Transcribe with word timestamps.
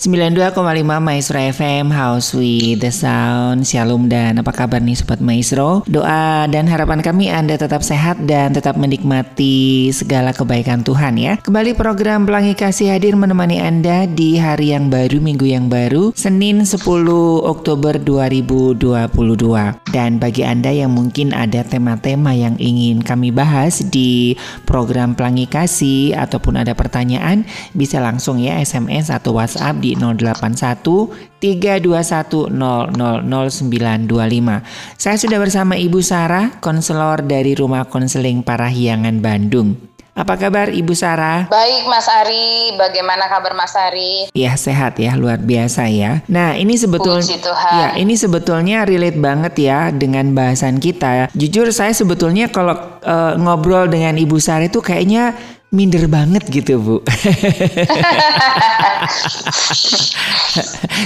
92,5 0.00 0.56
Maestro 0.96 1.36
FM 1.36 1.92
House 1.92 2.32
with 2.32 2.80
the 2.80 2.88
Sound. 2.88 3.68
Shalom 3.68 4.08
dan 4.08 4.40
apa 4.40 4.48
kabar 4.48 4.80
nih 4.80 4.96
Sobat 4.96 5.20
Maestro? 5.20 5.84
Doa 5.84 6.48
dan 6.48 6.64
harapan 6.64 7.04
kami 7.04 7.28
Anda 7.28 7.60
tetap 7.60 7.84
sehat 7.84 8.24
dan 8.24 8.56
tetap 8.56 8.80
menikmati 8.80 9.92
segala 9.92 10.32
kebaikan 10.32 10.80
Tuhan 10.80 11.20
ya. 11.20 11.36
Kembali 11.44 11.76
program 11.76 12.24
Pelangi 12.24 12.56
Kasih 12.56 12.96
hadir 12.96 13.12
menemani 13.12 13.60
Anda 13.60 14.08
di 14.08 14.40
hari 14.40 14.72
yang 14.72 14.88
baru, 14.88 15.20
minggu 15.20 15.44
yang 15.44 15.68
baru 15.68 16.16
Senin 16.16 16.64
10 16.64 16.80
Oktober 17.44 18.00
2022 18.00 18.80
Dan 19.92 20.16
bagi 20.16 20.48
Anda 20.48 20.72
yang 20.72 20.96
mungkin 20.96 21.36
ada 21.36 21.60
tema-tema 21.60 22.32
yang 22.32 22.56
ingin 22.56 23.04
kami 23.04 23.36
bahas 23.36 23.84
di 23.84 24.32
program 24.64 25.12
Pelangi 25.12 25.44
Kasih 25.44 26.16
Ataupun 26.16 26.56
ada 26.56 26.72
pertanyaan 26.72 27.44
bisa 27.76 28.00
langsung 28.00 28.40
ya 28.40 28.56
SMS 28.64 29.12
atau 29.12 29.36
WhatsApp 29.36 29.76
di 29.76 29.89
081 29.96 31.40
321 31.40 32.52
000925. 32.52 35.00
Saya 35.00 35.16
sudah 35.16 35.40
bersama 35.40 35.80
Ibu 35.80 36.04
Sarah, 36.04 36.60
konselor 36.60 37.24
dari 37.24 37.56
Rumah 37.56 37.88
Konseling 37.88 38.44
Parahyangan 38.44 39.16
Bandung. 39.24 39.88
Apa 40.20 40.36
kabar 40.36 40.68
Ibu 40.68 40.92
Sarah? 40.92 41.48
Baik 41.48 41.86
Mas 41.86 42.04
Ari, 42.04 42.76
bagaimana 42.76 43.30
kabar 43.30 43.56
Mas 43.56 43.72
Ari? 43.72 44.28
Ya 44.36 44.52
sehat 44.58 45.00
ya, 45.00 45.16
luar 45.16 45.40
biasa 45.40 45.86
ya. 45.86 46.20
Nah 46.28 46.58
ini 46.58 46.76
sebetulnya, 46.76 47.24
ya 47.72 47.88
ini 47.94 48.18
sebetulnya 48.18 48.84
relate 48.84 49.16
banget 49.16 49.70
ya 49.70 49.88
dengan 49.94 50.34
bahasan 50.36 50.82
kita. 50.82 51.30
Jujur 51.32 51.70
saya 51.70 51.94
sebetulnya 51.96 52.50
kalau 52.50 52.76
uh, 53.00 53.38
ngobrol 53.40 53.86
dengan 53.86 54.18
Ibu 54.18 54.36
Sarah 54.42 54.68
itu 54.68 54.82
kayaknya 54.82 55.38
minder 55.70 56.10
banget 56.10 56.42
gitu 56.50 56.82
bu. 56.82 56.96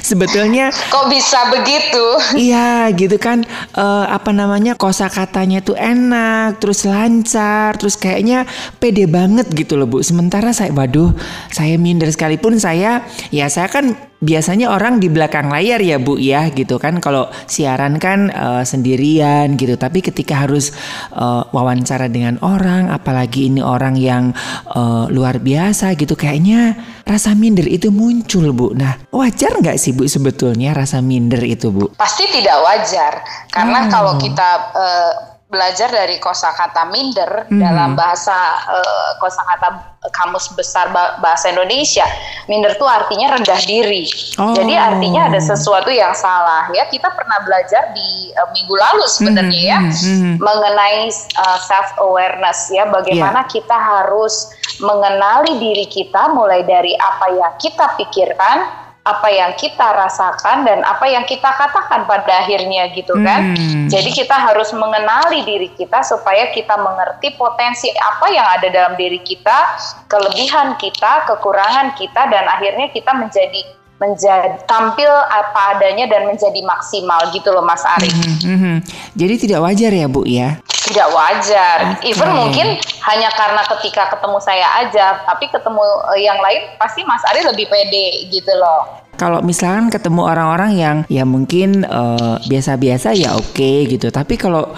Sebetulnya 0.09 0.73
kok 0.89 1.13
bisa 1.13 1.53
begitu? 1.53 2.05
Iya 2.33 2.89
gitu 2.97 3.21
kan 3.21 3.45
uh, 3.77 4.09
apa 4.09 4.33
namanya 4.33 4.73
kosa 4.73 5.13
katanya 5.13 5.61
tuh 5.61 5.77
enak, 5.77 6.65
terus 6.65 6.89
lancar, 6.89 7.77
terus 7.77 8.01
kayaknya 8.01 8.49
pede 8.81 9.05
banget 9.05 9.53
gitu 9.53 9.77
loh 9.77 9.85
bu. 9.85 10.01
Sementara 10.01 10.57
saya 10.57 10.73
waduh 10.73 11.13
saya 11.53 11.77
minder 11.77 12.09
sekalipun 12.09 12.57
saya 12.57 13.05
ya 13.29 13.47
saya 13.53 13.69
kan 13.69 13.93
biasanya 14.25 14.73
orang 14.73 14.99
di 14.99 15.13
belakang 15.13 15.53
layar 15.53 15.79
ya 15.85 16.01
Bu 16.01 16.17
ya 16.17 16.49
gitu 16.49 16.81
kan 16.81 16.99
kalau 16.99 17.29
siaran 17.45 18.01
kan 18.01 18.33
uh, 18.33 18.65
sendirian 18.65 19.55
gitu 19.61 19.77
tapi 19.77 20.01
ketika 20.01 20.49
harus 20.49 20.73
uh, 21.13 21.45
wawancara 21.53 22.09
dengan 22.09 22.41
orang 22.41 22.89
apalagi 22.89 23.53
ini 23.53 23.61
orang 23.61 24.01
yang 24.01 24.33
uh, 24.71 25.07
luar 25.11 25.43
biasa 25.43 25.93
gitu 25.99 26.15
kayaknya 26.15 26.79
rasa 27.05 27.35
minder 27.37 27.67
itu 27.67 27.91
muncul 27.91 28.55
Bu. 28.55 28.73
Nah 28.73 28.97
wajar 29.13 29.59
nggak 29.59 29.77
sih 29.77 29.93
Bu 29.93 30.07
sebetulnya 30.07 30.73
rasa 30.73 31.03
minder 31.05 31.43
itu 31.43 31.75
Bu? 31.75 31.93
Pasti 31.99 32.25
tidak 32.31 32.59
wajar 32.65 33.13
karena 33.51 33.87
oh. 33.87 33.91
kalau 33.91 34.13
kita 34.17 34.49
uh, 34.73 35.34
belajar 35.55 35.87
dari 35.87 36.19
kosakata 36.19 36.91
minder 36.91 37.47
hmm. 37.47 37.63
dalam 37.63 37.95
bahasa 37.95 38.35
uh, 38.67 39.11
kosakata 39.23 39.95
kamus 40.11 40.51
besar 40.59 40.91
bahasa 40.93 41.55
Indonesia. 41.55 42.05
Minder 42.51 42.75
itu 42.75 42.85
artinya 42.85 43.39
rendah 43.39 43.61
diri. 43.65 44.05
Oh. 44.37 44.53
Jadi 44.53 44.75
artinya 44.75 45.31
ada 45.31 45.39
sesuatu 45.39 45.89
yang 45.95 46.13
salah 46.13 46.69
ya. 46.75 46.85
Kita 46.91 47.15
pernah 47.15 47.41
belajar 47.47 47.95
di 47.95 48.35
uh, 48.35 48.51
minggu 48.51 48.75
lalu 48.75 49.07
sebenarnya 49.07 49.55
hmm. 49.55 49.71
ya 49.71 49.79
hmm. 49.79 49.95
hmm. 49.95 50.35
mengenai 50.43 51.09
uh, 51.39 51.59
self 51.63 51.95
awareness 52.03 52.69
ya 52.75 52.91
bagaimana 52.91 53.47
yeah. 53.47 53.53
kita 53.55 53.77
harus 53.79 54.51
mengenali 54.83 55.63
diri 55.63 55.87
kita 55.87 56.35
mulai 56.35 56.67
dari 56.67 56.99
apa 56.99 57.31
yang 57.31 57.55
kita 57.63 57.95
pikirkan 57.95 58.84
apa 59.05 59.29
yang 59.29 59.53
kita 59.61 59.85
rasakan 59.85 60.65
dan 60.65 60.81
apa 60.81 61.05
yang 61.05 61.29
kita 61.29 61.53
katakan 61.53 62.09
pada 62.09 62.41
akhirnya 62.41 62.89
gitu 62.97 63.13
kan. 63.21 63.53
Hmm. 63.53 63.85
Jadi 63.93 64.11
kita 64.17 64.33
harus 64.33 64.73
mengenali 64.73 65.45
diri 65.45 65.69
kita 65.77 66.01
supaya 66.01 66.49
kita 66.49 66.73
mengerti 66.81 67.37
potensi 67.37 67.93
apa 67.93 68.33
yang 68.33 68.49
ada 68.49 68.73
dalam 68.73 68.97
diri 68.97 69.21
kita, 69.21 69.77
kelebihan 70.09 70.81
kita, 70.81 71.29
kekurangan 71.29 71.93
kita 72.01 72.33
dan 72.33 72.49
akhirnya 72.49 72.89
kita 72.97 73.13
menjadi 73.13 73.84
menjadi 74.03 74.59
tampil 74.67 75.09
apa 75.09 75.79
adanya 75.79 76.11
dan 76.11 76.27
menjadi 76.27 76.61
maksimal 76.67 77.31
gitu 77.31 77.55
loh 77.55 77.63
Mas 77.63 77.87
Ari. 77.87 78.11
Hmm, 78.11 78.59
hmm. 78.59 78.77
Jadi 79.15 79.35
tidak 79.47 79.63
wajar 79.63 79.91
ya 79.95 80.07
Bu 80.11 80.27
ya? 80.27 80.59
Tidak 80.67 81.09
wajar. 81.15 81.97
Okay. 81.97 82.13
Even 82.13 82.31
mungkin 82.37 82.77
hanya 83.09 83.31
karena 83.33 83.63
ketika 83.77 84.13
ketemu 84.13 84.39
saya 84.43 84.69
aja, 84.85 85.25
tapi 85.25 85.49
ketemu 85.49 85.85
eh, 86.13 86.27
yang 86.27 86.39
lain 86.43 86.75
pasti 86.77 87.07
Mas 87.07 87.25
Ari 87.31 87.47
lebih 87.47 87.71
pede 87.71 88.29
gitu 88.29 88.53
loh. 88.59 89.07
Kalau 89.15 89.41
misalkan 89.47 89.89
ketemu 89.95 90.27
orang-orang 90.27 90.73
yang 90.75 90.97
ya 91.09 91.25
mungkin 91.25 91.87
eh, 91.87 92.37
biasa-biasa 92.45 93.17
ya 93.17 93.39
oke 93.39 93.57
okay, 93.57 93.89
gitu, 93.89 94.13
tapi 94.13 94.37
kalau 94.37 94.75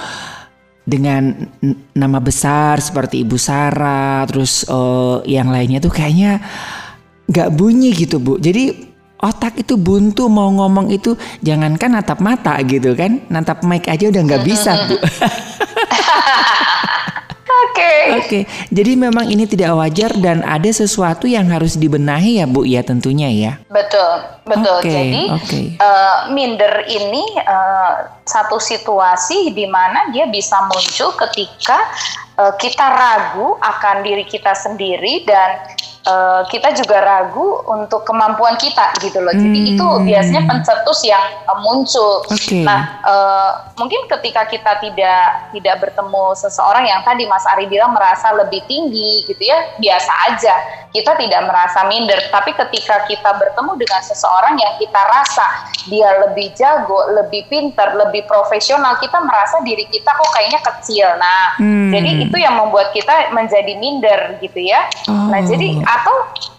dengan 0.86 1.50
nama 1.98 2.22
besar 2.22 2.78
seperti 2.78 3.26
Ibu 3.26 3.34
Sarah, 3.34 4.22
terus 4.30 4.62
uh, 4.70 5.18
yang 5.26 5.50
lainnya 5.50 5.82
tuh 5.82 5.90
kayaknya 5.90 6.38
nggak 7.26 7.50
bunyi 7.58 7.90
gitu 7.90 8.22
bu. 8.22 8.38
Jadi 8.38 8.85
otak 9.20 9.56
itu 9.60 9.80
buntu 9.80 10.28
mau 10.28 10.52
ngomong 10.52 10.92
itu 10.92 11.16
jangankan 11.40 12.00
natap 12.00 12.20
mata 12.20 12.56
gitu 12.64 12.92
kan 12.92 13.24
natap 13.32 13.64
mic 13.64 13.88
aja 13.88 14.12
udah 14.12 14.22
nggak 14.24 14.44
bisa 14.44 14.72
bu 14.88 14.96
Oke. 17.56 17.72
Okay. 17.72 18.04
Oke. 18.12 18.26
Okay. 18.26 18.42
Jadi 18.68 18.92
memang 18.96 19.26
ini 19.28 19.44
tidak 19.48 19.72
wajar 19.76 20.12
dan 20.20 20.44
ada 20.44 20.68
sesuatu 20.68 21.24
yang 21.24 21.48
harus 21.48 21.76
dibenahi 21.76 22.40
ya 22.40 22.46
Bu 22.48 22.68
ya 22.68 22.84
tentunya 22.84 23.28
ya. 23.32 23.52
Betul, 23.72 24.12
betul. 24.44 24.76
Okay. 24.84 24.92
Jadi 24.92 25.22
okay. 25.32 25.66
Uh, 25.76 25.84
eh, 25.84 26.16
minder 26.36 26.84
ini 26.88 27.24
uh, 27.44 28.12
satu 28.28 28.60
situasi 28.60 29.56
di 29.56 29.64
mana 29.68 30.08
dia 30.12 30.28
bisa 30.28 30.68
muncul 30.68 31.16
ketika 31.16 31.80
uh, 32.38 32.52
kita 32.56 32.86
ragu 32.86 33.56
akan 33.60 34.04
diri 34.04 34.24
kita 34.28 34.52
sendiri 34.52 35.24
dan 35.24 35.76
uh, 36.06 36.42
kita 36.48 36.72
juga 36.72 37.02
ragu 37.02 37.66
untuk 37.66 38.06
kemampuan 38.06 38.54
kita 38.56 38.94
gitu 39.02 39.18
loh. 39.20 39.34
Jadi 39.34 39.58
hmm. 39.58 39.72
itu 39.76 39.86
biasanya 40.06 40.42
pencetus 40.46 41.00
yang 41.04 41.24
uh, 41.50 41.58
muncul. 41.60 42.22
Okay. 42.30 42.62
Nah, 42.62 43.02
uh, 43.02 43.50
mungkin 43.76 44.06
ketika 44.06 44.46
kita 44.46 44.78
tidak 44.80 45.50
tidak 45.52 45.76
bertemu 45.82 46.24
seseorang 46.38 46.86
yang 46.86 47.02
tadi 47.02 47.26
Mas 47.26 47.44
Ari 47.50 47.66
bilang 47.66 47.92
merasa 47.92 48.32
lebih 48.32 48.62
tinggi 48.70 49.26
gitu 49.26 49.42
ya, 49.42 49.76
biasa 49.82 50.12
aja. 50.32 50.54
Kita 50.94 51.12
tidak 51.20 51.44
merasa 51.44 51.84
minder, 51.92 52.16
tapi 52.32 52.56
ketika 52.56 53.04
kita 53.04 53.36
bertemu 53.36 53.76
dengan 53.76 54.00
seseorang 54.00 54.56
yang 54.56 54.80
kita 54.80 54.96
rasa 54.96 55.68
dia 55.92 56.08
lebih 56.24 56.56
jago, 56.56 57.12
lebih 57.12 57.44
pintar, 57.52 57.92
lebih 57.92 58.24
profesional, 58.24 58.96
kita 58.96 59.20
merasa 59.20 59.60
diri 59.60 59.84
kita 59.92 60.08
kok 60.08 60.30
kayaknya 60.32 60.60
kecil. 60.64 61.08
Nah, 61.20 61.60
hmm. 61.60 61.92
jadi 61.92 62.10
itu 62.26 62.36
yang 62.42 62.58
membuat 62.58 62.90
kita 62.90 63.30
menjadi 63.30 63.72
minder 63.78 64.38
gitu 64.42 64.60
ya. 64.60 64.86
Oh. 65.06 65.30
Nah, 65.30 65.40
jadi 65.46 65.80
atau 65.82 66.16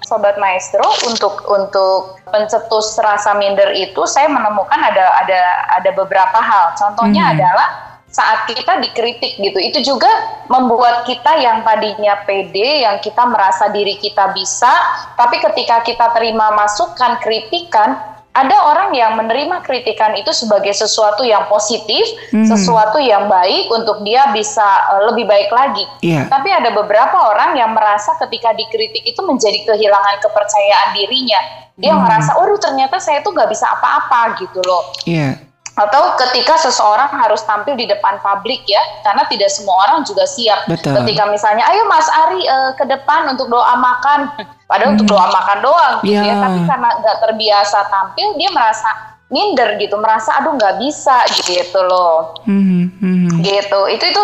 sobat 0.07 0.39
maestro 0.39 0.87
untuk 1.03 1.43
untuk 1.51 2.23
pencetus 2.31 2.95
rasa 3.03 3.35
minder 3.35 3.75
itu 3.75 4.07
saya 4.07 4.31
menemukan 4.31 4.79
ada 4.79 5.05
ada 5.23 5.41
ada 5.75 5.91
beberapa 5.91 6.39
hal. 6.39 6.73
Contohnya 6.79 7.27
hmm. 7.27 7.33
adalah 7.37 7.69
saat 8.07 8.47
kita 8.47 8.79
dikritik 8.81 9.35
gitu. 9.37 9.59
Itu 9.59 9.79
juga 9.83 10.09
membuat 10.47 11.03
kita 11.03 11.37
yang 11.43 11.61
tadinya 11.67 12.23
pede, 12.23 12.87
yang 12.87 12.97
kita 13.03 13.27
merasa 13.27 13.67
diri 13.69 13.99
kita 13.99 14.31
bisa, 14.31 14.71
tapi 15.19 15.37
ketika 15.43 15.83
kita 15.83 16.15
terima 16.15 16.49
masukan, 16.55 17.19
kritikan, 17.19 18.16
ada 18.37 18.57
orang 18.69 18.93
yang 18.93 19.17
menerima 19.17 19.65
kritikan 19.65 20.13
itu 20.13 20.29
sebagai 20.29 20.69
sesuatu 20.77 21.25
yang 21.25 21.49
positif, 21.49 22.05
hmm. 22.29 22.45
sesuatu 22.45 23.01
yang 23.01 23.25
baik 23.25 23.65
untuk 23.73 24.05
dia 24.05 24.29
bisa 24.29 24.93
uh, 24.93 25.09
lebih 25.09 25.25
baik 25.25 25.49
lagi. 25.49 25.89
Yeah. 26.05 26.29
Tapi 26.29 26.53
ada 26.53 26.69
beberapa 26.69 27.17
orang 27.33 27.57
yang 27.57 27.73
merasa 27.73 28.13
ketika 28.21 28.53
dikritik 28.53 29.01
itu 29.01 29.21
menjadi 29.25 29.65
kehilangan 29.65 30.21
kepercayaan 30.21 30.89
dirinya. 30.93 31.41
Dia 31.81 31.97
hmm. 31.97 32.01
merasa, 32.05 32.37
oh 32.37 32.45
ternyata 32.61 33.01
saya 33.01 33.25
tuh 33.25 33.33
gak 33.33 33.49
bisa 33.49 33.65
apa-apa 33.65 34.37
gitu 34.37 34.61
loh. 34.61 34.93
Yeah 35.09 35.46
atau 35.77 36.17
ketika 36.17 36.57
seseorang 36.57 37.05
harus 37.13 37.45
tampil 37.45 37.77
di 37.77 37.85
depan 37.85 38.17
publik 38.17 38.65
ya 38.65 38.81
karena 39.05 39.29
tidak 39.29 39.53
semua 39.53 39.85
orang 39.85 40.01
juga 40.01 40.25
siap 40.25 40.65
Betul. 40.65 40.97
ketika 40.97 41.29
misalnya 41.29 41.69
ayo 41.69 41.85
Mas 41.85 42.09
Ari 42.09 42.41
uh, 42.49 42.71
ke 42.73 42.89
depan 42.89 43.29
untuk 43.29 43.45
doa 43.53 43.77
makan 43.77 44.33
padahal 44.65 44.89
hmm. 44.91 44.95
untuk 44.97 45.07
doa 45.13 45.29
makan 45.29 45.57
doang 45.61 45.95
gitu 46.01 46.17
ya. 46.17 46.33
ya 46.33 46.41
tapi 46.41 46.59
karena 46.65 46.89
nggak 46.97 47.17
terbiasa 47.21 47.79
tampil 47.93 48.27
dia 48.41 48.49
merasa 48.49 48.89
minder 49.29 49.77
gitu 49.77 49.95
merasa 50.01 50.41
aduh 50.41 50.57
nggak 50.57 50.81
bisa 50.81 51.17
gitu 51.45 51.79
loh 51.85 52.41
hmm. 52.49 52.97
Hmm. 52.97 53.29
gitu 53.45 53.81
itu 53.93 54.05
itu 54.09 54.23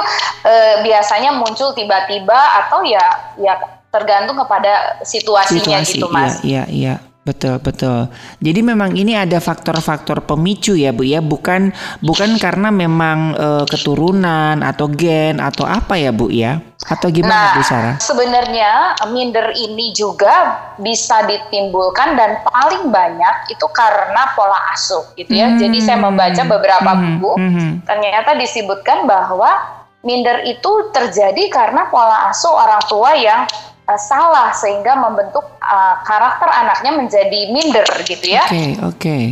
uh, 0.49 0.81
biasanya 0.81 1.37
muncul 1.37 1.69
tiba-tiba 1.77 2.65
atau 2.65 2.81
ya 2.81 3.37
ya 3.37 3.61
tergantung 3.93 4.41
kepada 4.41 5.05
situasinya 5.05 5.85
Situasi, 5.85 6.01
gitu 6.01 6.09
mas 6.09 6.41
iya 6.41 6.65
iya, 6.65 6.97
iya. 6.97 7.12
Betul 7.23 7.55
betul. 7.63 8.11
Jadi 8.43 8.59
memang 8.59 8.99
ini 8.99 9.15
ada 9.15 9.39
faktor-faktor 9.39 10.27
pemicu 10.27 10.75
ya 10.75 10.91
bu 10.91 11.07
ya, 11.07 11.23
bukan 11.23 11.71
bukan 12.03 12.35
karena 12.35 12.67
memang 12.67 13.31
e, 13.39 13.47
keturunan 13.63 14.59
atau 14.59 14.91
gen 14.91 15.39
atau 15.39 15.63
apa 15.63 15.95
ya 15.95 16.11
bu 16.11 16.27
ya? 16.27 16.59
Atau 16.83 17.15
gimana 17.15 17.31
nah, 17.31 17.55
bu 17.55 17.63
Sarah? 17.63 17.95
Sebenarnya 18.03 18.99
minder 19.15 19.55
ini 19.55 19.95
juga 19.95 20.59
bisa 20.75 21.23
ditimbulkan 21.23 22.19
dan 22.19 22.43
paling 22.43 22.91
banyak 22.91 23.55
itu 23.55 23.67
karena 23.71 24.35
pola 24.35 24.59
asuh 24.75 25.15
gitu 25.15 25.31
ya. 25.31 25.47
Hmm, 25.47 25.63
Jadi 25.63 25.79
saya 25.79 26.03
membaca 26.03 26.43
beberapa 26.43 26.91
hmm, 26.91 27.03
buku, 27.23 27.31
hmm, 27.39 27.71
ternyata 27.87 28.35
disebutkan 28.35 29.07
bahwa 29.07 29.79
minder 30.03 30.43
itu 30.43 30.91
terjadi 30.91 31.47
karena 31.47 31.87
pola 31.87 32.27
asuh 32.35 32.51
orang 32.51 32.83
tua 32.91 33.15
yang 33.15 33.47
uh, 33.87 33.99
salah 33.99 34.51
sehingga 34.55 34.95
membentuk 34.95 35.43
uh, 35.59 35.95
karakter 36.07 36.47
anaknya 36.47 36.91
menjadi 36.95 37.39
minder 37.51 37.87
gitu 38.07 38.25
ya. 38.35 38.43
Oke, 38.47 38.53
okay, 38.53 38.69
oke. 38.79 38.97
Okay. 38.99 39.23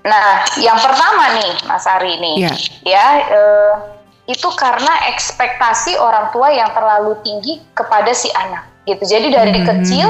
Nah, 0.00 0.42
yang 0.58 0.80
pertama 0.80 1.36
nih 1.36 1.52
Mas 1.68 1.84
Ari 1.84 2.16
ini 2.16 2.32
yeah. 2.42 2.56
ya 2.82 3.06
uh, 3.28 3.74
itu 4.24 4.48
karena 4.56 5.10
ekspektasi 5.12 6.00
orang 6.00 6.32
tua 6.32 6.48
yang 6.48 6.72
terlalu 6.72 7.18
tinggi 7.20 7.60
kepada 7.76 8.10
si 8.16 8.32
anak 8.32 8.64
gitu. 8.88 9.04
Jadi 9.04 9.28
dari 9.28 9.60
hmm. 9.60 9.66
kecil 9.68 10.08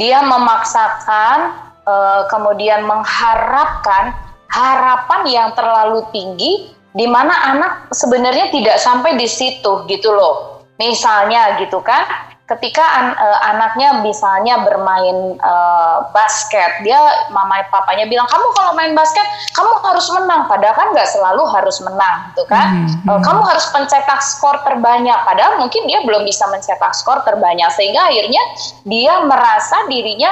dia 0.00 0.24
memaksakan 0.24 1.38
uh, 1.84 2.22
kemudian 2.32 2.86
mengharapkan 2.88 4.16
harapan 4.48 5.20
yang 5.28 5.48
terlalu 5.52 6.00
tinggi 6.14 6.72
di 6.96 7.04
mana 7.04 7.52
anak 7.52 7.92
sebenarnya 7.92 8.48
tidak 8.48 8.80
sampai 8.80 9.20
di 9.20 9.28
situ 9.28 9.84
gitu 9.84 10.16
loh. 10.16 10.64
Misalnya 10.80 11.60
gitu 11.60 11.80
kan, 11.84 12.04
ketika 12.46 12.78
an, 12.82 13.06
uh, 13.18 13.38
anaknya 13.50 14.06
misalnya 14.06 14.62
bermain 14.62 15.34
uh, 15.42 16.06
basket, 16.14 16.78
dia 16.86 16.98
mama 17.34 17.58
papanya 17.74 18.06
bilang 18.06 18.26
kamu 18.30 18.46
kalau 18.54 18.70
main 18.78 18.94
basket 18.94 19.26
kamu 19.50 19.74
harus 19.82 20.06
menang, 20.14 20.46
padahal 20.46 20.78
kan 20.78 20.88
nggak 20.94 21.10
selalu 21.10 21.42
harus 21.50 21.82
menang, 21.82 22.30
gitu 22.30 22.46
kan? 22.46 22.86
Mm-hmm. 22.86 23.10
Uh, 23.10 23.18
kamu 23.18 23.42
harus 23.50 23.66
mencetak 23.74 24.20
skor 24.22 24.62
terbanyak, 24.62 25.18
padahal 25.26 25.58
mungkin 25.58 25.90
dia 25.90 26.06
belum 26.06 26.22
bisa 26.22 26.46
mencetak 26.46 26.94
skor 26.94 27.18
terbanyak, 27.26 27.66
sehingga 27.74 28.06
akhirnya 28.06 28.42
dia 28.86 29.26
merasa 29.26 29.76
dirinya 29.90 30.30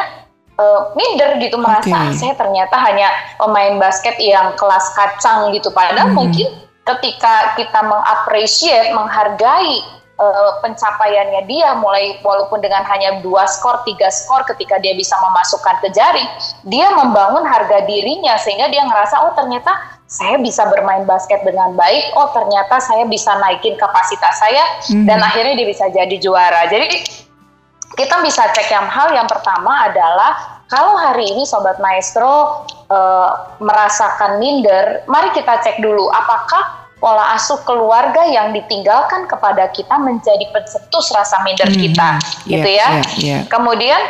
uh, 0.54 0.94
minder 0.94 1.42
gitu, 1.42 1.58
merasa 1.58 2.14
okay. 2.14 2.14
saya 2.14 2.34
ternyata 2.38 2.78
hanya 2.78 3.10
pemain 3.42 3.74
basket 3.82 4.14
yang 4.22 4.54
kelas 4.54 4.94
kacang 4.94 5.50
gitu, 5.50 5.74
padahal 5.74 6.14
mm-hmm. 6.14 6.14
mungkin 6.14 6.46
ketika 6.84 7.58
kita 7.58 7.80
mengapresiasi, 7.82 8.94
menghargai 8.94 10.03
uh, 10.18 10.60
pencapaiannya 10.62 11.46
dia 11.46 11.74
mulai 11.78 12.18
walaupun 12.22 12.62
dengan 12.62 12.86
hanya 12.86 13.20
dua 13.20 13.46
skor 13.48 13.82
tiga 13.82 14.10
skor 14.10 14.46
ketika 14.46 14.78
dia 14.78 14.94
bisa 14.94 15.14
memasukkan 15.18 15.82
ke 15.82 15.88
jaring 15.94 16.28
dia 16.66 16.90
membangun 16.94 17.42
harga 17.46 17.82
dirinya 17.86 18.38
sehingga 18.38 18.70
dia 18.70 18.82
ngerasa 18.86 19.26
oh 19.26 19.32
ternyata 19.34 19.72
saya 20.04 20.38
bisa 20.38 20.68
bermain 20.70 21.02
basket 21.08 21.42
dengan 21.42 21.74
baik 21.74 22.14
oh 22.14 22.30
ternyata 22.30 22.78
saya 22.78 23.08
bisa 23.08 23.34
naikin 23.40 23.74
kapasitas 23.74 24.34
saya 24.38 24.64
hmm. 24.92 25.06
dan 25.08 25.18
akhirnya 25.24 25.58
dia 25.58 25.68
bisa 25.68 25.88
jadi 25.90 26.16
juara 26.20 26.68
jadi 26.70 26.86
kita 27.94 28.26
bisa 28.26 28.50
cek 28.50 28.68
yang 28.74 28.90
hal 28.90 29.14
yang 29.14 29.26
pertama 29.30 29.86
adalah 29.86 30.62
kalau 30.66 30.98
hari 30.98 31.30
ini 31.30 31.46
sobat 31.46 31.78
maestro 31.78 32.66
uh, 32.90 33.30
merasakan 33.62 34.42
minder 34.42 35.06
mari 35.06 35.30
kita 35.32 35.62
cek 35.62 35.78
dulu 35.78 36.10
apakah 36.10 36.83
pola 37.04 37.36
asuh 37.36 37.60
keluarga 37.68 38.24
yang 38.24 38.56
ditinggalkan 38.56 39.28
kepada 39.28 39.68
kita 39.76 39.92
menjadi 40.00 40.48
pencetus 40.56 41.12
rasa 41.12 41.44
minder 41.44 41.68
hmm, 41.68 41.76
kita, 41.76 42.08
yeah, 42.48 42.52
gitu 42.56 42.68
ya. 42.72 42.88
Yeah, 42.88 43.04
yeah. 43.20 43.40
Kemudian 43.52 44.00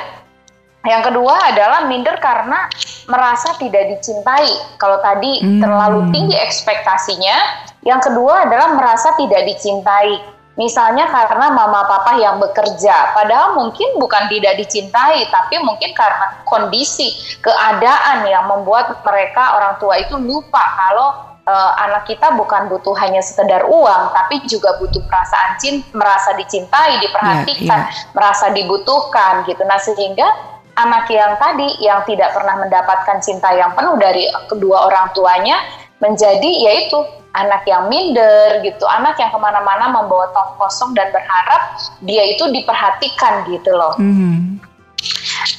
yang 0.86 1.02
kedua 1.02 1.34
adalah 1.50 1.90
minder 1.90 2.14
karena 2.22 2.70
merasa 3.10 3.58
tidak 3.58 3.98
dicintai. 3.98 4.78
Kalau 4.78 5.02
tadi 5.02 5.42
hmm. 5.42 5.58
terlalu 5.58 6.06
tinggi 6.14 6.38
ekspektasinya, 6.38 7.66
yang 7.82 7.98
kedua 7.98 8.46
adalah 8.46 8.78
merasa 8.78 9.10
tidak 9.18 9.42
dicintai. 9.42 10.30
Misalnya 10.54 11.10
karena 11.10 11.50
mama 11.50 11.82
papa 11.90 12.14
yang 12.14 12.38
bekerja, 12.38 13.10
padahal 13.10 13.58
mungkin 13.58 13.98
bukan 13.98 14.30
tidak 14.30 14.54
dicintai, 14.54 15.26
tapi 15.34 15.58
mungkin 15.66 15.90
karena 15.98 16.46
kondisi, 16.46 17.10
keadaan 17.42 18.22
yang 18.22 18.46
membuat 18.46 19.02
mereka 19.02 19.58
orang 19.58 19.82
tua 19.82 19.98
itu 19.98 20.14
lupa 20.14 20.62
kalau 20.78 21.33
uh, 21.48 21.72
anak 21.88 22.08
kita 22.08 22.34
bukan 22.34 22.68
butuh 22.72 22.96
hanya 23.00 23.20
sekedar 23.20 23.64
uang, 23.68 24.02
tapi 24.12 24.44
juga 24.48 24.76
butuh 24.80 25.00
perasaan 25.04 25.56
cinta, 25.60 25.86
merasa 25.96 26.32
dicintai, 26.36 27.00
diperhatikan, 27.04 27.80
yeah, 27.88 27.92
yeah. 27.92 28.12
merasa 28.16 28.50
dibutuhkan 28.52 29.44
gitu. 29.48 29.62
Nah 29.64 29.78
sehingga 29.80 30.28
anak 30.74 31.06
yang 31.12 31.38
tadi 31.38 31.68
yang 31.78 32.02
tidak 32.08 32.34
pernah 32.34 32.58
mendapatkan 32.66 33.22
cinta 33.22 33.54
yang 33.54 33.72
penuh 33.78 33.94
dari 34.00 34.26
kedua 34.50 34.90
orang 34.90 35.14
tuanya 35.14 35.62
menjadi 36.02 36.50
yaitu 36.68 36.98
anak 37.34 37.66
yang 37.66 37.90
minder 37.90 38.62
gitu, 38.62 38.84
anak 38.86 39.18
yang 39.18 39.30
ke 39.30 39.38
mana-mana 39.38 39.90
membawa 39.90 40.30
tong 40.30 40.54
kosong 40.58 40.94
dan 40.94 41.10
berharap 41.10 41.78
dia 42.06 42.22
itu 42.30 42.46
diperhatikan 42.50 43.46
gitu 43.50 43.74
loh. 43.74 43.94
Mm 43.98 44.14
-hmm. 44.14 44.38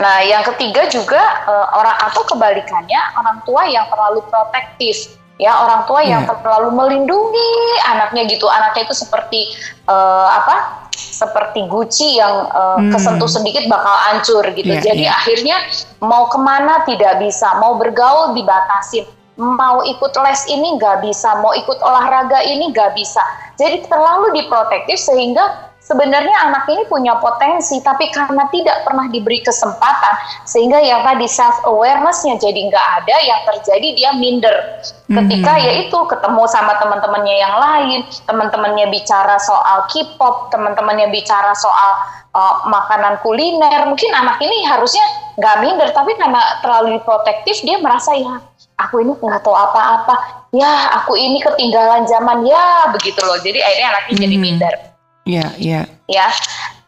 Nah, 0.02 0.18
yang 0.26 0.44
ketiga 0.44 0.88
juga 0.90 1.22
uh, 1.46 1.68
orang 1.78 1.98
atau 2.10 2.24
kebalikannya 2.26 3.02
orang 3.16 3.38
tua 3.46 3.64
yang 3.70 3.86
terlalu 3.88 4.24
protektif 4.28 5.14
ya 5.36 5.52
orang 5.68 5.84
tua 5.84 6.02
yang 6.04 6.24
yeah. 6.24 6.38
terlalu 6.40 6.70
melindungi 6.72 7.52
anaknya 7.92 8.24
gitu. 8.28 8.48
Anaknya 8.48 8.88
itu 8.88 8.96
seperti 8.96 9.52
uh, 9.88 10.28
apa? 10.32 10.88
Seperti 10.96 11.68
guci 11.68 12.20
yang 12.20 12.48
uh, 12.52 12.80
hmm. 12.80 12.92
kesentuh 12.92 13.28
sedikit 13.28 13.68
bakal 13.68 13.96
hancur 14.12 14.44
gitu. 14.56 14.72
Yeah, 14.72 14.84
jadi 14.84 15.04
yeah. 15.12 15.18
akhirnya 15.20 15.58
mau 16.00 16.32
ke 16.32 16.40
mana 16.40 16.84
tidak 16.88 17.20
bisa. 17.20 17.60
Mau 17.60 17.76
bergaul 17.76 18.36
dibatasin. 18.36 19.08
Mau 19.36 19.84
ikut 19.84 20.16
les 20.16 20.42
ini 20.48 20.80
nggak 20.80 21.04
bisa. 21.04 21.44
Mau 21.44 21.52
ikut 21.52 21.84
olahraga 21.84 22.40
ini 22.48 22.72
nggak 22.72 22.96
bisa. 22.96 23.20
Jadi 23.60 23.84
terlalu 23.92 24.32
diprotektif 24.40 24.96
sehingga 24.96 25.75
sebenarnya 25.86 26.50
anak 26.50 26.66
ini 26.66 26.84
punya 26.90 27.14
potensi 27.22 27.78
tapi 27.86 28.10
karena 28.10 28.50
tidak 28.50 28.82
pernah 28.82 29.06
diberi 29.14 29.40
kesempatan 29.46 30.16
sehingga 30.50 30.82
yang 30.82 31.06
tadi 31.06 31.30
self 31.30 31.62
awarenessnya 31.62 32.42
jadi 32.42 32.60
nggak 32.74 32.88
ada 33.02 33.16
yang 33.22 33.42
terjadi 33.54 33.88
dia 33.94 34.12
minder. 34.18 34.82
Ketika 35.06 35.54
mm 35.54 35.60
-hmm. 35.62 35.68
yaitu 35.70 36.00
ketemu 36.10 36.44
sama 36.50 36.74
teman-temannya 36.82 37.36
yang 37.38 37.56
lain 37.62 38.00
teman-temannya 38.26 38.90
bicara 38.90 39.38
soal 39.38 39.86
K-pop 39.94 40.50
teman-temannya 40.50 41.14
bicara 41.14 41.54
soal 41.54 41.92
uh, 42.34 42.66
makanan 42.66 43.22
kuliner 43.22 43.86
mungkin 43.86 44.10
anak 44.18 44.42
ini 44.42 44.66
harusnya 44.66 45.06
nggak 45.38 45.56
minder 45.62 45.90
tapi 45.94 46.18
karena 46.18 46.42
terlalu 46.66 46.98
protektif 47.06 47.62
dia 47.62 47.78
merasa 47.78 48.18
ya 48.18 48.42
aku 48.82 49.06
ini 49.06 49.14
nggak 49.14 49.42
tahu 49.46 49.54
apa-apa. 49.54 50.50
Ya 50.50 50.98
aku 51.04 51.14
ini 51.20 51.38
ketinggalan 51.44 52.10
zaman. 52.10 52.42
Ya 52.48 52.90
begitu 52.90 53.22
loh. 53.22 53.38
Jadi 53.38 53.62
akhirnya 53.62 53.88
anaknya 53.94 54.14
hmm. 54.18 54.24
jadi 54.26 54.38
minder 54.42 54.95
ya 55.26 55.52
ya. 55.58 55.84
Ya 56.06 56.30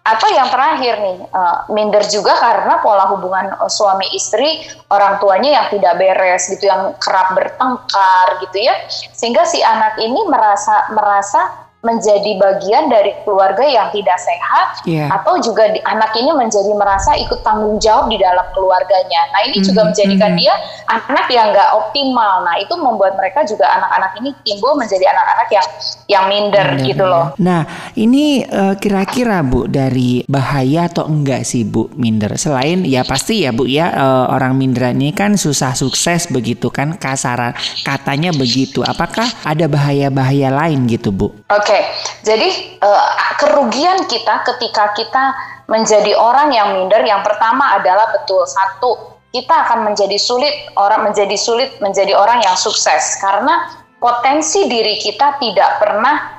atau 0.07 0.31
yang 0.31 0.47
terakhir 0.47 1.03
nih 1.03 1.17
uh, 1.35 1.67
minder 1.67 1.99
juga 2.07 2.31
karena 2.39 2.79
pola 2.79 3.11
hubungan 3.11 3.51
uh, 3.59 3.67
suami 3.67 4.07
istri 4.15 4.63
orang 4.87 5.19
tuanya 5.19 5.59
yang 5.59 5.67
tidak 5.67 5.99
beres 5.99 6.47
gitu 6.47 6.71
yang 6.71 6.95
kerap 7.03 7.35
bertengkar 7.35 8.39
gitu 8.47 8.57
ya. 8.63 8.75
Sehingga 9.11 9.43
si 9.43 9.59
anak 9.59 9.99
ini 9.99 10.23
merasa 10.31 10.87
merasa 10.95 11.66
menjadi 11.85 12.41
bagian 12.41 12.89
dari 12.89 13.13
keluarga 13.21 13.61
yang 13.61 13.93
tidak 13.93 14.17
sehat 14.17 14.81
yeah. 14.89 15.13
atau 15.13 15.37
juga 15.37 15.69
di, 15.69 15.77
anak 15.85 16.09
ini 16.17 16.33
menjadi 16.33 16.73
merasa 16.73 17.13
ikut 17.13 17.45
tanggung 17.45 17.77
jawab 17.77 18.09
di 18.09 18.17
dalam 18.17 18.41
keluarganya. 18.57 19.29
Nah 19.29 19.45
ini 19.45 19.53
mm 19.53 19.61
-hmm. 19.61 19.67
juga 19.69 19.81
menjadikan 19.85 20.33
mm 20.33 20.41
-hmm. 20.41 20.49
dia 20.49 20.53
anak 20.89 21.27
yang 21.29 21.53
nggak 21.53 21.69
optimal. 21.77 22.33
Nah 22.49 22.57
itu 22.57 22.73
membuat 22.81 23.13
mereka 23.13 23.45
juga 23.45 23.69
anak-anak 23.77 24.11
ini 24.17 24.29
timbul 24.41 24.73
menjadi 24.73 25.05
anak-anak 25.05 25.47
yang 25.53 25.67
yang 26.09 26.23
minder, 26.25 26.67
minder 26.73 26.87
gitu 26.89 27.05
loh. 27.05 27.25
Nah 27.37 27.93
ini 27.93 28.41
kira 28.41 28.73
eh, 28.73 28.75
kira-kira 28.81 29.45
bu 29.45 29.69
dari 29.69 30.25
bahaya 30.25 30.89
atau 30.89 31.05
enggak 31.05 31.45
sih 31.45 31.61
bu 31.61 31.93
minder? 31.93 32.41
Selain 32.41 32.81
ya 32.89 33.05
pasti 33.05 33.45
ya 33.45 33.53
bu 33.53 33.69
ya 33.69 33.93
uh, 33.93 34.33
orang 34.33 34.57
minder 34.57 34.89
ini 34.97 35.13
kan 35.13 35.37
susah 35.37 35.77
sukses 35.77 36.25
begitu 36.33 36.73
kan 36.73 36.97
kasaran 36.97 37.53
katanya 37.85 38.33
begitu. 38.33 38.81
Apakah 38.81 39.29
ada 39.45 39.69
bahaya-bahaya 39.69 40.49
lain 40.49 40.89
gitu 40.89 41.13
bu? 41.13 41.29
Oke. 41.53 41.66
Oke, 41.66 41.66
okay. 41.67 41.91
jadi 42.23 42.79
uh, 42.79 43.35
kerugian 43.35 44.07
kita 44.07 44.47
ketika 44.47 44.95
kita 44.95 45.35
menjadi 45.67 46.15
orang 46.15 46.55
yang 46.55 46.79
minder, 46.79 47.03
yang 47.03 47.19
pertama 47.27 47.75
adalah 47.75 48.07
betul 48.15 48.47
satu 48.47 49.19
kita 49.35 49.67
akan 49.67 49.91
menjadi 49.91 50.15
sulit 50.15 50.55
orang 50.79 51.11
menjadi 51.11 51.35
sulit 51.35 51.75
menjadi 51.83 52.15
orang 52.15 52.39
yang 52.39 52.55
sukses 52.55 53.19
karena 53.19 53.67
potensi 53.99 54.71
diri 54.71 54.95
kita 54.97 55.35
tidak 55.43 55.83
pernah 55.83 56.37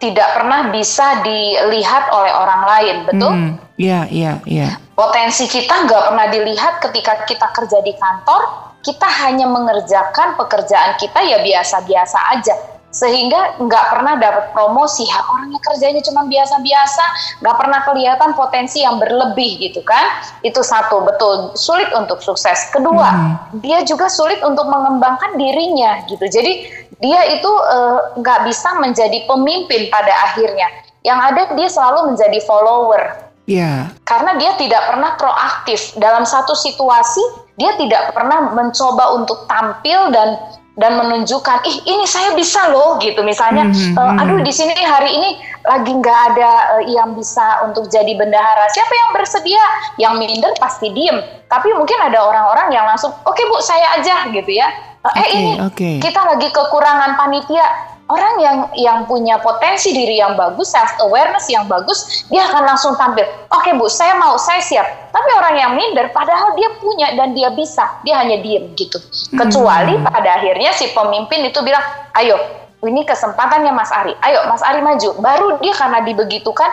tidak 0.00 0.34
pernah 0.34 0.66
bisa 0.74 1.22
dilihat 1.22 2.10
oleh 2.10 2.32
orang 2.34 2.62
lain, 2.66 2.96
betul? 3.06 3.30
Iya, 3.30 3.38
hmm, 3.38 3.54
iya, 3.78 4.00
iya. 4.10 4.30
Yeah. 4.50 4.72
Potensi 4.98 5.46
kita 5.46 5.86
nggak 5.86 6.02
pernah 6.10 6.26
dilihat 6.26 6.74
ketika 6.82 7.22
kita 7.22 7.46
kerja 7.54 7.78
di 7.86 7.94
kantor, 7.94 8.72
kita 8.82 9.06
hanya 9.22 9.46
mengerjakan 9.46 10.34
pekerjaan 10.34 10.98
kita 10.98 11.22
ya 11.22 11.38
biasa-biasa 11.38 12.18
aja 12.34 12.54
sehingga 12.92 13.56
nggak 13.58 13.84
pernah 13.88 14.14
dapat 14.20 14.44
promosi. 14.52 15.08
Ya 15.08 15.18
orangnya 15.24 15.60
kerjanya 15.64 16.02
cuma 16.04 16.28
biasa-biasa 16.28 17.04
nggak 17.40 17.56
pernah 17.56 17.80
kelihatan 17.88 18.30
potensi 18.36 18.84
yang 18.84 19.00
berlebih 19.00 19.58
gitu 19.58 19.80
kan? 19.82 20.22
Itu 20.44 20.60
satu 20.60 21.02
betul. 21.02 21.56
Sulit 21.56 21.88
untuk 21.96 22.20
sukses. 22.20 22.68
Kedua 22.70 23.08
hmm. 23.10 23.64
dia 23.64 23.82
juga 23.82 24.06
sulit 24.12 24.38
untuk 24.44 24.68
mengembangkan 24.68 25.40
dirinya 25.40 26.04
gitu. 26.06 26.22
Jadi 26.28 26.68
dia 27.02 27.20
itu 27.34 27.50
eh, 27.50 27.98
nggak 28.20 28.38
uh, 28.40 28.44
bisa 28.46 28.78
menjadi 28.78 29.26
pemimpin 29.26 29.90
pada 29.90 30.12
akhirnya. 30.30 30.68
Yang 31.02 31.18
ada 31.18 31.42
dia 31.58 31.68
selalu 31.72 32.14
menjadi 32.14 32.38
follower. 32.46 33.32
Yeah. 33.50 33.90
Karena 34.06 34.38
dia 34.38 34.54
tidak 34.54 34.86
pernah 34.86 35.18
proaktif. 35.18 35.98
Dalam 35.98 36.22
satu 36.22 36.54
situasi, 36.54 37.22
dia 37.58 37.74
tidak 37.74 38.14
pernah 38.14 38.54
mencoba 38.54 39.18
untuk 39.18 39.50
tampil 39.50 40.14
dan 40.14 40.38
dan 40.72 40.96
menunjukkan 40.96 41.68
ih 41.68 41.76
ini 41.84 42.04
saya 42.08 42.32
bisa 42.32 42.72
loh 42.72 42.96
gitu. 42.96 43.20
Misalnya 43.20 43.68
mm 43.68 43.72
-hmm. 43.72 43.94
uh, 43.98 44.20
aduh 44.24 44.40
di 44.40 44.52
sini 44.52 44.72
hari 44.72 45.12
ini 45.12 45.30
lagi 45.68 45.92
nggak 45.92 46.20
ada 46.32 46.80
uh, 46.80 46.84
yang 46.88 47.12
bisa 47.12 47.60
untuk 47.68 47.92
jadi 47.92 48.16
bendahara. 48.16 48.66
Siapa 48.72 48.92
yang 48.92 49.10
bersedia? 49.12 49.64
Yang 50.00 50.12
minder 50.16 50.52
pasti 50.56 50.88
diem. 50.90 51.20
Tapi 51.46 51.68
mungkin 51.76 51.98
ada 52.00 52.24
orang-orang 52.24 52.72
yang 52.72 52.88
langsung 52.88 53.12
oke 53.12 53.36
okay, 53.36 53.44
bu 53.44 53.60
saya 53.60 54.00
aja 54.00 54.32
gitu 54.32 54.48
ya. 54.48 54.68
Uh, 55.02 55.12
eh 55.18 55.28
ini 55.34 55.52
okay. 55.60 55.94
kita 55.98 56.22
lagi 56.22 56.48
kekurangan 56.54 57.18
panitia 57.18 57.91
orang 58.10 58.34
yang 58.42 58.56
yang 58.74 58.98
punya 59.06 59.38
potensi 59.38 59.94
diri 59.94 60.18
yang 60.18 60.34
bagus, 60.34 60.74
self 60.74 60.90
awareness 61.04 61.46
yang 61.46 61.68
bagus, 61.70 62.26
dia 62.32 62.42
akan 62.50 62.74
langsung 62.74 62.94
tampil. 62.98 63.26
Oke 63.52 63.76
bu, 63.78 63.86
saya 63.86 64.18
mau, 64.18 64.34
saya 64.40 64.58
siap. 64.64 64.86
Tapi 65.12 65.30
orang 65.36 65.54
yang 65.54 65.72
minder, 65.76 66.10
padahal 66.10 66.56
dia 66.58 66.68
punya 66.82 67.14
dan 67.14 67.36
dia 67.36 67.52
bisa, 67.54 67.84
dia 68.02 68.18
hanya 68.18 68.40
diem 68.42 68.72
gitu. 68.74 68.98
Kecuali 69.36 69.96
hmm. 69.96 70.06
pada 70.08 70.40
akhirnya 70.40 70.72
si 70.74 70.90
pemimpin 70.90 71.46
itu 71.46 71.60
bilang, 71.62 71.82
ayo, 72.18 72.36
ini 72.82 73.06
kesempatannya 73.06 73.70
Mas 73.70 73.92
Ari. 73.94 74.16
Ayo 74.24 74.48
Mas 74.50 74.64
Ari 74.64 74.82
maju. 74.82 75.10
Baru 75.22 75.46
dia 75.62 75.72
karena 75.76 76.02
dibegitukan 76.02 76.70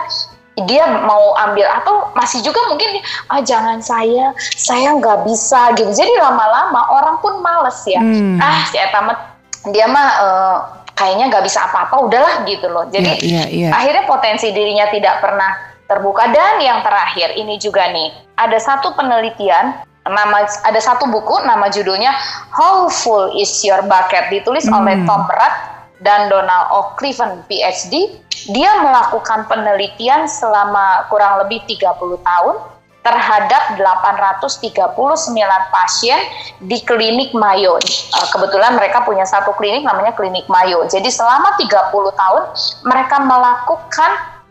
dia 0.66 0.84
mau 0.84 1.32
ambil 1.40 1.64
atau 1.72 2.12
masih 2.12 2.44
juga 2.44 2.60
mungkin 2.68 3.00
ah 3.32 3.40
jangan 3.40 3.80
saya 3.80 4.34
saya 4.36 4.92
nggak 4.92 5.24
bisa 5.24 5.72
gitu 5.78 5.88
jadi 5.88 6.20
lama-lama 6.20 6.84
orang 7.00 7.16
pun 7.24 7.40
males 7.40 7.80
ya 7.88 8.02
hmm. 8.02 8.36
ah 8.36 8.68
si 8.68 8.76
Etamet 8.76 9.16
dia 9.68 9.84
mah 9.88 10.08
uh, 10.20 10.56
kayaknya 11.00 11.32
nggak 11.32 11.44
bisa 11.48 11.64
apa-apa 11.64 11.96
udahlah 12.04 12.44
gitu 12.44 12.68
loh. 12.68 12.84
Jadi 12.92 13.24
yeah, 13.24 13.48
yeah, 13.48 13.72
yeah. 13.72 13.72
akhirnya 13.72 14.04
potensi 14.04 14.52
dirinya 14.52 14.92
tidak 14.92 15.24
pernah 15.24 15.48
terbuka. 15.88 16.28
Dan 16.28 16.60
yang 16.60 16.84
terakhir 16.84 17.32
ini 17.40 17.56
juga 17.56 17.88
nih 17.88 18.12
ada 18.36 18.60
satu 18.60 18.92
penelitian 18.92 19.80
nama 20.04 20.44
ada 20.44 20.80
satu 20.80 21.08
buku 21.08 21.44
nama 21.48 21.72
judulnya 21.72 22.12
How 22.52 22.92
Full 22.92 23.40
Is 23.40 23.64
Your 23.64 23.80
Bucket? 23.88 24.28
Ditulis 24.28 24.68
hmm. 24.68 24.76
oleh 24.76 24.96
Tom 25.08 25.24
Rath 25.24 25.88
dan 26.04 26.28
Donald 26.28 26.68
O'Cliven 26.72 27.44
PhD 27.48 28.20
dia 28.48 28.70
melakukan 28.80 29.44
penelitian 29.48 30.24
selama 30.24 31.04
kurang 31.12 31.44
lebih 31.44 31.60
30 31.68 31.84
tahun 32.24 32.56
terhadap 33.00 33.80
839 33.80 34.92
pasien 35.72 36.20
di 36.60 36.78
klinik 36.84 37.32
Mayo. 37.32 37.80
Eh, 37.80 38.28
kebetulan 38.28 38.76
mereka 38.76 39.00
punya 39.08 39.24
satu 39.24 39.56
klinik 39.56 39.88
namanya 39.88 40.12
klinik 40.12 40.44
Mayo. 40.52 40.84
Jadi 40.84 41.08
selama 41.08 41.56
30 41.56 41.90
tahun 42.12 42.42
mereka 42.84 43.16
melakukan 43.24 44.10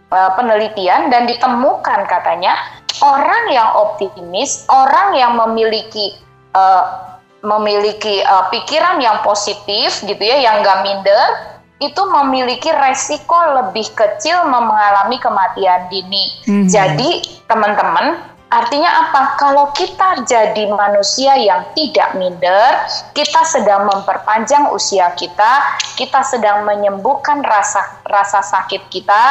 uh, 0.09 0.31
penelitian 0.33 1.13
dan 1.13 1.29
ditemukan 1.29 2.09
katanya 2.09 2.57
orang 3.05 3.53
yang 3.53 3.69
optimis, 3.77 4.65
orang 4.67 5.13
yang 5.13 5.37
memiliki 5.37 6.17
uh, 6.57 7.05
memiliki 7.39 8.19
uh, 8.25 8.51
pikiran 8.51 8.99
yang 8.99 9.21
positif 9.23 10.03
gitu 10.03 10.19
ya, 10.19 10.43
yang 10.43 10.59
gak 10.59 10.83
minder, 10.83 11.55
itu 11.79 12.01
memiliki 12.11 12.67
resiko 12.67 13.39
lebih 13.55 13.87
kecil 13.95 14.43
mengalami 14.51 15.15
kematian 15.23 15.87
dini. 15.87 16.43
Mm 16.43 16.51
-hmm. 16.51 16.65
Jadi 16.67 17.09
teman-teman 17.47 18.19
Artinya 18.49 18.89
apa? 19.05 19.37
Kalau 19.37 19.69
kita 19.77 20.25
jadi 20.25 20.73
manusia 20.73 21.37
yang 21.37 21.69
tidak 21.77 22.17
minder, 22.17 22.81
kita 23.13 23.45
sedang 23.45 23.85
memperpanjang 23.85 24.73
usia 24.73 25.13
kita, 25.13 25.77
kita 25.93 26.25
sedang 26.25 26.65
menyembuhkan 26.65 27.45
rasa 27.45 28.01
rasa 28.09 28.41
sakit 28.41 28.89
kita, 28.89 29.23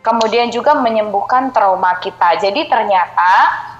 kemudian 0.00 0.48
juga 0.48 0.80
menyembuhkan 0.80 1.52
trauma 1.52 2.00
kita. 2.00 2.40
Jadi 2.40 2.64
ternyata 2.64 3.32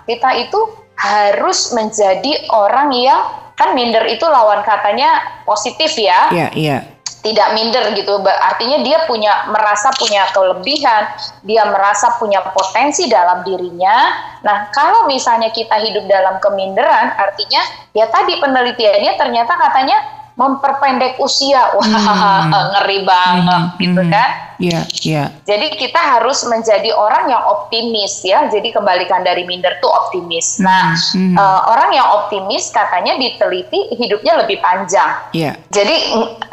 kita 0.04 0.36
itu 0.36 0.60
harus 1.00 1.72
menjadi 1.72 2.44
orang 2.52 2.92
yang 2.92 3.24
kan 3.56 3.72
minder 3.72 4.04
itu 4.04 4.28
lawan 4.28 4.60
katanya 4.68 5.40
positif 5.48 5.96
ya. 5.96 6.28
Iya, 6.28 6.48
iya 6.52 6.93
tidak 7.25 7.57
minder 7.57 7.97
gitu 7.97 8.21
artinya 8.21 8.85
dia 8.85 9.09
punya 9.09 9.49
merasa 9.49 9.88
punya 9.97 10.28
kelebihan 10.37 11.09
dia 11.40 11.64
merasa 11.64 12.21
punya 12.21 12.45
potensi 12.52 13.09
dalam 13.09 13.40
dirinya 13.40 13.97
nah 14.45 14.69
kalau 14.69 15.09
misalnya 15.09 15.49
kita 15.49 15.81
hidup 15.81 16.04
dalam 16.04 16.37
keminderan 16.45 17.16
artinya 17.16 17.64
ya 17.97 18.04
tadi 18.12 18.37
penelitiannya 18.37 19.16
ternyata 19.16 19.57
katanya 19.57 19.97
memperpendek 20.37 21.16
usia 21.23 21.73
wah 21.73 21.87
hmm. 21.87 22.52
ngeri 22.76 22.99
banget 23.09 23.62
hmm. 23.73 23.81
gitu 23.81 24.02
hmm. 24.04 24.12
kan 24.12 24.31
Iya, 24.61 24.70
yeah, 24.70 24.84
iya. 25.02 25.14
Yeah. 25.14 25.26
Jadi 25.44 25.66
kita 25.78 26.00
harus 26.00 26.46
menjadi 26.46 26.90
orang 26.94 27.30
yang 27.30 27.42
optimis 27.42 28.23
ya. 28.23 28.46
Jadi 28.49 28.70
kebalikan 28.70 29.26
dari 29.26 29.42
minder 29.46 29.78
tuh 29.82 29.90
optimis. 29.90 30.62
Nah, 30.62 30.94
hmm. 30.94 31.34
Uh, 31.34 31.61
orang 31.70 31.90
yang 31.94 32.06
optimis 32.23 32.70
katanya 32.70 33.18
diteliti 33.18 33.94
hidupnya 33.99 34.38
lebih 34.44 34.62
panjang. 34.62 35.30
Iya. 35.34 35.52
Yeah. 35.52 35.54
Jadi 35.75 35.96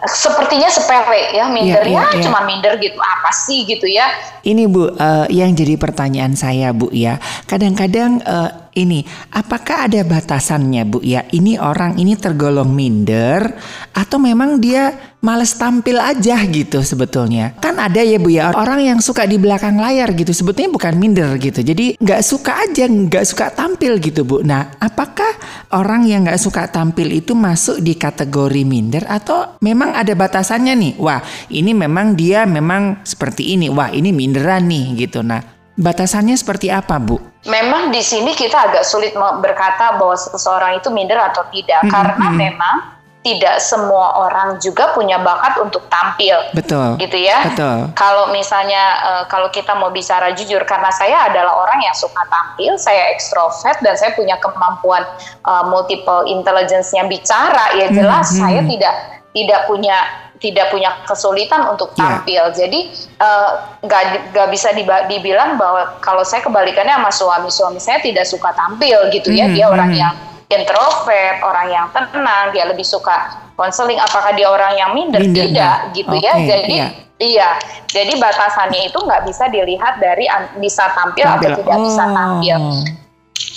sepertinya 0.10 0.70
sepele 0.74 1.38
ya 1.38 1.46
minder 1.50 1.86
yeah, 1.86 2.05
yeah, 2.05 2.08
yeah. 2.17 2.24
cuma 2.25 2.41
minder 2.46 2.74
gitu 2.81 2.98
apa 2.98 3.29
sih 3.34 3.65
gitu 3.70 3.86
ya. 3.86 4.10
Ini 4.41 4.65
Bu, 4.65 4.89
uh, 4.89 5.29
yang 5.29 5.53
jadi 5.53 5.77
pertanyaan 5.77 6.34
saya 6.34 6.74
Bu 6.74 6.89
ya. 6.89 7.22
Kadang-kadang 7.46 8.25
uh, 8.25 8.72
ini 8.74 9.05
apakah 9.36 9.86
ada 9.86 10.01
batasannya 10.01 10.84
Bu 10.89 11.00
ya? 11.05 11.27
Ini 11.29 11.62
orang 11.62 12.01
ini 12.01 12.17
tergolong 12.17 12.74
minder 12.74 13.53
atau 13.93 14.17
memang 14.17 14.58
dia 14.58 15.11
males 15.22 15.54
tampil 15.54 16.01
aja 16.01 16.42
gitu 16.50 16.82
sebetulnya. 16.82 17.54
Kan 17.62 17.78
ada 17.78 18.01
ya 18.01 18.18
Bu 18.18 18.34
ya 18.34 18.50
orang 18.58 18.82
yang 18.82 19.00
suka 19.00 19.30
di 19.30 19.38
belakang 19.38 19.78
layar 19.78 20.10
gitu 20.18 20.34
sebetulnya 20.34 20.74
bukan 20.74 20.98
minder 20.98 21.38
gitu. 21.38 21.62
Jadi 21.62 22.01
nggak 22.01 22.22
suka 22.25 22.66
aja 22.66 22.90
nggak 22.90 23.25
suka 23.25 23.54
tampil 23.54 24.01
gitu 24.01 24.25
Bu. 24.25 24.42
Nah 24.42 24.74
apakah 24.82 25.30
orang 25.78 26.10
yang 26.10 26.25
nggak 26.25 26.42
suka 26.42 26.66
tampil 26.74 27.13
itu 27.13 27.38
masuk 27.38 27.80
di 27.86 27.94
kategori 27.94 28.66
minder 28.66 29.06
atau 29.06 29.62
memang 29.62 29.94
ada 29.94 30.18
batasannya 30.18 30.74
nih? 30.74 30.94
Wah 30.98 31.22
ini 31.54 31.72
memang 31.78 32.18
dia 32.18 32.50
memang 32.50 33.06
seperti 33.06 33.54
ini. 33.54 33.70
Wah 33.70 33.94
ini 33.94 34.10
minderan 34.10 34.66
nih 34.66 35.06
gitu. 35.06 35.22
Nah 35.22 35.40
batasannya 35.78 36.34
seperti 36.34 36.74
apa 36.74 36.98
Bu? 36.98 37.22
Memang 37.46 37.94
di 37.94 38.01
sini 38.01 38.34
kita 38.34 38.74
agak 38.74 38.86
sulit 38.86 39.13
berkata 39.18 40.01
bahwa 40.01 40.18
seseorang 40.18 40.82
itu 40.82 40.90
minder 40.90 41.22
atau 41.22 41.46
tidak 41.54 41.86
-hmm. 41.86 41.94
karena 41.94 42.28
memang 42.34 43.00
tidak 43.22 43.62
semua 43.62 44.18
orang 44.18 44.58
juga 44.58 44.98
punya 44.98 45.22
bakat 45.22 45.62
untuk 45.62 45.86
tampil. 45.94 46.42
Betul. 46.58 46.98
Gitu 46.98 47.22
ya. 47.22 47.46
Betul. 47.54 47.94
Kalau 47.94 48.34
misalnya 48.34 48.84
uh, 49.06 49.24
kalau 49.30 49.54
kita 49.54 49.78
mau 49.78 49.94
bicara 49.94 50.34
jujur 50.34 50.66
karena 50.66 50.90
saya 50.90 51.30
adalah 51.30 51.54
orang 51.54 51.86
yang 51.86 51.94
suka 51.94 52.25
tampil, 52.25 52.82
saya 52.82 53.13
ekstrovert 53.13 53.78
dan 53.86 53.94
saya 53.94 54.18
punya 54.18 54.42
kemampuan 54.42 55.06
uh, 55.46 55.63
multiple 55.70 56.25
intelligence-nya 56.25 57.06
bicara, 57.06 57.78
ya 57.78 57.94
hmm, 57.94 57.96
jelas 58.01 58.34
hmm, 58.34 58.42
saya 58.42 58.62
tidak 58.66 58.96
tidak 59.32 59.62
punya 59.70 59.98
tidak 60.42 60.74
punya 60.74 60.90
kesulitan 61.06 61.70
untuk 61.70 61.94
ya. 61.94 62.01
tampil. 62.01 62.44
Yeah. 62.50 62.58
Jadi 62.58 62.80
eh, 63.22 63.50
nggak 63.86 64.04
uh, 64.10 64.20
nggak 64.34 64.48
bisa 64.50 64.74
dibilang 65.06 65.62
bahwa 65.62 66.01
kalau 66.01 66.25
saya 66.25 66.42
kebalikannya 66.42 66.98
sama 66.98 67.12
suami 67.13 67.50
suami 67.54 67.78
saya 67.78 68.01
tidak 68.01 68.25
suka 68.25 68.50
tampil 68.58 68.98
gitu 69.13 69.30
ya. 69.30 69.46
Hmm, 69.46 69.54
Dia 69.54 69.66
orang 69.70 69.94
hmm. 69.94 70.01
yang 70.01 70.13
introvert, 70.51 71.39
orang 71.41 71.67
yang 71.72 71.86
tenang, 71.96 72.51
dia 72.51 72.67
lebih 72.67 72.84
suka 72.84 73.39
konseling. 73.55 73.98
Apakah 73.98 74.36
dia 74.36 74.51
orang 74.51 74.75
yang 74.75 74.91
minder? 74.91 75.24
minder 75.24 75.48
Tidak, 75.48 75.77
ya? 75.88 75.93
gitu 75.96 76.12
okay, 76.12 76.27
ya. 76.27 76.34
Jadi 76.43 76.75
iya. 76.75 76.88
iya, 77.17 77.50
jadi 77.88 78.13
batasannya 78.20 78.91
itu 78.91 78.98
nggak 79.00 79.24
bisa 79.25 79.48
dilihat 79.48 79.98
dari 80.03 80.27
bisa 80.60 80.91
tampil, 80.91 81.25
tampil. 81.25 81.48
atau 81.48 81.60
tidak 81.63 81.77
oh. 81.77 81.84
bisa 81.88 82.03
tampil. 82.12 82.60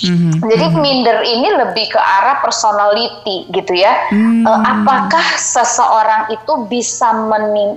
Mm-hmm. 0.03 0.43
Jadi 0.43 0.67
mm-hmm. 0.67 0.83
minder 0.83 1.19
ini 1.23 1.49
lebih 1.55 1.87
ke 1.95 2.01
arah 2.01 2.43
personality 2.43 3.47
gitu 3.55 3.73
ya. 3.79 4.11
Mm-hmm. 4.11 4.43
Uh, 4.43 4.61
apakah 4.67 5.27
seseorang 5.39 6.35
itu 6.35 6.53
bisa 6.67 7.15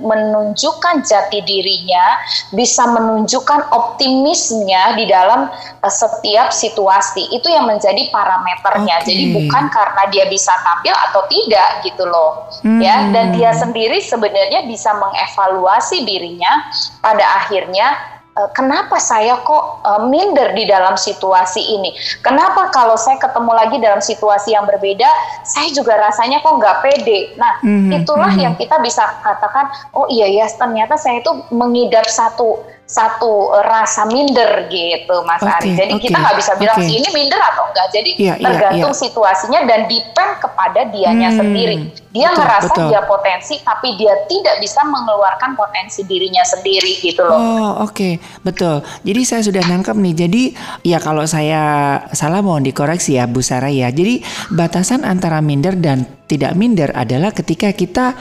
menunjukkan 0.02 1.06
jati 1.06 1.38
dirinya, 1.46 2.18
bisa 2.50 2.90
menunjukkan 2.90 3.70
optimisnya 3.70 4.98
di 4.98 5.06
dalam 5.06 5.46
uh, 5.54 5.92
setiap 5.92 6.50
situasi. 6.50 7.30
Itu 7.30 7.46
yang 7.46 7.70
menjadi 7.70 8.10
parameternya. 8.10 9.06
Okay. 9.06 9.14
Jadi 9.14 9.24
bukan 9.38 9.64
karena 9.70 10.02
dia 10.10 10.26
bisa 10.26 10.50
tampil 10.66 10.94
atau 11.10 11.22
tidak 11.30 11.86
gitu 11.86 12.02
loh. 12.02 12.50
Mm-hmm. 12.66 12.80
Ya, 12.82 12.96
dan 13.14 13.30
dia 13.30 13.54
sendiri 13.54 14.02
sebenarnya 14.02 14.66
bisa 14.66 14.90
mengevaluasi 14.98 16.02
dirinya 16.02 16.66
pada 16.98 17.22
akhirnya 17.46 18.17
Eh, 18.17 18.17
kenapa 18.54 19.02
saya 19.02 19.40
kok 19.42 19.82
uh, 19.82 20.06
minder 20.06 20.54
di 20.54 20.68
dalam 20.68 20.94
situasi 20.94 21.58
ini? 21.58 21.90
Kenapa 22.22 22.70
kalau 22.70 22.94
saya 22.94 23.18
ketemu 23.18 23.52
lagi 23.56 23.76
dalam 23.82 23.98
situasi 23.98 24.54
yang 24.54 24.68
berbeda, 24.68 25.08
saya 25.42 25.68
juga 25.74 25.98
rasanya 25.98 26.38
kok 26.44 26.54
nggak 26.54 26.78
pede? 26.84 27.34
Nah, 27.34 27.58
mm-hmm. 27.64 27.98
itulah 28.02 28.30
mm-hmm. 28.30 28.44
yang 28.46 28.54
kita 28.54 28.78
bisa 28.78 29.02
katakan, 29.24 29.66
oh 29.96 30.06
iya 30.06 30.30
ya, 30.30 30.46
ternyata 30.46 30.94
saya 30.94 31.18
itu 31.18 31.32
mengidap 31.50 32.06
satu 32.06 32.62
satu 32.88 33.52
rasa 33.68 34.08
minder 34.08 34.64
gitu 34.72 35.20
Mas 35.28 35.44
okay, 35.44 35.52
Ari. 35.60 35.70
Jadi 35.76 35.92
okay, 35.92 36.04
kita 36.08 36.16
nggak 36.24 36.36
bisa 36.40 36.52
bilang 36.56 36.80
okay. 36.80 36.96
ini 36.96 37.08
minder 37.12 37.36
atau 37.36 37.68
enggak. 37.68 37.86
Jadi 37.92 38.10
yeah, 38.16 38.36
iya, 38.40 38.44
tergantung 38.48 38.96
yeah, 38.96 39.02
situasinya 39.04 39.60
dan 39.68 39.80
depend 39.92 40.32
kepada 40.40 40.80
dianya 40.88 41.28
hmm, 41.28 41.36
sendiri. 41.36 41.76
Dia 42.08 42.32
betul, 42.32 42.40
ngerasa 42.40 42.72
betul. 42.72 42.88
dia 42.88 43.02
potensi 43.04 43.54
tapi 43.60 43.88
dia 44.00 44.14
tidak 44.24 44.56
bisa 44.64 44.80
mengeluarkan 44.88 45.52
potensi 45.52 46.00
dirinya 46.08 46.40
sendiri 46.40 46.92
gitu 47.04 47.20
loh. 47.20 47.36
Oh, 47.36 47.70
oke. 47.84 47.92
Okay. 47.92 48.12
Betul. 48.40 48.80
Jadi 49.04 49.20
saya 49.28 49.42
sudah 49.44 49.62
nangkep 49.68 49.96
nih. 49.96 50.14
Jadi 50.16 50.42
ya 50.88 50.98
kalau 51.04 51.28
saya 51.28 51.96
salah 52.16 52.40
mohon 52.40 52.64
dikoreksi 52.64 53.20
ya 53.20 53.28
Bu 53.28 53.44
Sarah 53.44 53.68
ya. 53.68 53.92
Jadi 53.92 54.24
batasan 54.48 55.04
antara 55.04 55.44
minder 55.44 55.76
dan 55.76 56.18
tidak 56.28 56.52
minder 56.60 56.92
adalah 56.92 57.32
ketika 57.32 57.72
kita 57.72 58.12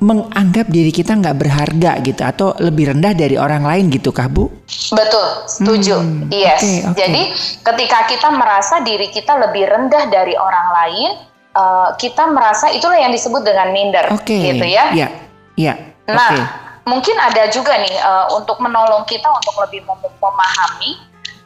menganggap 0.00 0.66
diri 0.72 0.88
kita 0.88 1.12
nggak 1.12 1.36
berharga 1.36 2.00
gitu 2.00 2.24
atau 2.24 2.56
lebih 2.56 2.96
rendah 2.96 3.12
dari 3.12 3.36
orang 3.36 3.68
lain 3.68 3.92
gitu 3.92 4.16
kah 4.16 4.32
Bu? 4.32 4.48
Betul, 4.96 5.44
setuju. 5.44 6.00
Hmm, 6.00 6.32
yes. 6.32 6.60
Okay, 6.64 6.78
okay. 6.88 6.96
Jadi 6.96 7.22
ketika 7.60 7.98
kita 8.08 8.28
merasa 8.32 8.80
diri 8.80 9.12
kita 9.12 9.36
lebih 9.36 9.68
rendah 9.68 10.08
dari 10.08 10.32
orang 10.40 10.66
lain, 10.72 11.10
uh, 11.54 11.94
kita 11.96 12.28
merasa 12.32 12.72
itulah 12.72 12.98
yang 12.98 13.12
disebut 13.12 13.44
dengan 13.44 13.70
minder, 13.70 14.08
okay. 14.12 14.52
gitu 14.52 14.66
ya? 14.66 14.92
Iya, 14.92 15.08
iya. 15.56 15.74
Nah, 16.08 16.32
okay. 16.32 16.42
mungkin 16.88 17.16
ada 17.20 17.48
juga 17.52 17.76
nih 17.76 17.96
uh, 18.00 18.32
untuk 18.36 18.58
menolong 18.64 19.04
kita 19.04 19.28
untuk 19.28 19.54
lebih 19.60 19.84
mem 19.84 20.00
memahami 20.18 20.90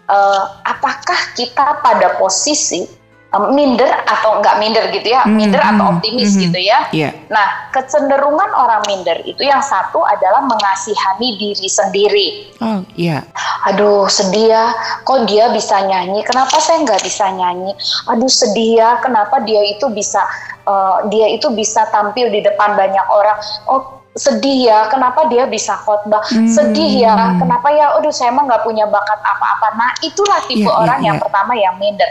uh, 0.08 0.42
apakah 0.62 1.20
kita 1.34 1.82
pada 1.82 2.16
posisi 2.18 3.01
minder 3.40 3.88
atau 4.04 4.40
enggak 4.40 4.60
minder 4.60 4.84
gitu 4.92 5.08
ya, 5.08 5.24
mm-hmm. 5.24 5.36
minder 5.40 5.62
atau 5.64 5.84
hmm, 5.88 5.92
optimis 5.96 6.36
mm-hmm. 6.36 6.44
gitu 6.44 6.58
ya. 6.60 6.78
Yeah. 6.92 7.12
Nah, 7.32 7.72
kecenderungan 7.72 8.50
orang 8.52 8.84
minder 8.84 9.16
itu 9.24 9.40
yang 9.40 9.64
satu 9.64 10.04
adalah 10.04 10.44
mengasihani 10.44 11.40
diri 11.40 11.68
sendiri. 11.68 12.28
Oh, 12.60 12.84
iya. 12.92 13.24
Yeah. 13.24 13.72
Aduh, 13.72 14.04
sedih 14.12 14.52
ya, 14.52 14.76
kok 15.08 15.24
dia 15.24 15.48
bisa 15.48 15.80
nyanyi, 15.80 16.20
kenapa 16.28 16.60
saya 16.60 16.84
nggak 16.84 17.00
bisa 17.00 17.24
nyanyi? 17.32 17.72
Aduh, 18.12 18.28
sedih 18.28 18.70
ya, 18.76 19.00
kenapa 19.00 19.40
dia 19.48 19.64
itu 19.64 19.88
bisa 19.88 20.20
uh, 20.68 21.08
dia 21.08 21.32
itu 21.32 21.48
bisa 21.56 21.88
tampil 21.88 22.28
di 22.28 22.44
depan 22.44 22.76
banyak 22.76 23.06
orang. 23.08 23.38
Oh, 23.64 24.02
sedih 24.12 24.68
ya 24.68 24.92
kenapa 24.92 25.24
dia 25.32 25.48
bisa 25.48 25.72
khotbah 25.72 26.20
hmm. 26.28 26.44
sedih 26.44 27.08
ya 27.08 27.32
kenapa 27.40 27.72
ya 27.72 27.96
aduh 27.96 28.12
saya 28.12 28.28
emang 28.28 28.44
nggak 28.44 28.60
punya 28.60 28.84
bakat 28.84 29.16
apa-apa 29.24 29.72
nah 29.80 29.88
itulah 30.04 30.36
tipe 30.44 30.68
yeah, 30.68 30.76
orang 30.84 31.00
yeah, 31.00 31.06
yang 31.08 31.16
yeah. 31.16 31.24
pertama 31.24 31.52
yang 31.56 31.74
minder 31.80 32.10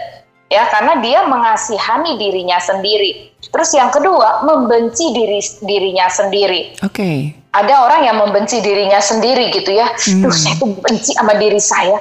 ya 0.51 0.67
karena 0.67 0.99
dia 0.99 1.23
mengasihani 1.23 2.19
dirinya 2.19 2.59
sendiri. 2.59 3.31
Terus 3.39 3.71
yang 3.71 3.87
kedua 3.87 4.43
membenci 4.43 5.15
diri 5.15 5.39
dirinya 5.63 6.11
sendiri. 6.11 6.75
Oke. 6.83 6.91
Okay. 6.91 7.17
Ada 7.51 7.83
orang 7.83 8.01
yang 8.07 8.17
membenci 8.19 8.59
dirinya 8.63 8.99
sendiri 8.99 9.51
gitu 9.51 9.71
ya. 9.75 9.87
Hmm. 9.87 10.27
Duh 10.27 10.35
saya 10.35 10.55
tuh 10.59 10.71
benci 10.83 11.15
sama 11.15 11.35
diri 11.39 11.59
saya. 11.59 11.99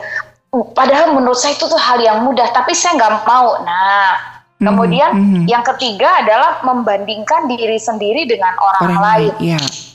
Padahal 0.50 1.14
menurut 1.14 1.38
saya 1.38 1.54
itu 1.54 1.70
tuh 1.70 1.78
hal 1.78 2.02
yang 2.02 2.26
mudah, 2.26 2.50
tapi 2.50 2.74
saya 2.74 2.98
nggak 2.98 3.22
mau. 3.22 3.62
Nah, 3.62 4.18
hmm, 4.58 4.66
kemudian 4.66 5.10
mm 5.14 5.22
-hmm. 5.22 5.44
yang 5.46 5.62
ketiga 5.62 6.10
adalah 6.26 6.58
membandingkan 6.66 7.46
diri 7.46 7.78
sendiri 7.78 8.26
dengan 8.26 8.58
orang, 8.58 8.82
orang 8.82 8.98
lain. 8.98 9.30
lain. 9.38 9.54
Yeah. 9.54 9.89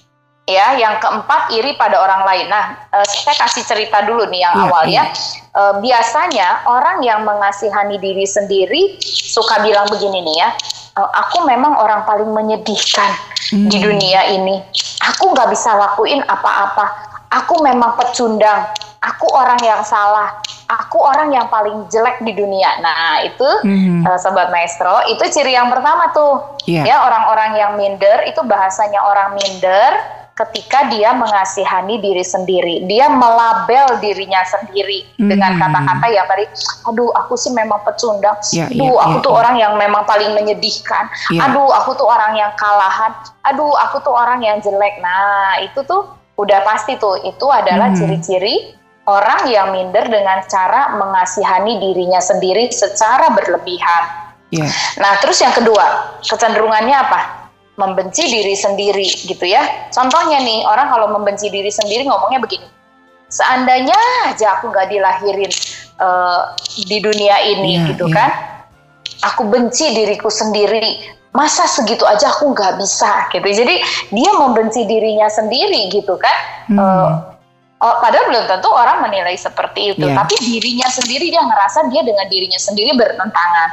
Ya, 0.45 0.77
yang 0.77 1.01
keempat 1.01 1.49
iri 1.58 1.73
pada 1.73 1.97
orang 1.97 2.21
lain. 2.21 2.45
Nah, 2.53 2.77
uh, 2.93 3.01
saya 3.01 3.34
kasih 3.34 3.65
cerita 3.65 4.05
dulu 4.05 4.29
nih 4.29 4.45
yang 4.45 4.53
yeah, 4.53 4.65
awalnya. 4.69 5.03
Yeah. 5.10 5.58
Uh, 5.58 5.73
biasanya 5.81 6.47
orang 6.69 7.01
yang 7.01 7.25
mengasihani 7.25 7.97
diri 7.97 8.29
sendiri 8.29 9.01
suka 9.01 9.65
bilang 9.65 9.89
begini 9.89 10.21
nih 10.21 10.36
ya. 10.45 10.49
Uh, 10.93 11.10
aku 11.17 11.49
memang 11.49 11.73
orang 11.81 12.05
paling 12.05 12.29
menyedihkan 12.29 13.10
hmm. 13.58 13.73
di 13.73 13.77
dunia 13.81 14.21
ini. 14.38 14.62
Aku 15.01 15.34
nggak 15.34 15.49
bisa 15.49 15.73
lakuin 15.73 16.21
apa-apa. 16.29 16.93
Aku 17.41 17.65
memang 17.65 17.97
pecundang. 17.97 18.69
Aku 19.01 19.25
orang 19.34 19.58
yang 19.65 19.81
salah. 19.81 20.45
Aku 20.69 21.01
orang 21.01 21.34
yang 21.34 21.49
paling 21.49 21.89
jelek 21.89 22.21
di 22.21 22.38
dunia. 22.38 22.86
Nah, 22.86 23.25
itu 23.25 23.49
hmm. 23.65 24.05
uh, 24.05 24.17
sobat 24.21 24.53
maestro, 24.53 25.01
itu 25.10 25.25
ciri 25.34 25.58
yang 25.58 25.73
pertama 25.73 26.13
tuh. 26.13 26.62
Yeah. 26.69 26.86
Ya, 26.86 27.01
orang-orang 27.01 27.58
yang 27.58 27.71
minder 27.81 28.21
itu 28.29 28.45
bahasanya 28.45 29.01
orang 29.01 29.34
minder 29.41 30.14
ketika 30.36 30.91
dia 30.91 31.15
mengasihani 31.15 32.04
diri 32.04 32.19
sendiri. 32.19 32.84
Dia 32.91 33.08
melabel 33.08 34.04
dirinya 34.04 34.43
sendiri 34.43 35.08
hmm. 35.15 35.32
dengan 35.32 35.56
kata-kata 35.56 36.06
yang 36.12 36.28
tadi, 36.28 36.45
aduh 36.84 37.08
aku 37.15 37.39
sih 37.39 37.56
memang 37.56 37.80
pecundang, 37.88 38.36
ya, 38.52 38.67
aduh 38.67 39.00
ya, 39.00 39.04
aku 39.08 39.17
ya, 39.17 39.24
tuh 39.24 39.32
ya. 39.32 39.38
orang 39.39 39.56
yang 39.56 39.74
memang 39.80 40.04
paling 40.04 40.36
menyedihkan, 40.36 41.08
ya. 41.32 41.48
aduh 41.48 41.71
aku 41.71 41.95
tuh 41.95 42.04
orang 42.04 42.36
yang 42.36 42.52
kalahan, 42.60 43.15
aduh 43.48 43.71
aku 43.88 44.04
tuh 44.04 44.12
orang 44.12 44.43
yang 44.43 44.60
jelek. 44.60 45.00
Nah 45.00 45.63
itu 45.63 45.80
tuh 45.88 46.12
udah 46.36 46.60
pasti 46.67 47.00
tuh, 47.00 47.15
itu 47.24 47.48
adalah 47.48 47.95
hmm. 47.95 47.95
ciri-ciri 47.95 48.76
hmm. 48.76 49.08
orang 49.08 49.48
yang 49.48 49.71
minder 49.71 50.04
dengan 50.04 50.43
cara 50.52 51.00
mengasihani 51.00 51.80
dirinya 51.80 52.19
sendiri 52.19 52.67
secara 52.76 53.32
berlebihan. 53.32 54.28
Yeah. 54.54 54.69
Nah, 55.02 55.17
terus 55.19 55.41
yang 55.41 55.52
kedua, 55.58 56.15
kecenderungannya 56.21 56.93
apa? 56.93 57.44
Membenci 57.75 58.23
diri 58.27 58.55
sendiri 58.55 59.07
gitu 59.27 59.45
ya. 59.45 59.91
Contohnya 59.91 60.39
nih, 60.39 60.63
orang 60.63 60.88
kalau 60.91 61.07
membenci 61.11 61.51
diri 61.51 61.71
sendiri 61.71 62.07
ngomongnya 62.07 62.39
begini. 62.39 62.67
Seandainya 63.27 63.97
aja 64.31 64.59
aku 64.59 64.71
nggak 64.71 64.88
dilahirin 64.91 65.51
uh, 65.99 66.55
di 66.88 66.97
dunia 67.03 67.35
ini 67.43 67.71
yeah, 67.75 67.88
gitu 67.91 68.05
yeah. 68.07 68.15
kan. 68.15 68.31
Aku 69.33 69.47
benci 69.49 69.91
diriku 69.91 70.31
sendiri. 70.31 71.15
Masa 71.35 71.67
segitu 71.67 72.07
aja 72.07 72.31
aku 72.31 72.55
nggak 72.55 72.79
bisa 72.79 73.27
gitu. 73.35 73.43
Jadi 73.43 73.75
dia 74.15 74.31
membenci 74.39 74.88
dirinya 74.88 75.27
sendiri 75.27 75.91
gitu 75.91 76.15
kan. 76.15 76.38
Hmm. 76.71 76.79
Uh, 76.79 77.35
Oh, 77.75 77.99
padahal 77.99 78.31
belum 78.31 78.47
tentu 78.47 78.71
orang 78.71 79.03
menilai 79.03 79.35
seperti 79.35 79.91
itu, 79.91 80.07
yeah. 80.07 80.15
tapi 80.15 80.39
dirinya 80.39 80.88
sendiri 80.88 81.27
dia 81.27 81.43
ngerasa 81.43 81.91
dia 81.91 82.07
dengan 82.07 82.23
dirinya 82.31 82.55
sendiri 82.55 82.95
bertentangan. 82.95 83.69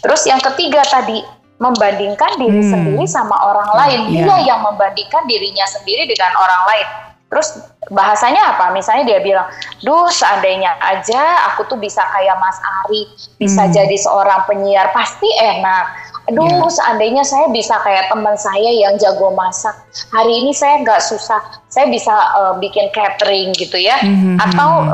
Terus 0.00 0.22
yang 0.22 0.38
ketiga 0.38 0.86
tadi 0.86 1.18
membandingkan 1.60 2.40
diri 2.40 2.64
Hmm. 2.64 2.72
sendiri 2.72 3.04
sama 3.04 3.36
orang 3.36 3.70
lain. 3.76 4.00
iya. 4.08 4.24
Dia 4.24 4.56
yang 4.56 4.60
membandingkan 4.64 5.28
dirinya 5.28 5.68
sendiri 5.68 6.08
dengan 6.08 6.32
orang 6.34 6.62
lain. 6.66 6.88
Terus 7.30 7.62
bahasanya 7.94 8.56
apa? 8.56 8.74
Misalnya 8.74 9.06
dia 9.06 9.20
bilang, 9.22 9.46
"Duh, 9.86 10.10
seandainya 10.10 10.74
aja 10.82 11.46
aku 11.52 11.62
tuh 11.70 11.78
bisa 11.78 12.02
kayak 12.10 12.34
Mas 12.42 12.58
Ari, 12.58 13.06
bisa 13.38 13.68
Hmm. 13.68 13.70
jadi 13.70 13.94
seorang 13.94 14.50
penyiar, 14.50 14.90
pasti 14.90 15.30
enak." 15.38 16.10
Aduh, 16.26 16.42
Iya. 16.42 16.66
seandainya 16.68 17.22
saya 17.22 17.46
bisa 17.48 17.78
kayak 17.80 18.10
teman 18.10 18.34
saya 18.34 18.70
yang 18.74 18.98
jago 18.98 19.30
masak. 19.30 19.72
Hari 20.10 20.42
ini 20.42 20.50
saya 20.50 20.82
nggak 20.82 20.98
susah, 20.98 21.38
saya 21.70 21.86
bisa 21.86 22.10
eh, 22.10 22.54
bikin 22.58 22.90
catering 22.90 23.54
gitu 23.54 23.78
ya. 23.78 24.00
Mhm, 24.02 24.38
Atau 24.40 24.70
mhm. 24.80 24.90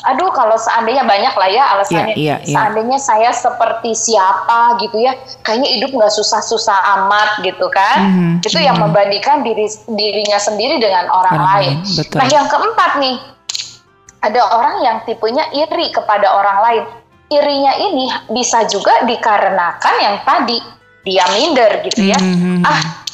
Aduh 0.00 0.32
kalau 0.32 0.56
seandainya 0.56 1.04
banyak 1.04 1.34
lah 1.36 1.48
ya 1.50 1.64
alasannya. 1.76 2.16
Iya, 2.16 2.16
iya, 2.16 2.36
iya. 2.44 2.54
Seandainya 2.56 2.98
saya 2.98 3.30
seperti 3.34 3.92
siapa 3.92 4.80
gitu 4.80 4.96
ya, 4.96 5.12
kayaknya 5.44 5.68
hidup 5.76 5.90
nggak 5.92 6.12
susah-susah 6.14 6.78
amat 7.00 7.44
gitu 7.44 7.66
kan. 7.68 7.98
Mhm, 8.08 8.30
Itu 8.44 8.58
yang 8.60 8.80
mhm. 8.80 8.88
membandingkan 8.88 9.44
diri 9.44 9.68
dirinya 9.92 10.38
sendiri 10.40 10.80
dengan 10.80 11.08
orang, 11.12 11.36
Orang 11.36 11.48
lain. 11.60 11.76
betul. 11.84 12.18
Nah 12.18 12.26
yang 12.32 12.46
keempat 12.48 12.90
nih, 13.00 13.16
ada 14.20 14.42
orang 14.52 14.74
yang 14.84 14.96
tipenya 15.04 15.44
iri 15.52 15.92
kepada 15.92 16.28
orang 16.32 16.58
lain. 16.64 16.84
Irinya 17.30 17.72
ini 17.78 18.10
bisa 18.34 18.66
juga 18.66 19.06
dikarenakan 19.06 19.94
yang 20.02 20.16
tadi 20.26 20.58
dia 21.06 21.24
minder 21.32 21.80
gitu 21.86 22.10
ya. 22.10 22.18
Mhm. 22.18 22.66
Ah, 22.66 23.06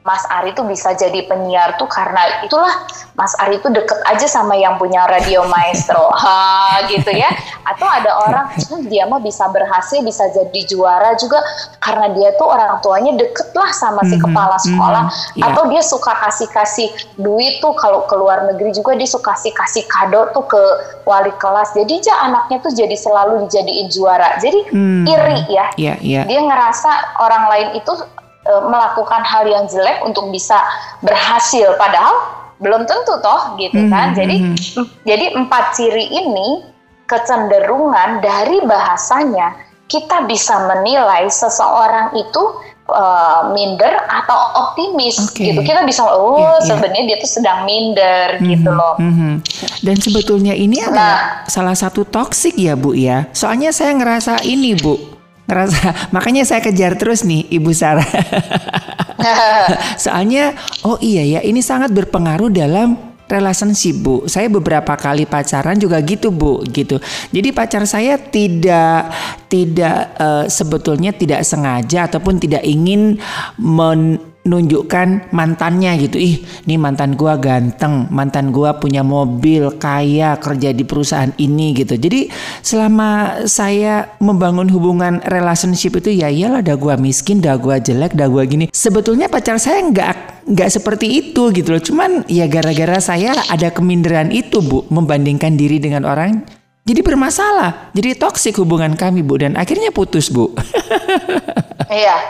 Mas 0.00 0.24
Ari 0.26 0.52
tuh 0.52 0.64
bisa 0.64 0.92
jadi 0.92 1.28
penyiar 1.28 1.76
tuh 1.76 1.84
karena 1.84 2.40
itulah 2.40 2.72
Mas 3.12 3.36
Ari 3.36 3.60
tuh 3.60 3.68
deket 3.68 4.00
aja 4.02 4.24
sama 4.24 4.56
yang 4.56 4.74
punya 4.74 5.04
radio 5.04 5.44
maestro, 5.44 6.08
ha 6.24 6.80
gitu 6.88 7.12
ya. 7.12 7.28
Atau 7.62 7.84
ada 7.84 8.16
orang 8.18 8.48
"Hmm, 8.64 8.88
dia 8.88 9.04
mah 9.04 9.20
bisa 9.20 9.44
berhasil, 9.46 10.00
bisa 10.00 10.24
jadi 10.30 10.60
juara 10.64 11.12
juga 11.14 11.44
karena 11.78 12.08
dia 12.10 12.32
tuh 12.34 12.48
orang 12.48 12.80
tuanya 12.80 13.12
deket 13.12 13.52
lah 13.52 13.68
sama 13.70 14.00
si 14.02 14.16
Mhm, 14.16 14.24
kepala 14.24 14.56
sekolah. 14.56 15.04
mhm, 15.04 15.36
iya. 15.36 15.44
Atau 15.52 15.62
dia 15.68 15.82
suka 15.84 16.12
kasih 16.18 16.48
kasih 16.48 16.88
duit 17.16 17.60
tuh 17.60 17.76
kalau 17.76 18.08
ke 18.08 18.16
luar 18.16 18.48
negeri 18.48 18.72
juga 18.72 18.96
dia 18.96 19.04
suka 19.04 19.30
kasih 19.30 19.52
kasih 19.52 19.84
kado 19.84 20.32
tuh 20.32 20.42
ke 20.44 20.62
wali 21.04 21.30
kelas. 21.36 21.76
Jadi 21.76 22.00
aja 22.00 22.24
anaknya 22.24 22.56
tuh 22.58 22.72
jadi 22.72 22.96
selalu 22.96 23.44
dijadiin 23.44 23.86
juara. 23.86 24.40
Jadi 24.40 24.64
Hmm. 24.72 25.04
iri 25.04 25.44
ya 25.46 25.68
Iya, 25.76 25.94
iya. 26.00 26.22
dia 26.24 26.40
ngerasa 26.40 27.20
orang 27.20 27.44
lain 27.46 27.68
itu 27.76 27.92
e, 28.50 28.54
melakukan 28.66 29.22
hal 29.22 29.46
yang 29.46 29.64
jelek 29.64 30.02
untuk 30.02 30.26
bisa 30.28 30.58
berhasil 31.00 31.78
padahal 31.78 32.14
belum 32.58 32.84
tentu 32.84 33.14
toh 33.22 33.54
gitu 33.56 33.78
Mhm, 33.78 33.88
kan 33.88 34.06
jadi 34.12 34.36
mhm. 34.36 34.54
em, 34.76 34.84
jadi 35.06 35.26
empat 35.38 35.64
ciri 35.72 36.10
ini 36.10 36.66
kecenderungan 37.06 38.20
dari 38.20 38.58
bahasanya 38.64 39.54
kita 39.90 40.22
bisa 40.24 40.70
menilai 40.70 41.26
seseorang 41.26 42.14
itu 42.14 42.42
e, 42.86 43.04
minder 43.50 43.90
atau 44.06 44.38
optimis 44.60 45.18
Oke. 45.18 45.42
gitu 45.42 45.60
kita 45.60 45.82
bisa 45.82 46.06
oh 46.06 46.38
Iya, 46.38 46.46
iya. 46.46 46.60
sebenarnya 46.62 47.04
dia 47.06 47.16
tuh 47.18 47.30
sedang 47.30 47.58
minder 47.64 48.28
gitu 48.40 48.70
Mhm, 48.70 48.78
loh 48.78 48.94
mhm. 48.98 49.32
Dan 49.80 49.96
sebetulnya 49.96 50.52
ini 50.52 50.78
Nah. 50.78 50.86
adalah 50.86 51.16
salah 51.48 51.72
satu 51.72 52.04
toksik 52.04 52.54
ya 52.54 52.76
Bu 52.76 52.92
ya. 52.92 53.24
Soalnya 53.32 53.72
saya 53.72 53.96
ngerasa 53.96 54.44
ini 54.44 54.76
Bu, 54.76 54.92
ngerasa 55.50 56.14
makanya 56.14 56.46
saya 56.46 56.62
kejar 56.62 56.94
terus 56.94 57.26
nih 57.26 57.50
Ibu 57.50 57.70
Sarah. 57.74 58.06
Soalnya 60.04 60.54
oh 60.86 60.96
iya 61.02 61.26
ya 61.26 61.40
ini 61.42 61.58
sangat 61.58 61.90
berpengaruh 61.90 62.54
dalam 62.54 63.10
relationship 63.30 64.02
Bu. 64.02 64.14
Saya 64.26 64.50
beberapa 64.50 64.94
kali 64.98 65.26
pacaran 65.26 65.78
juga 65.78 65.98
gitu 66.02 66.30
Bu 66.34 66.62
gitu. 66.66 66.98
Jadi 67.30 67.50
pacar 67.50 67.86
saya 67.86 68.18
tidak 68.18 69.10
tidak 69.46 69.98
eh, 70.18 70.44
sebetulnya 70.50 71.14
tidak 71.14 71.46
sengaja 71.46 72.10
ataupun 72.10 72.38
tidak 72.42 72.62
ingin 72.66 73.18
menunjukkan 74.50 75.30
mantannya 75.30 75.94
gitu. 76.02 76.18
Ih, 76.18 76.42
nih 76.66 76.74
mantan 76.74 77.14
gua 77.14 77.38
ganteng, 77.38 78.10
mantan 78.10 78.50
gua 78.50 78.74
punya 78.82 79.06
mobil, 79.06 79.70
kaya, 79.78 80.34
kerja 80.42 80.74
di 80.74 80.82
perusahaan 80.82 81.30
ini 81.38 81.70
gitu. 81.78 81.94
Jadi 81.94 82.26
selama 82.66 83.42
saya 83.46 84.10
membangun 84.18 84.66
hubungan 84.66 85.22
relationship 85.30 86.02
itu 86.02 86.10
ya 86.18 86.26
iyalah 86.26 86.66
dah 86.66 86.74
gua 86.74 86.98
miskin, 86.98 87.38
dah 87.38 87.54
gua 87.54 87.78
jelek, 87.78 88.18
dah 88.18 88.26
gua 88.26 88.42
gini. 88.42 88.66
Sebetulnya 88.74 89.30
pacar 89.30 89.62
saya 89.62 89.86
nggak 89.86 90.42
nggak 90.50 90.70
seperti 90.74 91.06
itu 91.30 91.54
gitu 91.54 91.70
loh. 91.70 91.82
Cuman 91.82 92.26
ya 92.26 92.50
gara-gara 92.50 92.98
saya 92.98 93.38
ada 93.46 93.70
keminderan 93.70 94.34
itu 94.34 94.58
Bu, 94.58 94.90
membandingkan 94.90 95.54
diri 95.54 95.78
dengan 95.78 96.02
orang. 96.02 96.59
Jadi 96.80 97.00
bermasalah, 97.04 97.92
jadi 97.92 98.16
toksik 98.16 98.56
hubungan 98.56 98.96
kami 98.96 99.20
Bu 99.20 99.36
dan 99.36 99.54
akhirnya 99.54 99.92
putus 99.92 100.32
Bu. 100.32 100.50
Iya, 101.90 102.22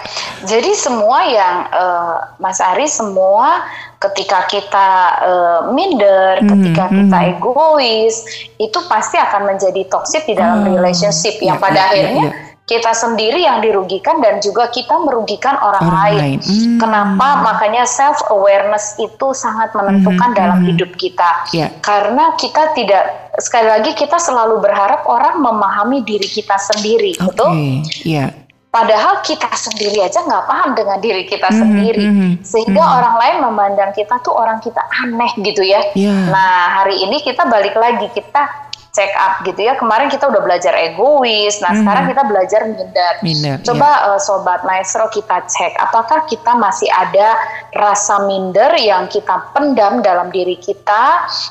jadi 0.49 0.73
semua 0.73 1.21
yang 1.29 1.69
eh, 1.69 2.17
Mas 2.41 2.65
Ari 2.65 2.89
semua 2.89 3.61
ketika 4.01 4.49
kita 4.49 4.89
eh, 5.21 5.61
minder, 5.77 6.41
Mhm, 6.41 6.49
ketika 6.49 6.85
kita 6.89 7.19
mhm. 7.21 7.31
egois, 7.37 8.25
itu 8.57 8.79
pasti 8.89 9.21
akan 9.21 9.53
menjadi 9.53 9.85
toxic 9.93 10.25
di 10.25 10.33
dalam 10.33 10.65
Oh, 10.65 10.81
relationship 10.81 11.37
yang 11.45 11.61
iya, 11.61 11.65
pada 11.69 11.77
iya, 11.77 11.85
iya, 11.85 11.93
akhirnya 11.93 12.25
iya. 12.25 12.50
Kita 12.71 12.95
sendiri 12.95 13.43
yang 13.43 13.59
dirugikan 13.59 14.23
dan 14.23 14.39
juga 14.39 14.71
kita 14.71 14.95
merugikan 15.03 15.59
orang, 15.59 15.91
Orang 15.91 15.99
lain. 16.07 16.21
lain. 16.23 16.39
Hmm. 16.39 16.79
Kenapa? 16.79 17.29
Makanya 17.43 17.83
self 17.83 18.23
awareness 18.31 18.95
itu 19.03 19.35
sangat 19.35 19.75
menentukan 19.75 20.31
Mhm, 20.31 20.39
dalam 20.39 20.59
mhm. 20.63 20.67
hidup 20.71 20.91
kita. 20.95 21.51
Iya. 21.51 21.75
Karena 21.83 22.39
kita 22.39 22.71
tidak 22.79 23.35
sekali 23.43 23.67
lagi 23.67 23.91
kita 23.99 24.23
selalu 24.23 24.63
berharap 24.63 25.03
orang 25.11 25.43
memahami 25.43 26.07
diri 26.07 26.31
kita 26.31 26.55
sendiri, 26.63 27.19
Oke, 27.19 27.27
betul? 27.35 27.51
iya. 28.07 28.31
Padahal 28.71 29.19
kita 29.27 29.51
sendiri 29.51 29.99
aja 29.99 30.23
nggak 30.23 30.47
paham 30.47 30.79
dengan 30.79 31.03
diri 31.03 31.27
kita 31.27 31.51
Mhm, 31.51 31.59
sendiri, 31.59 32.05
mhm, 32.07 32.31
sehingga 32.47 32.87
mhm. 32.87 32.97
orang 33.03 33.15
lain 33.19 33.37
memandang 33.51 33.91
kita 33.91 34.15
tuh 34.23 34.31
orang 34.31 34.63
kita 34.63 34.79
aneh 35.03 35.35
gitu 35.43 35.67
ya. 35.67 35.83
Iya. 35.91 36.31
Nah 36.31 36.79
hari 36.79 37.03
ini 37.03 37.19
kita 37.19 37.51
balik 37.51 37.75
lagi 37.75 38.07
kita 38.15 38.70
check 38.91 39.11
up 39.15 39.43
gitu 39.47 39.61
ya. 39.63 39.79
Kemarin 39.79 40.11
kita 40.11 40.27
udah 40.27 40.43
belajar 40.43 40.75
egois, 40.75 41.63
nah 41.63 41.71
Mhm. 41.71 41.79
sekarang 41.83 42.05
kita 42.11 42.23
belajar 42.27 42.61
minder. 42.67 43.13
Minder, 43.23 43.57
Coba 43.63 43.91
eh, 44.15 44.21
sobat 44.21 44.61
maestro 44.67 45.07
kita 45.11 45.47
cek 45.47 45.79
apakah 45.79 46.27
kita 46.27 46.53
masih 46.59 46.91
ada 46.91 47.39
rasa 47.75 48.27
minder 48.27 48.75
yang 48.77 49.07
kita 49.07 49.51
pendam 49.55 50.03
dalam 50.03 50.29
diri 50.35 50.59
kita 50.59 51.05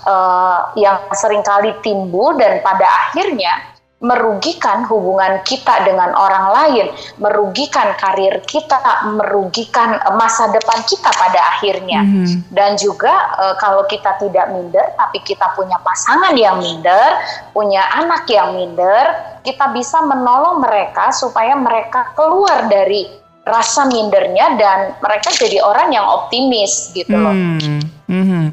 eh, 0.06 0.60
yang 0.84 0.99
sering 1.15 1.41
kali 1.41 1.71
timbul 1.80 2.36
dan 2.36 2.60
pada 2.60 2.86
akhirnya 3.08 3.68
merugikan 3.99 4.88
hubungan 4.88 5.43
kita 5.43 5.83
dengan 5.83 6.15
orang 6.15 6.45
lain, 6.55 6.88
merugikan 7.19 7.91
karir 7.99 8.39
kita, 8.47 8.79
merugikan 9.12 9.99
eh, 9.99 10.15
masa 10.15 10.47
depan 10.55 10.79
kita 10.88 11.12
pada 11.12 11.39
akhirnya. 11.55 12.07
Mhm. 12.07 12.47
Dan 12.47 12.79
juga 12.79 13.12
eh, 13.35 13.55
kalau 13.59 13.83
kita 13.91 14.15
tidak 14.23 14.55
minder, 14.55 14.95
tapi 14.95 15.19
kita 15.19 15.51
punya 15.51 15.75
pasangan 15.83 16.31
yang 16.39 16.63
minder, 16.63 17.19
punya 17.51 17.83
anak 17.99 18.23
yang 18.31 18.55
minder, 18.55 19.35
kita 19.43 19.67
bisa 19.75 19.99
menolong 19.99 20.63
mereka 20.63 21.12
supaya 21.12 21.59
mereka 21.59 22.15
keluar 22.15 22.71
dari 22.71 23.19
rasa 23.49 23.89
mindernya 23.89 24.55
dan 24.62 24.79
mereka 25.01 25.33
jadi 25.33 25.59
orang 25.65 25.89
yang 25.89 26.05
optimis 26.05 26.93
gitu 26.93 27.17
loh. 27.17 27.33
Hmm, 27.33 27.81
mhm. 28.05 28.43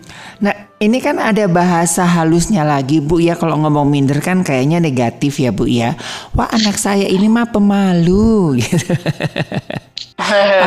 Nah, 0.40 0.55
ini 0.76 1.00
kan 1.00 1.16
ada 1.16 1.48
bahasa 1.48 2.04
halusnya 2.04 2.60
lagi, 2.60 3.00
Bu 3.00 3.16
ya. 3.20 3.32
Kalau 3.32 3.56
ngomong 3.64 3.88
minder 3.88 4.20
kan 4.20 4.44
kayaknya 4.44 4.76
negatif 4.76 5.40
ya, 5.40 5.50
Bu 5.52 5.64
ya. 5.64 5.96
Wah, 6.36 6.52
anak 6.52 6.76
saya 6.76 7.08
ini 7.08 7.28
mah 7.32 7.48
pemalu 7.48 8.54
gitu. 8.60 8.92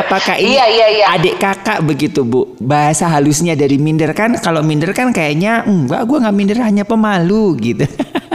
Apakah 0.00 0.38
ini 0.38 0.54
Iya, 0.56 0.66
iya, 0.70 0.86
iya. 0.94 1.04
adik 1.14 1.38
kakak 1.38 1.82
begitu, 1.86 2.26
Bu? 2.26 2.58
Bahasa 2.58 3.06
halusnya 3.06 3.54
dari 3.54 3.78
minder 3.78 4.10
kan 4.14 4.34
kalau 4.38 4.62
minder 4.66 4.90
kan 4.94 5.14
kayaknya 5.14 5.62
enggak, 5.66 6.02
gua 6.06 6.26
nggak 6.26 6.36
minder 6.36 6.58
hanya 6.62 6.82
pemalu 6.82 7.54
gitu. 7.58 7.86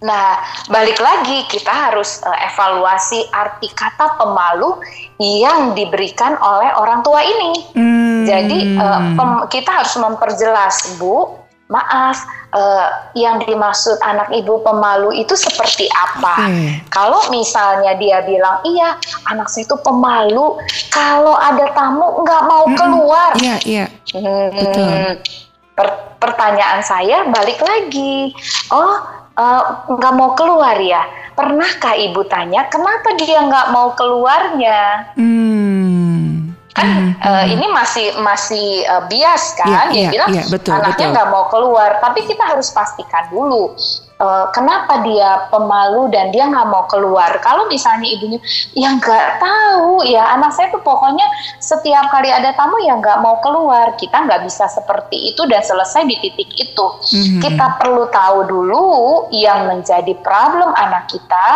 Nah, 0.00 0.40
balik 0.72 0.96
lagi 0.96 1.44
kita 1.52 1.68
harus 1.68 2.24
eh, 2.24 2.38
evaluasi 2.48 3.28
arti 3.36 3.68
kata 3.76 4.16
pemalu 4.16 4.80
yang 5.20 5.76
diberikan 5.76 6.40
oleh 6.40 6.72
orang 6.72 7.04
tua 7.04 7.20
ini. 7.20 7.52
Hmm. 7.76 8.24
Jadi 8.24 8.58
eh, 8.80 9.00
pem- 9.12 9.44
kita 9.52 9.70
harus 9.84 9.94
memperjelas, 10.00 10.96
Bu. 10.96 11.36
Maaf, 11.70 12.18
eh, 12.50 12.88
yang 13.14 13.38
dimaksud 13.46 14.00
anak 14.02 14.26
ibu 14.34 14.58
pemalu 14.66 15.14
itu 15.14 15.38
seperti 15.38 15.86
apa? 15.94 16.48
Oke. 16.48 16.82
Kalau 16.90 17.20
misalnya 17.30 17.94
dia 17.94 18.26
bilang, 18.26 18.58
iya, 18.66 18.98
anak 19.30 19.46
saya 19.46 19.70
itu 19.70 19.76
pemalu. 19.78 20.58
Kalau 20.90 21.38
ada 21.38 21.70
tamu 21.76 22.26
nggak 22.26 22.42
mau 22.48 22.64
keluar. 22.74 23.38
Iya, 23.38 23.56
iya. 23.62 23.86
Hmm, 24.16 24.50
Betul. 24.50 24.90
per- 25.78 26.18
pertanyaan 26.18 26.82
saya 26.82 27.22
balik 27.30 27.62
lagi. 27.62 28.34
Oh, 28.74 29.19
eh, 29.40 29.62
nggak 29.88 30.12
mau 30.14 30.36
keluar 30.36 30.76
ya? 30.76 31.08
Pernahkah 31.32 31.96
ibu 31.96 32.20
tanya 32.28 32.68
kenapa 32.68 33.16
dia 33.16 33.40
nggak 33.48 33.72
mau 33.72 33.96
keluarnya? 33.96 35.08
Hmm. 35.16 36.52
Kan 36.76 37.16
eh, 37.16 37.44
ini 37.56 37.66
masih 37.72 38.20
masih 38.20 38.84
eh, 38.84 39.02
bias 39.08 39.56
kan? 39.56 39.68
Iya, 39.68 39.80
dia 39.88 40.00
iya, 40.00 40.10
bilang 40.12 40.30
iya, 40.36 40.44
betul, 40.52 40.76
anaknya 40.76 41.06
nggak 41.16 41.28
mau 41.32 41.48
keluar. 41.48 41.96
Tapi 42.04 42.28
kita 42.28 42.44
harus 42.44 42.68
pastikan 42.70 43.32
dulu 43.32 43.72
uh, 44.20 44.46
kenapa 44.52 45.00
dia 45.02 45.48
pemalu 45.48 46.12
dan 46.12 46.30
dia 46.30 46.46
nggak 46.46 46.68
mau 46.68 46.84
keluar. 46.86 47.40
Kalau 47.40 47.66
misalnya 47.66 48.06
ibunya 48.06 48.38
yang 48.76 49.00
nggak 49.00 49.40
tahu 49.40 50.04
ya 50.04 50.36
anak 50.36 50.52
saya 50.54 50.68
tuh 50.70 50.84
pokoknya 50.84 51.24
setiap 51.58 52.12
kali 52.12 52.28
ada 52.28 52.52
tamu 52.54 52.76
yang 52.84 53.00
nggak 53.00 53.18
mau 53.24 53.40
keluar, 53.40 53.96
kita 53.96 54.28
nggak 54.28 54.44
bisa 54.44 54.68
seperti 54.68 55.32
itu 55.34 55.42
dan 55.48 55.64
selesai 55.64 56.04
di 56.06 56.16
titik 56.20 56.50
itu. 56.54 56.86
Mm-hmm. 57.10 57.40
Kita 57.40 57.66
perlu 57.80 58.06
tahu 58.12 58.38
dulu 58.46 58.86
yang 59.32 59.66
menjadi 59.66 60.12
problem 60.20 60.70
anak 60.76 61.08
kita, 61.08 61.46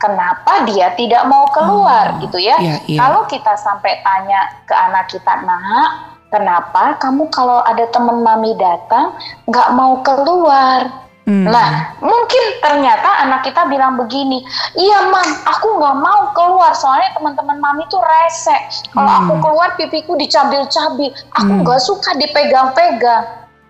kenapa 0.00 0.64
dia 0.66 0.96
tidak 0.96 1.28
mau 1.28 1.44
keluar 1.52 2.16
oh, 2.16 2.20
gitu 2.24 2.40
ya. 2.40 2.56
Yeah, 2.58 2.78
yeah. 2.88 2.98
Kalau 3.04 3.28
kita 3.28 3.52
sampai 3.60 4.00
tanya 4.00 4.64
ke 4.64 4.74
anak 4.74 5.12
kita, 5.12 5.44
nah 5.44 6.14
kenapa 6.32 6.98
kamu 6.98 7.30
kalau 7.30 7.62
ada 7.62 7.86
teman 7.92 8.24
mami 8.24 8.56
datang 8.56 9.14
nggak 9.46 9.68
mau 9.76 10.00
keluar? 10.02 11.03
Hmm. 11.24 11.48
Nah, 11.48 11.96
mungkin 12.04 12.42
ternyata 12.60 13.24
anak 13.24 13.48
kita 13.48 13.64
bilang 13.72 13.96
begini, 13.96 14.44
iya 14.76 15.08
mam, 15.08 15.28
aku 15.48 15.80
nggak 15.80 15.96
mau 15.96 16.28
keluar 16.36 16.76
soalnya 16.76 17.16
teman-teman 17.16 17.56
mami 17.64 17.88
tuh 17.88 18.04
rese. 18.04 18.52
Kalau 18.92 19.08
hmm. 19.08 19.20
aku 19.24 19.34
keluar 19.40 19.72
pipiku 19.80 20.20
dicabil-cabil, 20.20 21.16
aku 21.32 21.48
hmm. 21.48 21.64
nggak 21.64 21.80
hmm. 21.80 21.88
suka 21.88 22.10
dipegang-pegang. 22.20 23.24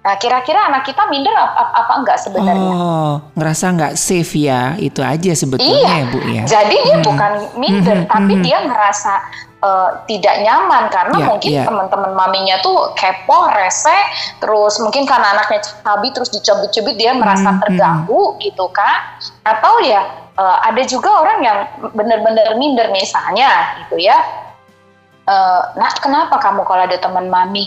Nah, 0.05 0.21
kira-kira 0.21 0.69
anak 0.69 0.85
kita 0.85 1.09
minder 1.09 1.33
apa, 1.33 1.65
apa 1.81 1.93
enggak 1.97 2.19
sebenarnya? 2.21 2.75
Oh, 2.77 3.25
ngerasa 3.39 3.65
nggak 3.73 3.95
safe 3.97 4.37
ya, 4.37 4.77
itu 4.77 5.01
aja 5.01 5.33
sebetulnya 5.33 5.81
iya. 5.81 5.95
ya 5.97 6.11
bu 6.11 6.19
ya. 6.27 6.43
Jadi 6.45 6.77
dia 6.77 6.97
hmm. 6.99 7.07
bukan 7.07 7.33
minder, 7.57 7.99
hmm. 8.03 8.11
tapi 8.11 8.35
hmm. 8.37 8.43
dia 8.45 8.59
ngerasa 8.67 9.15
uh, 9.65 10.05
tidak 10.05 10.45
nyaman 10.45 10.93
karena 10.93 11.17
yeah, 11.17 11.29
mungkin 11.33 11.53
yeah. 11.57 11.65
teman-teman 11.65 12.13
maminya 12.13 12.61
tuh 12.61 12.93
kepo, 12.93 13.49
rese, 13.57 13.97
terus 14.39 14.77
mungkin 14.85 15.09
karena 15.09 15.33
anaknya 15.33 15.65
cabi 15.81 16.13
terus 16.13 16.29
dicubit-cubit 16.29 17.01
dia 17.01 17.17
merasa 17.17 17.57
mm, 17.57 17.59
terganggu 17.65 18.37
gitu 18.45 18.69
kan? 18.69 19.17
Atau 19.49 19.81
ya 19.81 20.05
uh, 20.37 20.59
ada 20.69 20.85
juga 20.85 21.25
orang 21.25 21.39
yang 21.41 21.59
benar-benar 21.97 22.61
minder 22.61 22.93
misalnya 22.93 23.81
gitu 23.85 24.05
ya. 24.05 24.21
Uh, 25.25 25.73
nak 25.81 26.05
kenapa 26.05 26.37
kamu 26.37 26.69
kalau 26.69 26.85
ada 26.85 27.01
teman 27.01 27.33
mami 27.33 27.65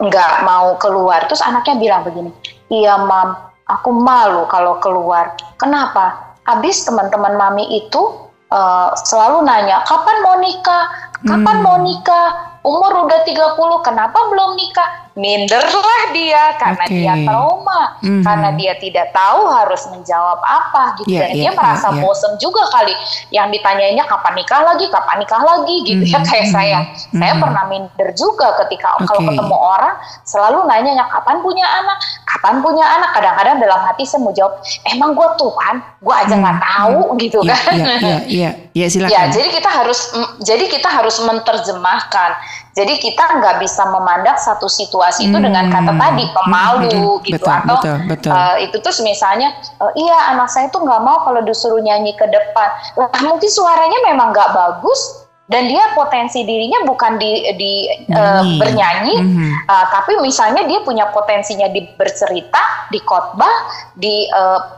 nggak 0.00 0.32
uh, 0.40 0.42
mau 0.48 0.80
keluar 0.80 1.20
terus 1.28 1.44
anaknya 1.44 1.76
bilang 1.76 2.08
begini 2.08 2.32
iya 2.72 2.96
mam 2.96 3.36
aku 3.68 3.92
malu 3.92 4.48
kalau 4.48 4.80
keluar 4.80 5.36
kenapa 5.60 6.32
habis 6.48 6.88
teman-teman 6.88 7.36
mami 7.36 7.68
itu 7.76 8.27
uh, 8.52 8.92
selalu 9.04 9.44
nanya 9.44 9.84
kapan 9.84 10.16
mau 10.24 10.36
nikah, 10.40 10.84
kapan 11.24 11.56
hmm. 11.60 11.64
mau 11.64 11.78
nikah, 11.80 12.28
umur 12.64 13.08
udah 13.08 13.20
30 13.24 13.56
kenapa 13.86 14.18
belum 14.28 14.56
nikah? 14.56 15.07
Minderlah 15.16 16.02
dia 16.12 16.56
karena 16.58 16.84
okay. 16.84 16.94
dia 17.00 17.14
trauma, 17.24 17.82
mm-hmm. 18.02 18.22
karena 18.24 18.48
dia 18.56 18.72
tidak 18.76 19.06
tahu 19.12 19.48
harus 19.48 19.82
menjawab 19.88 20.38
apa 20.42 20.98
gitu 21.00 21.14
yeah, 21.14 21.26
dan 21.26 21.30
yeah, 21.32 21.42
dia 21.46 21.50
merasa 21.54 21.88
yeah, 21.88 21.94
yeah. 21.96 22.02
bosen 22.02 22.32
juga 22.36 22.62
kali 22.70 22.94
yang 23.32 23.48
ditanyainnya 23.48 24.04
kapan 24.04 24.34
nikah 24.36 24.62
lagi, 24.62 24.86
kapan 24.90 25.16
nikah 25.22 25.42
lagi 25.42 25.76
gitu 25.86 26.04
mm-hmm. 26.04 26.18
ya 26.18 26.28
kayak 26.28 26.46
mm-hmm. 26.48 26.56
saya. 26.58 26.78
Mm-hmm. 26.84 27.20
Saya 27.20 27.32
pernah 27.38 27.64
minder 27.70 28.08
juga 28.14 28.46
ketika 28.64 28.88
okay. 28.98 29.06
kalau 29.08 29.20
ketemu 29.30 29.56
orang 29.56 29.94
selalu 30.26 30.58
nanya 30.68 31.04
kapan 31.08 31.36
punya 31.40 31.66
anak, 31.66 31.98
kapan 32.26 32.54
punya 32.60 32.84
anak. 32.84 33.10
Kadang-kadang 33.14 33.56
dalam 33.58 33.80
hati 33.86 34.02
saya 34.06 34.20
mau 34.22 34.32
jawab, 34.34 34.60
emang 34.90 35.14
gue 35.14 35.28
Tuhan, 35.38 35.74
gue 36.02 36.14
aja 36.14 36.34
nggak 36.34 36.56
mm-hmm. 36.58 36.74
tahu 36.76 36.98
mm-hmm. 36.98 37.20
gitu 37.22 37.38
yeah, 37.42 37.58
kan. 37.58 37.74
Iya, 37.74 37.86
iya, 37.98 38.18
iya, 38.26 38.50
iya, 38.74 38.86
silakan. 38.86 39.14
Ya, 39.14 39.22
jadi 39.30 39.48
kita 39.50 39.70
harus 39.70 40.00
jadi 40.42 40.64
kita 40.70 40.88
harus 40.88 41.16
menerjemahkan 41.22 42.30
jadi 42.78 42.94
kita 43.02 43.42
nggak 43.42 43.58
bisa 43.58 43.82
memandang 43.90 44.38
satu 44.38 44.70
situasi 44.70 45.26
hmm. 45.26 45.30
itu 45.34 45.38
dengan 45.42 45.66
kata 45.66 45.90
hmm. 45.90 45.98
tadi 45.98 46.24
pemalu 46.30 46.78
hmm. 46.78 47.26
gitu 47.26 47.42
betul, 47.42 47.50
atau 47.50 47.76
betul, 47.82 47.96
betul. 48.06 48.30
Uh, 48.30 48.56
itu 48.62 48.76
terus 48.78 48.98
misalnya 49.02 49.50
uh, 49.82 49.90
iya 49.98 50.30
anak 50.30 50.46
saya 50.46 50.70
tuh 50.70 50.86
nggak 50.86 51.02
mau 51.02 51.26
kalau 51.26 51.42
disuruh 51.42 51.82
nyanyi 51.82 52.14
ke 52.14 52.26
depan. 52.30 52.68
Lah 52.94 53.10
mungkin 53.26 53.50
suaranya 53.50 53.98
memang 54.06 54.30
nggak 54.30 54.54
bagus 54.54 55.26
dan 55.48 55.66
dia 55.66 55.80
potensi 55.96 56.44
dirinya 56.44 56.84
bukan 56.84 57.16
di, 57.16 57.56
di 57.56 57.72
uh, 58.12 58.44
bernyanyi, 58.60 59.16
mm-hmm. 59.16 59.50
uh, 59.64 59.86
tapi 59.88 60.20
misalnya 60.20 60.68
dia 60.68 60.84
punya 60.84 61.08
potensinya 61.08 61.72
di 61.72 61.88
bercerita, 61.96 62.92
di 62.92 63.00
khotbah, 63.00 63.56
di 63.96 64.28
uh, 64.28 64.60
Hmm, 64.60 64.77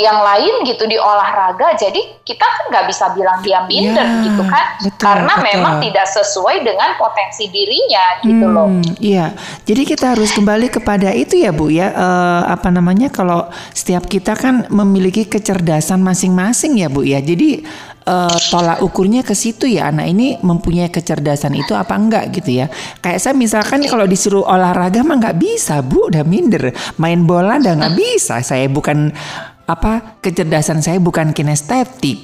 yang 0.00 0.20
lain 0.24 0.64
gitu 0.64 0.84
di 0.88 0.96
olahraga 0.98 1.76
jadi 1.76 2.16
kita 2.26 2.42
kan 2.42 2.64
nggak 2.74 2.86
bisa 2.90 3.14
bilang 3.14 3.38
dia 3.38 3.62
minder 3.70 4.02
ya, 4.02 4.24
gitu 4.26 4.42
kan. 4.42 4.66
betul, 4.82 4.98
karena 4.98 5.34
betul. 5.38 5.46
memang 5.46 5.74
tidak 5.78 6.06
sesuai 6.10 6.56
dengan 6.66 6.90
potensi 6.98 7.44
dirinya 7.46 8.04
gitu 8.26 8.46
hmm, 8.50 8.54
loh. 8.54 8.68
iya. 8.98 9.30
Jadi 9.62 9.82
kita 9.86 10.18
harus 10.18 10.34
kembali 10.34 10.66
kepada 10.66 11.14
itu 11.14 11.38
ya 11.38 11.54
bu 11.54 11.70
ya. 11.70 11.94
Uh, 11.94 12.42
apa 12.50 12.74
namanya 12.74 13.14
kalau 13.14 13.46
setiap 13.70 14.10
kita 14.10 14.34
kan 14.34 14.66
memiliki 14.74 15.30
kecerdasan 15.30 16.02
masing-masing 16.02 16.82
ya 16.82 16.90
bu 16.90 17.06
ya. 17.06 17.22
Jadi 17.22 17.62
uh, 18.10 18.36
tolak 18.50 18.82
ukurnya 18.82 19.22
ke 19.22 19.38
situ 19.38 19.70
ya 19.70 19.94
anak 19.94 20.10
ini 20.10 20.34
mempunyai 20.42 20.90
kecerdasan 20.90 21.54
itu 21.54 21.78
apa 21.78 21.94
enggak 21.94 22.34
gitu 22.34 22.58
ya. 22.58 22.66
Kayak 22.98 23.22
saya 23.22 23.34
misalkan 23.38 23.86
kalau 23.86 24.06
disuruh 24.10 24.42
olahraga 24.42 25.06
mah 25.06 25.22
nggak 25.22 25.38
bisa 25.38 25.78
bu 25.78 26.10
udah 26.10 26.26
minder. 26.26 26.74
Main 26.98 27.22
bola 27.22 27.62
udah 27.62 27.86
nggak 27.86 27.94
bisa. 27.94 28.42
Saya 28.42 28.66
bukan 28.66 29.14
apa 29.66 30.22
kecerdasan 30.22 30.78
saya 30.80 31.02
bukan 31.02 31.34
kinestetik. 31.34 32.22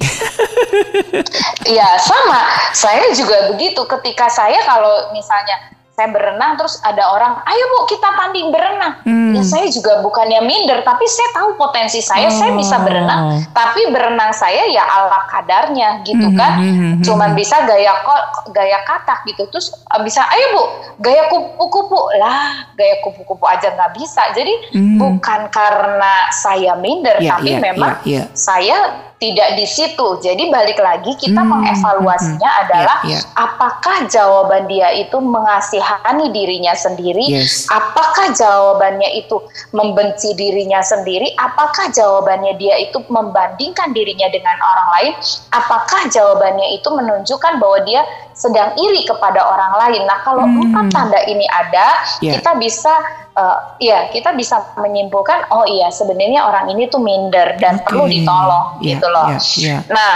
Iya 1.63 1.99
sama, 2.01 2.41
saya 2.73 3.13
juga 3.13 3.53
begitu. 3.53 3.83
Ketika 3.85 4.27
saya 4.31 4.57
kalau 4.65 5.11
misalnya 5.13 5.73
saya 5.93 6.09
berenang 6.09 6.57
terus 6.57 6.81
ada 6.81 7.05
orang 7.13 7.37
ayo 7.45 7.63
bu 7.69 7.85
kita 7.85 8.09
tanding 8.17 8.49
berenang 8.49 8.97
hmm. 9.05 9.37
ya 9.37 9.45
saya 9.45 9.69
juga 9.69 10.01
bukannya 10.01 10.41
minder 10.41 10.81
tapi 10.81 11.05
saya 11.05 11.29
tahu 11.37 11.53
potensi 11.53 12.01
saya 12.01 12.33
oh. 12.33 12.33
saya 12.33 12.51
bisa 12.57 12.81
berenang 12.81 13.45
tapi 13.53 13.93
berenang 13.93 14.33
saya 14.33 14.65
ya 14.73 14.81
ala 14.81 15.29
kadarnya 15.29 16.01
gitu 16.01 16.33
hmm. 16.33 16.37
kan 16.37 16.53
hmm. 16.57 16.65
hmm, 16.65 16.81
hmm 16.81 17.01
cuman 17.03 17.35
bisa 17.37 17.61
gaya 17.67 17.93
kok 17.99 18.49
gaya 18.55 18.79
katak 18.87 19.21
gitu 19.29 19.45
terus 19.53 19.69
eh, 19.75 20.01
bisa 20.01 20.23
ayo 20.33 20.45
bu 20.57 20.63
gaya 21.03 21.29
kupu-kupu 21.29 21.99
lah 22.17 22.65
gaya 22.73 22.97
kupu-kupu 23.05 23.45
aja 23.45 23.69
nggak 23.75 23.93
bisa 23.93 24.33
jadi 24.33 24.73
hmm. 24.73 24.97
bukan 24.97 25.51
karena 25.53 26.31
saya 26.33 26.73
minder 26.73 27.21
yeah, 27.21 27.37
tapi 27.37 27.53
yeah, 27.53 27.61
memang 27.61 27.93
yeah, 28.01 28.23
yeah. 28.23 28.25
saya 28.33 28.77
tidak 29.23 29.55
di 29.55 29.63
situ. 29.63 30.19
Jadi 30.19 30.51
balik 30.51 30.75
lagi 30.83 31.15
kita 31.15 31.39
hmm, 31.39 31.47
mengevaluasinya 31.55 32.51
hmm, 32.51 32.61
adalah 32.67 32.97
yeah, 33.07 33.23
yeah. 33.23 33.23
apakah 33.39 34.03
jawaban 34.11 34.67
dia 34.67 34.91
itu 34.91 35.15
mengasihani 35.23 36.35
dirinya 36.35 36.75
sendiri, 36.75 37.23
yes. 37.31 37.71
apakah 37.71 38.35
jawabannya 38.35 39.23
itu 39.23 39.39
membenci 39.71 40.35
dirinya 40.35 40.83
sendiri, 40.83 41.31
apakah 41.39 41.87
jawabannya 41.95 42.59
dia 42.59 42.75
itu 42.83 42.99
membandingkan 43.07 43.95
dirinya 43.95 44.27
dengan 44.27 44.59
orang 44.59 44.87
lain, 44.99 45.13
apakah 45.55 46.11
jawabannya 46.11 46.75
itu 46.75 46.89
menunjukkan 46.91 47.63
bahwa 47.63 47.79
dia 47.87 48.03
sedang 48.33 48.73
iri 48.77 49.05
kepada 49.05 49.41
orang 49.41 49.73
lain. 49.79 50.03
Nah, 50.09 50.19
kalau 50.25 50.45
hmm. 50.45 50.69
empat 50.69 50.85
tanda 50.93 51.19
ini 51.25 51.45
ada, 51.49 52.01
yeah. 52.19 52.37
kita 52.37 52.57
bisa 52.57 52.93
uh, 53.37 53.77
ya 53.77 54.09
kita 54.09 54.33
bisa 54.33 54.61
menyimpulkan 54.77 55.49
oh 55.53 55.65
iya 55.69 55.89
sebenarnya 55.89 56.45
orang 56.45 56.69
ini 56.73 56.89
tuh 56.89 57.01
minder 57.01 57.57
dan 57.57 57.81
okay. 57.81 57.85
perlu 57.89 58.05
ditolong 58.09 58.65
yeah, 58.81 58.89
gitu 58.97 59.07
loh. 59.09 59.25
Yeah, 59.29 59.41
yeah. 59.61 59.79
Nah, 59.89 60.13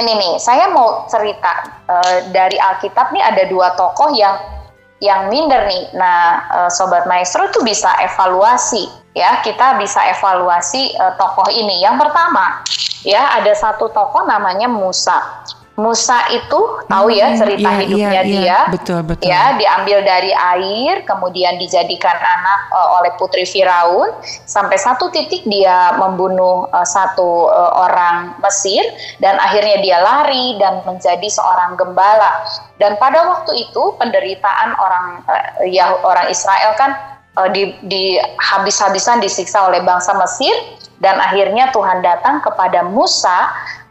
ini 0.00 0.12
nih 0.16 0.32
saya 0.40 0.72
mau 0.72 1.04
cerita 1.08 1.84
uh, 1.88 2.16
dari 2.32 2.56
Alkitab 2.56 3.12
nih 3.12 3.22
ada 3.24 3.42
dua 3.48 3.76
tokoh 3.76 4.12
yang 4.16 4.36
yang 4.98 5.30
minder 5.30 5.62
nih. 5.68 5.94
Nah, 5.94 6.48
uh, 6.50 6.70
sobat 6.70 7.06
maestro 7.06 7.46
itu 7.46 7.62
bisa 7.62 7.92
evaluasi 8.02 8.88
ya, 9.18 9.42
kita 9.42 9.78
bisa 9.78 9.98
evaluasi 10.14 10.94
uh, 10.98 11.14
tokoh 11.18 11.50
ini. 11.50 11.82
Yang 11.82 12.06
pertama, 12.06 12.62
ya 13.02 13.38
ada 13.38 13.52
satu 13.54 13.90
tokoh 13.90 14.26
namanya 14.26 14.70
Musa. 14.70 15.46
Musa 15.78 16.26
itu 16.34 16.60
tahu 16.90 17.06
ya 17.14 17.30
hmm, 17.30 17.38
cerita 17.38 17.70
iya, 17.70 17.78
hidupnya 17.78 18.10
iya, 18.10 18.22
dia, 18.26 18.42
iya, 18.42 18.58
betul 18.66 19.00
betul. 19.06 19.30
Ya, 19.30 19.54
diambil 19.54 20.02
dari 20.02 20.34
air, 20.34 21.06
kemudian 21.06 21.54
dijadikan 21.54 22.18
anak 22.18 22.60
uh, 22.74 22.98
oleh 22.98 23.14
putri 23.14 23.46
Firaun, 23.46 24.10
sampai 24.42 24.74
satu 24.74 25.14
titik 25.14 25.46
dia 25.46 25.94
membunuh 25.94 26.66
uh, 26.74 26.82
satu 26.82 27.46
uh, 27.46 27.72
orang 27.86 28.34
Mesir 28.42 28.82
dan 29.22 29.38
akhirnya 29.38 29.78
dia 29.78 30.02
lari 30.02 30.58
dan 30.58 30.82
menjadi 30.82 31.30
seorang 31.30 31.78
gembala. 31.78 32.42
Dan 32.82 32.98
pada 32.98 33.22
waktu 33.30 33.70
itu 33.70 33.94
penderitaan 34.02 34.74
orang 34.82 35.06
uh, 35.30 35.62
ya 35.62 35.94
orang 36.02 36.26
Israel 36.26 36.74
kan 36.74 36.90
uh, 37.38 37.46
di, 37.54 37.70
di 37.86 38.18
habis-habisan 38.42 39.22
disiksa 39.22 39.70
oleh 39.70 39.78
bangsa 39.86 40.10
Mesir 40.18 40.50
dan 40.98 41.22
akhirnya 41.22 41.70
Tuhan 41.70 42.02
datang 42.02 42.42
kepada 42.42 42.82
Musa 42.82 43.46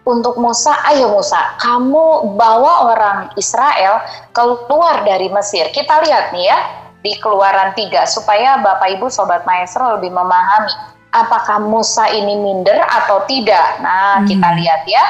untuk 0.07 0.39
Musa, 0.39 0.71
ayo 0.87 1.11
Musa, 1.11 1.59
kamu 1.59 2.39
bawa 2.39 2.95
orang 2.95 3.19
Israel 3.35 3.99
keluar 4.31 5.03
dari 5.03 5.27
Mesir. 5.27 5.67
Kita 5.75 5.99
lihat 6.07 6.31
nih 6.31 6.47
ya, 6.47 6.59
di 7.03 7.11
keluaran 7.19 7.75
tiga, 7.75 8.07
supaya 8.07 8.55
Bapak 8.63 8.87
Ibu 8.95 9.11
Sobat 9.11 9.43
Maestro 9.43 9.99
lebih 9.99 10.15
memahami, 10.15 10.71
apakah 11.11 11.59
Musa 11.59 12.07
ini 12.07 12.39
minder 12.39 12.79
atau 12.87 13.27
tidak. 13.27 13.83
Nah, 13.83 14.23
hmm. 14.23 14.31
kita 14.31 14.49
lihat 14.55 14.81
ya, 14.87 15.05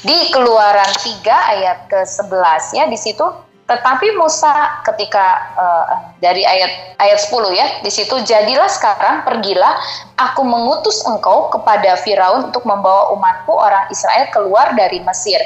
di 0.00 0.32
keluaran 0.32 0.92
tiga 1.04 1.36
ayat 1.52 1.92
ke-11 1.92 2.62
ya, 2.72 2.84
di 2.88 2.96
situ 2.96 3.51
Tetapi 3.72 4.20
Musa 4.20 4.84
ketika 4.84 5.24
uh, 5.56 5.84
dari 6.20 6.44
ayat 6.44 7.00
ayat 7.00 7.16
10 7.24 7.56
ya, 7.56 7.66
di 7.80 7.88
situ 7.88 8.20
jadilah 8.20 8.68
sekarang 8.68 9.24
pergilah 9.24 9.80
aku 10.20 10.44
mengutus 10.44 11.00
engkau 11.08 11.48
kepada 11.48 11.96
Firaun 12.04 12.52
untuk 12.52 12.68
membawa 12.68 13.16
umatku 13.16 13.48
orang 13.56 13.88
Israel 13.88 14.28
keluar 14.28 14.76
dari 14.76 15.00
Mesir. 15.00 15.40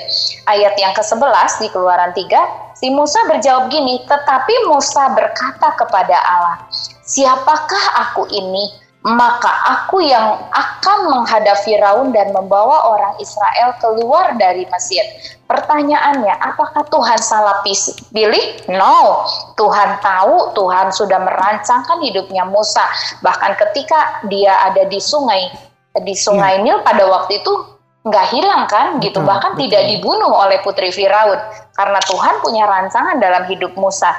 Ayat 0.51 0.75
yang 0.75 0.91
ke-11 0.99 1.63
di 1.63 1.69
Keluaran 1.71 2.11
3, 2.11 2.75
si 2.83 2.91
Musa 2.91 3.23
berjawab 3.31 3.71
gini, 3.71 4.03
tetapi 4.11 4.67
Musa 4.67 5.07
berkata 5.15 5.79
kepada 5.79 6.19
Allah, 6.19 6.67
"Siapakah 7.07 8.11
aku 8.11 8.27
ini?" 8.35 8.86
Maka 9.07 9.53
aku 9.71 10.03
yang 10.03 10.35
akan 10.51 11.15
menghadap 11.15 11.63
Firaun 11.63 12.11
dan 12.11 12.35
membawa 12.35 12.91
orang 12.91 13.15
Israel 13.23 13.79
keluar 13.79 14.35
dari 14.35 14.67
Mesir. 14.67 15.07
Pertanyaannya, 15.47 16.35
apakah 16.43 16.83
Tuhan 16.91 17.23
salah 17.23 17.63
pilih? 18.11 18.67
No, 18.67 19.23
Tuhan 19.55 20.03
tahu, 20.03 20.59
Tuhan 20.59 20.91
sudah 20.91 21.23
merancangkan 21.23 22.03
hidupnya 22.03 22.51
Musa. 22.51 22.83
Bahkan 23.23 23.55
ketika 23.63 24.27
dia 24.27 24.59
ada 24.67 24.83
di 24.91 24.99
sungai, 24.99 25.55
di 26.03 26.15
sungai 26.19 26.59
ya. 26.59 26.63
Nil 26.67 26.79
pada 26.83 27.07
waktu 27.07 27.47
itu 27.47 27.76
nggak 28.07 28.27
hilang 28.31 28.71
kan 28.71 29.03
gitu. 29.03 29.19
Bahkan 29.19 29.59
betul. 29.59 29.67
tidak 29.67 29.83
dibunuh 29.91 30.31
oleh 30.31 30.63
putri 30.63 30.95
Firaun 30.95 31.37
karena 31.75 31.99
Tuhan 32.07 32.39
punya 32.39 32.65
rancangan 32.65 33.19
dalam 33.19 33.51
hidup 33.51 33.75
Musa. 33.75 34.15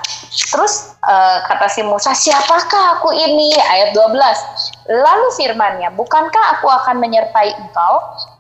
Terus 0.52 0.94
uh, 1.08 1.40
kata 1.48 1.72
si 1.72 1.82
Musa 1.88 2.12
siapakah 2.12 3.00
aku 3.00 3.16
ini? 3.16 3.56
Ayat 3.56 3.96
12 3.96 4.92
lalu 4.92 5.28
firmannya 5.40 5.96
bukankah 5.96 6.60
aku 6.60 6.68
akan 6.68 7.00
menyertai 7.00 7.56
engkau? 7.56 7.94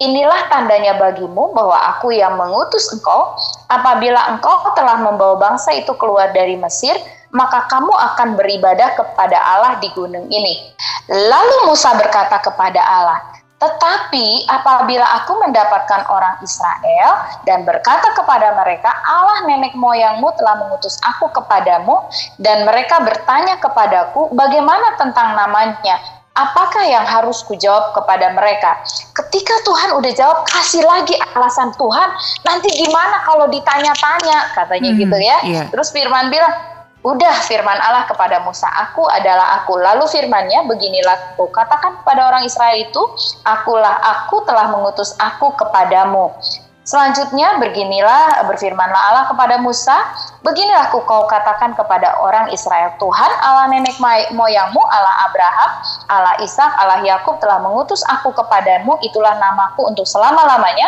Inilah 0.03 0.51
tandanya 0.51 0.99
bagimu 0.99 1.55
bahwa 1.55 1.79
aku 1.95 2.11
yang 2.11 2.35
mengutus 2.35 2.91
engkau. 2.91 3.39
Apabila 3.71 4.35
engkau 4.35 4.75
telah 4.75 4.99
membawa 4.99 5.39
bangsa 5.39 5.71
itu 5.71 5.95
keluar 5.95 6.35
dari 6.35 6.59
Mesir 6.59 6.95
maka 7.27 7.67
kamu 7.67 7.91
akan 7.91 8.39
beribadah 8.39 8.95
kepada 8.95 9.35
Allah 9.35 9.79
di 9.83 9.91
gunung 9.91 10.31
ini. 10.31 10.71
Lalu 11.11 11.67
Musa 11.67 11.91
berkata 11.95 12.39
kepada 12.39 12.79
Allah 12.79 13.37
tetapi 13.57 14.45
apabila 14.45 15.01
aku 15.17 15.41
mendapatkan 15.41 16.05
orang 16.13 16.37
Israel 16.45 17.25
dan 17.41 17.65
berkata 17.65 18.13
kepada 18.13 18.53
mereka, 18.53 18.93
Allah 19.01 19.49
nenek 19.49 19.73
moyangmu 19.73 20.29
telah 20.37 20.61
mengutus 20.61 21.01
aku 21.01 21.33
kepadamu, 21.33 22.05
dan 22.37 22.69
mereka 22.69 23.01
bertanya 23.01 23.57
kepadaku, 23.57 24.29
bagaimana 24.37 24.93
tentang 25.01 25.33
namanya? 25.33 25.97
Apakah 26.37 26.85
yang 26.85 27.01
harus 27.01 27.41
kujawab 27.49 27.97
kepada 27.97 28.29
mereka? 28.37 28.77
Ketika 29.17 29.57
Tuhan 29.65 29.97
udah 29.97 30.11
jawab, 30.13 30.45
kasih 30.45 30.85
lagi 30.85 31.17
alasan 31.33 31.73
Tuhan. 31.81 32.13
Nanti 32.45 32.69
gimana 32.77 33.25
kalau 33.25 33.49
ditanya-tanya? 33.49 34.53
Katanya 34.53 34.91
hmm, 34.93 35.01
gitu 35.01 35.17
ya. 35.17 35.37
Yeah. 35.41 35.65
Terus 35.73 35.89
Firman 35.89 36.29
bilang, 36.29 36.76
Udah 37.07 37.39
firman 37.47 37.79
Allah 37.79 38.03
kepada 38.03 38.43
Musa, 38.43 38.67
aku 38.67 39.07
adalah 39.07 39.63
aku. 39.63 39.79
Lalu 39.79 40.11
firmannya, 40.11 40.67
beginilah 40.67 41.39
aku. 41.39 41.47
Katakan 41.55 42.03
kepada 42.03 42.27
orang 42.27 42.43
Israel 42.43 42.75
itu, 42.75 42.99
akulah 43.47 43.95
aku 44.03 44.43
telah 44.43 44.67
mengutus 44.75 45.15
aku 45.15 45.55
kepadamu. 45.55 46.35
Selanjutnya 46.83 47.63
beginilah 47.63 48.47
berfirmanlah 48.47 49.01
Allah 49.11 49.25
kepada 49.31 49.55
Musa, 49.59 49.95
beginilah 50.43 50.91
aku 50.91 51.03
kau 51.03 51.27
katakan 51.27 51.75
kepada 51.75 52.15
orang 52.23 52.47
Israel, 52.51 52.95
Tuhan 52.95 53.31
Allah 53.43 53.67
nenek 53.71 53.99
moyangmu, 54.31 54.79
Allah 54.87 55.31
Abraham, 55.31 55.71
Allah 56.07 56.35
Ishak, 56.43 56.71
Allah 56.79 57.03
Yakub 57.03 57.43
telah 57.43 57.59
mengutus 57.59 58.03
aku 58.07 58.31
kepadamu, 58.31 58.99
itulah 59.03 59.35
namaku 59.35 59.91
untuk 59.91 60.07
selama-lamanya 60.07 60.87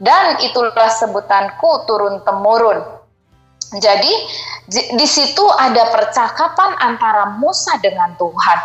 dan 0.00 0.40
itulah 0.40 0.88
sebutanku 0.88 1.84
turun 1.84 2.24
temurun. 2.24 2.93
Jadi 3.78 4.12
di 4.96 5.06
situ 5.08 5.44
ada 5.60 5.92
percakapan 5.92 6.72
antara 6.80 7.36
Musa 7.36 7.76
dengan 7.84 8.16
Tuhan, 8.16 8.58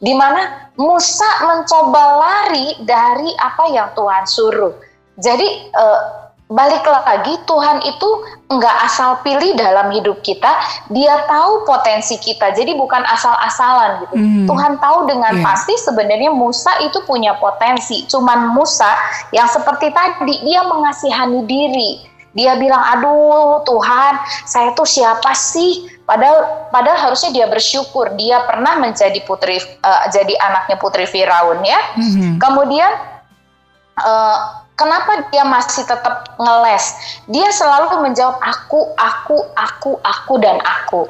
di 0.00 0.16
mana 0.16 0.72
Musa 0.80 1.28
mencoba 1.44 2.04
lari 2.16 2.80
dari 2.86 3.30
apa 3.36 3.64
yang 3.68 3.92
Tuhan 3.92 4.24
suruh. 4.24 4.72
Jadi 5.20 5.48
eh, 5.68 6.00
balik 6.52 6.84
lagi 6.84 7.36
Tuhan 7.48 7.80
itu 7.84 8.08
nggak 8.52 8.76
asal 8.84 9.20
pilih 9.24 9.56
dalam 9.56 9.88
hidup 9.92 10.20
kita, 10.20 10.52
Dia 10.92 11.24
tahu 11.24 11.64
potensi 11.64 12.20
kita. 12.20 12.52
Jadi 12.52 12.76
bukan 12.76 13.00
asal-asalan 13.08 14.04
gitu. 14.04 14.14
Hmm. 14.20 14.46
Tuhan 14.48 14.72
tahu 14.76 15.08
dengan 15.08 15.40
yeah. 15.40 15.44
pasti 15.44 15.74
sebenarnya 15.80 16.28
Musa 16.32 16.76
itu 16.84 17.00
punya 17.08 17.36
potensi. 17.40 18.04
Cuman 18.04 18.52
Musa 18.52 18.92
yang 19.32 19.48
seperti 19.48 19.88
tadi 19.92 20.44
dia 20.44 20.60
mengasihani 20.68 21.40
diri 21.48 22.11
dia 22.32 22.56
bilang, 22.56 22.80
aduh 22.80 23.60
Tuhan, 23.68 24.12
saya 24.48 24.72
tuh 24.72 24.88
siapa 24.88 25.36
sih? 25.36 25.88
Padahal, 26.08 26.68
padahal 26.72 27.12
harusnya 27.12 27.30
dia 27.32 27.46
bersyukur 27.48 28.12
dia 28.16 28.44
pernah 28.48 28.80
menjadi 28.80 29.20
putri, 29.28 29.60
uh, 29.84 30.08
jadi 30.08 30.32
anaknya 30.40 30.76
putri 30.80 31.04
Firaun 31.04 31.60
ya. 31.60 31.80
Mm-hmm. 31.96 32.40
Kemudian 32.40 32.90
uh, 34.00 34.64
kenapa 34.76 35.28
dia 35.28 35.44
masih 35.44 35.84
tetap 35.84 36.32
ngeles? 36.40 36.84
Dia 37.28 37.52
selalu 37.52 38.00
menjawab 38.00 38.40
aku, 38.40 38.96
aku, 38.96 39.38
aku, 39.56 39.92
aku 40.00 40.34
dan 40.40 40.56
aku. 40.64 41.08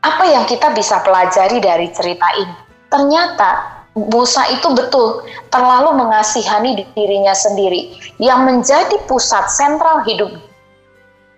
Apa 0.00 0.24
yang 0.24 0.48
kita 0.48 0.72
bisa 0.72 1.04
pelajari 1.04 1.60
dari 1.60 1.92
cerita 1.92 2.24
ini? 2.40 2.56
Ternyata 2.88 3.79
Musa 4.08 4.48
itu 4.48 4.72
betul 4.72 5.28
terlalu 5.52 6.00
mengasihani 6.00 6.86
dirinya 6.96 7.36
sendiri 7.36 7.92
yang 8.16 8.48
menjadi 8.48 8.96
pusat 9.04 9.52
sentral 9.52 10.00
hidup 10.08 10.32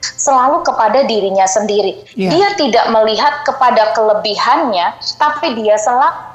selalu 0.03 0.63
kepada 0.67 1.07
dirinya 1.07 1.47
sendiri. 1.47 2.03
Yeah. 2.19 2.35
Dia 2.35 2.49
tidak 2.59 2.87
melihat 2.91 3.43
kepada 3.47 3.95
kelebihannya, 3.95 4.99
tapi 5.19 5.59
dia 5.59 5.79
selalu 5.79 6.32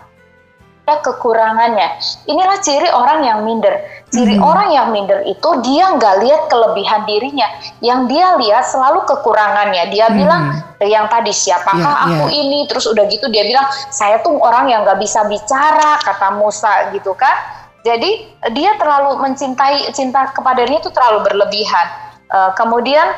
kekurangannya. 1.04 2.00
Inilah 2.32 2.58
ciri 2.64 2.88
orang 2.88 3.20
yang 3.28 3.44
minder. 3.44 3.76
Ciri 4.08 4.40
hmm. 4.40 4.48
orang 4.48 4.72
yang 4.72 4.88
minder 4.96 5.20
itu 5.28 5.50
dia 5.60 5.92
nggak 5.92 6.16
lihat 6.24 6.42
kelebihan 6.48 7.04
dirinya, 7.04 7.48
yang 7.84 8.08
dia 8.08 8.40
lihat 8.40 8.64
selalu 8.64 9.04
kekurangannya. 9.04 9.92
Dia 9.92 10.08
hmm. 10.08 10.16
bilang 10.16 10.42
yang 10.80 11.12
tadi 11.12 11.36
siapakah 11.36 12.08
yeah, 12.08 12.08
aku 12.08 12.26
yeah. 12.32 12.40
ini, 12.40 12.60
terus 12.72 12.88
udah 12.88 13.04
gitu 13.12 13.28
dia 13.28 13.44
bilang 13.44 13.68
saya 13.92 14.24
tuh 14.24 14.40
orang 14.40 14.72
yang 14.72 14.88
nggak 14.88 14.96
bisa 15.04 15.28
bicara, 15.28 16.00
kata 16.00 16.40
Musa 16.40 16.96
gitu 16.96 17.12
kan. 17.20 17.36
Jadi 17.84 18.32
dia 18.56 18.80
terlalu 18.80 19.20
mencintai 19.20 19.92
cinta 19.92 20.32
kepada 20.32 20.64
dirinya 20.64 20.80
itu 20.80 20.92
terlalu 20.96 21.28
berlebihan. 21.28 21.88
Uh, 22.32 22.52
kemudian 22.56 23.12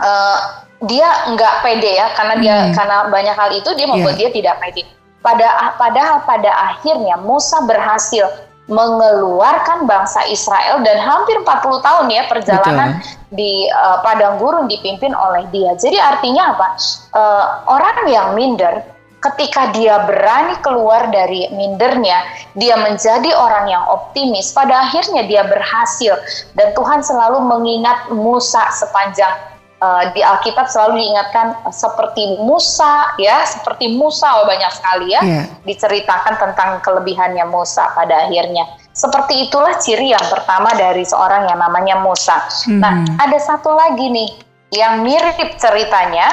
uh, 0.00 0.64
dia 0.88 1.08
nggak 1.28 1.54
pede 1.60 1.92
ya, 1.92 2.08
karena 2.16 2.34
dia 2.40 2.56
hmm. 2.56 2.72
karena 2.72 2.96
banyak 3.12 3.36
hal 3.36 3.50
itu 3.52 3.68
dia 3.76 3.84
membuat 3.84 4.16
yeah. 4.16 4.28
dia 4.28 4.30
tidak 4.32 4.56
pede 4.64 4.84
pada 5.20 5.76
padahal 5.76 6.24
pada 6.24 6.48
akhirnya 6.48 7.20
Musa 7.20 7.60
berhasil 7.68 8.28
mengeluarkan 8.70 9.84
bangsa 9.90 10.22
Israel 10.30 10.78
dan 10.86 11.02
hampir 11.02 11.34
40 11.42 11.82
tahun 11.82 12.06
ya 12.06 12.22
perjalanan 12.30 13.02
Betul. 13.02 13.34
di 13.34 13.66
uh, 13.66 13.98
padang 14.00 14.38
gurun 14.38 14.70
dipimpin 14.70 15.10
oleh 15.10 15.42
dia. 15.50 15.74
Jadi 15.74 15.98
artinya 15.98 16.54
apa? 16.54 16.68
Uh, 17.10 17.44
orang 17.66 18.06
yang 18.06 18.28
minder 18.38 18.78
ketika 19.20 19.74
dia 19.76 20.00
berani 20.08 20.56
keluar 20.64 21.12
dari 21.12 21.50
mindernya, 21.52 22.24
dia 22.56 22.78
menjadi 22.80 23.34
orang 23.36 23.68
yang 23.68 23.84
optimis. 23.90 24.54
Pada 24.54 24.88
akhirnya 24.88 25.26
dia 25.28 25.44
berhasil 25.44 26.16
dan 26.56 26.72
Tuhan 26.72 27.02
selalu 27.04 27.42
mengingat 27.44 28.08
Musa 28.14 28.70
sepanjang 28.70 29.49
uh, 29.80 30.04
di 30.12 30.20
Alkitab 30.20 30.68
selalu 30.68 31.00
diingatkan 31.00 31.66
uh, 31.66 31.74
seperti 31.74 32.38
Musa 32.44 33.16
ya, 33.16 33.42
seperti 33.48 33.90
Musa 33.96 34.40
oh, 34.40 34.46
banyak 34.46 34.70
sekali 34.70 35.16
ya 35.16 35.20
yeah. 35.24 35.44
diceritakan 35.64 36.36
tentang 36.36 36.78
kelebihannya 36.84 37.44
Musa 37.48 37.90
pada 37.96 38.28
akhirnya. 38.28 38.68
Seperti 38.92 39.48
itulah 39.48 39.80
ciri 39.80 40.12
yang 40.12 40.26
pertama 40.28 40.76
dari 40.76 41.06
seorang 41.06 41.48
yang 41.48 41.58
namanya 41.58 41.96
Musa. 42.02 42.36
Mm-hmm. 42.68 42.80
Nah, 42.82 42.94
ada 43.22 43.38
satu 43.40 43.72
lagi 43.72 44.12
nih 44.12 44.30
yang 44.76 45.02
mirip 45.02 45.56
ceritanya 45.56 46.28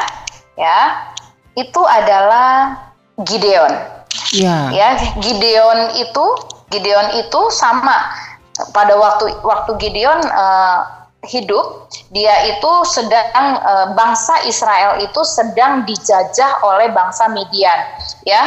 ya, 0.59 0.79
itu 1.55 1.81
adalah 1.85 2.75
Gideon. 3.23 3.71
Yeah. 4.35 4.73
Ya, 4.73 4.89
Gideon 5.21 5.95
itu 6.01 6.25
Gideon 6.73 7.23
itu 7.23 7.41
sama 7.53 8.11
pada 8.73 8.97
waktu 8.97 9.31
waktu 9.45 9.77
Gideon 9.77 10.19
uh, 10.27 10.96
hidup, 11.25 11.89
dia 12.13 12.53
itu 12.53 12.71
sedang 12.85 13.57
e, 13.57 13.73
bangsa 13.97 14.45
Israel 14.45 15.01
itu 15.01 15.21
sedang 15.25 15.81
dijajah 15.87 16.61
oleh 16.61 16.93
bangsa 16.93 17.25
Midian, 17.33 17.79
ya. 18.21 18.43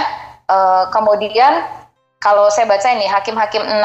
E, 0.46 0.56
kemudian 0.94 1.66
kalau 2.22 2.46
saya 2.52 2.70
baca 2.70 2.88
ini 2.94 3.10
Hakim-hakim 3.10 3.64
6 3.64 3.80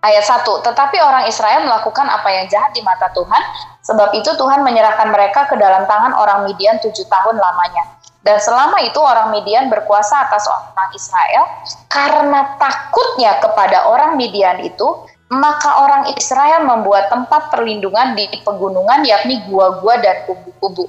ayat 0.00 0.24
1, 0.24 0.46
tetapi 0.62 0.96
orang 1.02 1.26
Israel 1.26 1.66
melakukan 1.66 2.06
apa 2.06 2.28
yang 2.30 2.46
jahat 2.48 2.70
di 2.72 2.80
mata 2.86 3.10
Tuhan, 3.12 3.42
sebab 3.82 4.14
itu 4.14 4.30
Tuhan 4.38 4.62
menyerahkan 4.62 5.10
mereka 5.10 5.50
ke 5.50 5.58
dalam 5.58 5.84
tangan 5.84 6.14
orang 6.14 6.46
Midian 6.46 6.78
tujuh 6.78 7.04
tahun 7.10 7.36
lamanya. 7.36 7.98
Dan 8.22 8.38
selama 8.42 8.82
itu 8.82 8.98
orang 8.98 9.30
Midian 9.30 9.70
berkuasa 9.70 10.28
atas 10.28 10.44
orang 10.50 10.90
Israel 10.92 11.44
karena 11.88 12.60
takutnya 12.60 13.38
kepada 13.40 13.88
orang 13.88 14.18
Midian 14.18 14.58
itu 14.60 15.06
maka 15.28 15.84
orang 15.84 16.08
Israel 16.16 16.64
membuat 16.64 17.12
tempat 17.12 17.52
perlindungan 17.52 18.16
di 18.16 18.24
pegunungan 18.40 19.04
yakni 19.04 19.44
gua-gua 19.44 20.00
dan 20.00 20.24
kubu-kubu. 20.24 20.88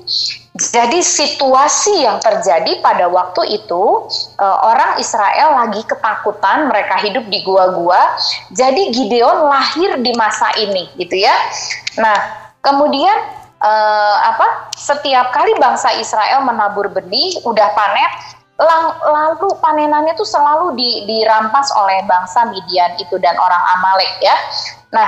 Jadi 0.56 1.04
situasi 1.04 2.08
yang 2.08 2.24
terjadi 2.24 2.80
pada 2.80 3.12
waktu 3.12 3.60
itu 3.60 3.84
uh, 4.40 4.58
orang 4.64 4.96
Israel 5.00 5.60
lagi 5.60 5.84
ketakutan, 5.84 6.72
mereka 6.72 7.04
hidup 7.04 7.28
di 7.28 7.44
gua-gua. 7.44 8.16
Jadi 8.56 8.96
Gideon 8.96 9.52
lahir 9.52 10.00
di 10.00 10.16
masa 10.16 10.56
ini 10.56 10.88
gitu 10.96 11.20
ya. 11.20 11.36
Nah, 12.00 12.18
kemudian 12.64 13.16
uh, 13.60 14.16
apa? 14.24 14.72
Setiap 14.80 15.36
kali 15.36 15.52
bangsa 15.60 15.92
Israel 16.00 16.48
menabur 16.48 16.88
benih, 16.88 17.44
udah 17.44 17.76
panen, 17.76 18.12
lang, 18.60 18.92
lalu 19.00 19.56
panenannya 19.64 20.14
itu 20.20 20.28
selalu 20.28 20.76
di, 20.76 21.08
dirampas 21.08 21.72
oleh 21.80 22.04
bangsa 22.04 22.44
Midian 22.52 23.00
itu 23.00 23.16
dan 23.24 23.40
orang 23.40 23.64
Amalek 23.80 24.12
ya. 24.20 24.36
Nah, 24.92 25.08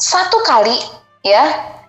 satu 0.00 0.40
kali 0.48 0.80
ya 1.20 1.44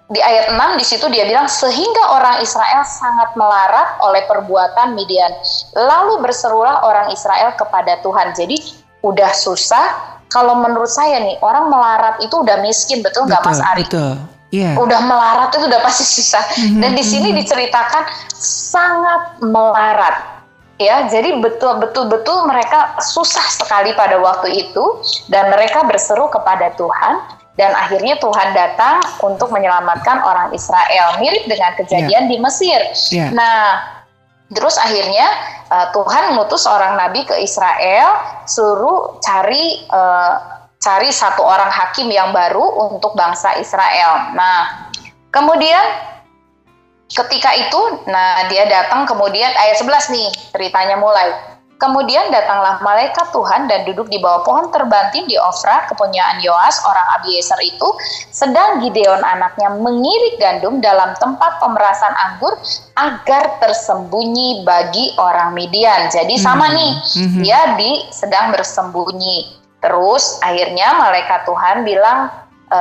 di 0.07 0.19
ayat 0.23 0.55
6 0.55 0.79
di 0.79 0.85
situ 0.87 1.05
dia 1.11 1.27
bilang 1.27 1.47
sehingga 1.51 2.15
orang 2.15 2.39
Israel 2.39 2.83
sangat 2.83 3.35
melarat 3.39 3.99
oleh 4.03 4.23
perbuatan 4.27 4.99
Midian. 4.99 5.31
Lalu 5.75 6.23
berserulah 6.23 6.83
orang 6.83 7.11
Israel 7.15 7.55
kepada 7.55 7.99
Tuhan. 8.03 8.35
Jadi 8.35 8.59
udah 9.03 9.31
susah. 9.31 10.19
Kalau 10.27 10.59
menurut 10.59 10.91
saya 10.91 11.23
nih 11.23 11.39
orang 11.39 11.71
melarat 11.71 12.19
itu 12.19 12.35
udah 12.35 12.59
miskin 12.59 12.99
betul 12.99 13.31
nggak 13.31 13.47
Mas 13.47 13.63
Ari? 13.63 13.87
Betul. 13.87 14.19
Yeah. 14.51 14.75
Udah 14.75 14.99
melarat 15.03 15.55
itu 15.55 15.71
udah 15.71 15.79
pasti 15.83 16.03
susah. 16.03 16.43
Mm 16.55 16.67
-hmm. 16.67 16.81
Dan 16.83 16.91
di 16.95 17.03
sini 17.03 17.29
mhm. 17.31 17.37
diceritakan 17.43 18.03
sangat 18.39 19.39
melarat 19.43 20.36
ya 20.77 21.09
jadi 21.09 21.41
betul 21.41 21.81
betul 21.81 22.09
betul 22.09 22.45
mereka 22.45 22.97
susah 23.01 23.45
sekali 23.49 23.93
pada 23.97 24.21
waktu 24.21 24.69
itu 24.69 25.01
dan 25.29 25.49
mereka 25.49 25.85
berseru 25.85 26.29
kepada 26.29 26.73
Tuhan 26.77 27.37
dan 27.57 27.73
akhirnya 27.73 28.21
Tuhan 28.21 28.53
datang 28.53 29.01
untuk 29.25 29.49
menyelamatkan 29.49 30.21
orang 30.21 30.53
Israel 30.53 31.17
mirip 31.17 31.49
dengan 31.49 31.73
kejadian 31.73 32.29
yeah. 32.29 32.31
di 32.31 32.37
Mesir. 32.37 32.79
Yeah. 33.09 33.33
Nah, 33.33 33.81
terus 34.53 34.77
akhirnya 34.77 35.25
uh, 35.73 35.89
Tuhan 35.89 36.37
mengutus 36.37 36.69
orang 36.69 37.01
nabi 37.01 37.25
ke 37.25 37.33
Israel 37.41 38.13
suruh 38.45 39.17
cari 39.25 39.89
uh, 39.89 40.61
cari 40.77 41.09
satu 41.09 41.41
orang 41.41 41.73
hakim 41.73 42.13
yang 42.13 42.29
baru 42.29 42.93
untuk 42.93 43.17
bangsa 43.17 43.57
Israel. 43.57 44.37
Nah, 44.37 44.93
kemudian 45.33 45.81
Ketika 47.07 47.55
itu, 47.55 47.81
nah 48.11 48.45
dia 48.51 48.67
datang 48.67 49.07
kemudian 49.07 49.47
ayat 49.55 49.79
11 49.79 50.11
nih 50.11 50.27
ceritanya 50.51 50.99
mulai. 50.99 51.57
Kemudian 51.77 52.33
datanglah 52.33 52.81
malaikat 52.81 53.29
Tuhan 53.29 53.69
dan 53.69 53.85
duduk 53.85 54.09
di 54.09 54.17
bawah 54.17 54.41
pohon 54.41 54.73
terbantin 54.73 55.29
di 55.29 55.37
Ofra, 55.37 55.85
kepunyaan 55.85 56.41
Yoas, 56.41 56.81
orang 56.81 57.21
Abiezer 57.21 57.61
itu, 57.61 57.85
sedang 58.33 58.81
Gideon 58.81 59.21
anaknya 59.21 59.69
mengirik 59.77 60.41
gandum 60.41 60.81
dalam 60.81 61.13
tempat 61.21 61.61
pemerasan 61.61 62.17
anggur 62.17 62.57
agar 62.97 63.61
tersembunyi 63.61 64.65
bagi 64.65 65.13
orang 65.21 65.53
Midian. 65.53 66.09
Jadi 66.09 66.41
sama 66.41 66.65
hmm. 66.65 66.73
nih, 66.73 66.91
hmm. 66.97 67.41
dia 67.45 67.61
di 67.77 68.09
sedang 68.09 68.49
bersembunyi. 68.57 69.61
Terus 69.77 70.41
akhirnya 70.41 70.97
malaikat 70.97 71.45
Tuhan 71.45 71.85
bilang, 71.85 72.33
e, 72.73 72.79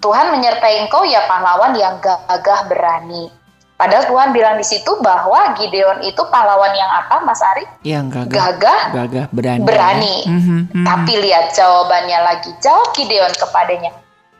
Tuhan 0.00 0.32
menyertai 0.32 0.88
engkau 0.88 1.04
ya 1.04 1.28
pahlawan 1.28 1.76
yang 1.76 2.00
gagah 2.00 2.64
berani. 2.64 3.28
Padahal 3.76 4.08
Tuhan 4.08 4.32
bilang 4.32 4.56
di 4.56 4.64
situ 4.64 4.88
bahwa 5.04 5.52
Gideon 5.52 6.00
itu 6.00 6.22
pahlawan 6.32 6.72
yang 6.72 6.88
apa, 6.96 7.20
Mas 7.20 7.44
Ari? 7.44 7.64
Yang 7.84 8.24
gagah. 8.24 8.32
Gagah. 8.32 8.82
Gagah 8.96 9.26
berani. 9.28 9.64
Berani. 9.68 10.16
Mm 10.24 10.40
-hmm, 10.40 10.84
Tapi 10.88 11.12
lihat 11.20 11.52
jawabannya 11.52 12.18
lagi. 12.24 12.50
Jawab 12.64 12.96
Gideon 12.96 13.28
kepadanya. 13.36 13.92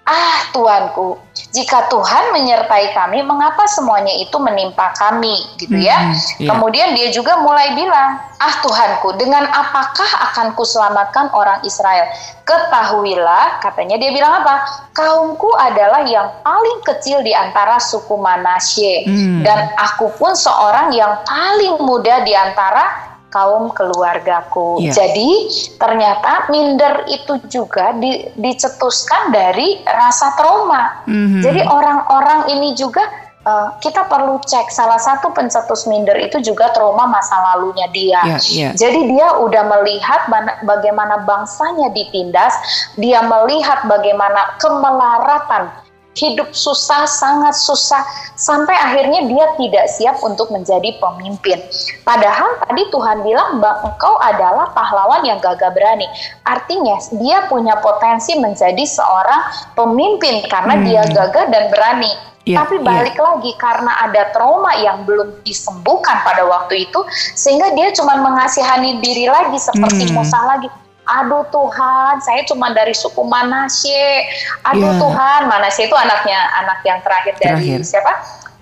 Ah 0.06 0.54
Tuanku, 0.54 1.18
jika 1.50 1.90
Tuhan 1.90 2.30
menyertai 2.30 2.94
kami, 2.94 3.26
mengapa 3.26 3.66
semuanya 3.66 4.14
itu 4.14 4.38
menimpa 4.38 4.94
kami, 4.94 5.34
gitu 5.58 5.74
ya? 5.74 5.98
Hmm, 5.98 6.14
yeah. 6.38 6.48
Kemudian 6.54 6.94
dia 6.94 7.10
juga 7.10 7.42
mulai 7.42 7.74
bilang, 7.74 8.22
ah 8.38 8.54
Tuhanku, 8.62 9.18
dengan 9.18 9.50
apakah 9.50 10.06
akan 10.30 10.54
kuselamatkan 10.54 11.34
orang 11.34 11.58
Israel? 11.66 12.06
Ketahuilah, 12.46 13.58
katanya 13.58 13.98
dia 13.98 14.14
bilang 14.14 14.46
apa? 14.46 14.86
Kaumku 14.94 15.50
adalah 15.58 16.06
yang 16.06 16.30
paling 16.46 16.86
kecil 16.86 17.26
di 17.26 17.34
antara 17.34 17.82
suku 17.82 18.14
Manasye, 18.14 19.10
hmm. 19.10 19.42
dan 19.42 19.74
aku 19.74 20.14
pun 20.14 20.38
seorang 20.38 20.94
yang 20.94 21.18
paling 21.26 21.82
muda 21.82 22.22
di 22.22 22.30
antara 22.30 23.15
kaum 23.36 23.68
keluargaku. 23.76 24.80
Yeah. 24.80 24.96
Jadi 24.96 25.28
ternyata 25.76 26.48
minder 26.48 27.04
itu 27.04 27.36
juga 27.52 27.92
di, 28.00 28.32
dicetuskan 28.32 29.36
dari 29.36 29.84
rasa 29.84 30.32
trauma. 30.40 31.04
Mm-hmm. 31.04 31.42
Jadi 31.44 31.60
orang-orang 31.68 32.40
ini 32.56 32.72
juga 32.72 33.04
uh, 33.44 33.76
kita 33.84 34.08
perlu 34.08 34.40
cek 34.40 34.72
salah 34.72 34.96
satu 34.96 35.36
pencetus 35.36 35.84
minder 35.84 36.16
itu 36.16 36.40
juga 36.40 36.72
trauma 36.72 37.04
masa 37.04 37.36
lalunya 37.52 37.86
dia. 37.92 38.20
Yeah, 38.24 38.40
yeah. 38.48 38.72
Jadi 38.72 39.12
dia 39.12 39.36
udah 39.36 39.68
melihat 39.68 40.32
bagaimana 40.64 41.28
bangsanya 41.28 41.92
ditindas, 41.92 42.56
dia 42.96 43.20
melihat 43.20 43.84
bagaimana 43.84 44.56
kemelaratan 44.56 45.85
hidup 46.16 46.56
susah, 46.56 47.04
sangat 47.04 47.52
susah, 47.52 48.00
sampai 48.34 48.72
akhirnya 48.72 49.28
dia 49.28 49.46
tidak 49.60 49.86
siap 49.92 50.16
untuk 50.24 50.48
menjadi 50.48 50.96
pemimpin. 50.96 51.60
Padahal 52.02 52.56
tadi 52.64 52.88
Tuhan 52.88 53.20
bilang 53.20 53.60
engkau 53.60 54.16
adalah 54.18 54.72
pahlawan 54.72 55.22
yang 55.28 55.38
gagah 55.38 55.70
berani. 55.76 56.08
Artinya 56.48 56.96
dia 57.20 57.44
punya 57.46 57.76
potensi 57.84 58.32
menjadi 58.40 58.82
seorang 58.88 59.76
pemimpin 59.76 60.48
karena 60.48 60.74
hmm. 60.80 60.84
dia 60.88 61.02
gagah 61.12 61.46
dan 61.52 61.68
berani. 61.68 62.12
Yeah, 62.46 62.62
Tapi 62.62 62.78
iya. 62.78 62.86
balik 62.86 63.16
yeah. 63.18 63.26
lagi 63.26 63.52
karena 63.58 63.92
ada 64.06 64.22
trauma 64.30 64.70
yang 64.78 65.02
belum 65.02 65.42
disembuhkan 65.42 66.22
pada 66.22 66.46
waktu 66.46 66.86
itu, 66.86 67.02
sehingga 67.34 67.74
dia 67.74 67.90
cuma 67.90 68.22
mengasihani 68.22 69.02
diri 69.02 69.26
lagi 69.26 69.58
seperti 69.58 70.08
hmm. 70.08 70.14
Musa 70.14 70.38
lagi 70.46 70.70
aduh 71.06 71.46
Tuhan 71.54 72.18
saya 72.18 72.42
cuma 72.50 72.74
dari 72.74 72.90
suku 72.92 73.22
Manasye 73.22 74.26
aduh 74.66 74.90
yeah. 74.90 74.98
Tuhan 74.98 75.40
Manasye 75.46 75.86
itu 75.86 75.96
anaknya 75.96 76.40
anak 76.58 76.78
yang 76.82 76.98
terakhir, 77.06 77.34
terakhir. 77.38 77.78
dari 77.78 77.86
siapa 77.86 78.12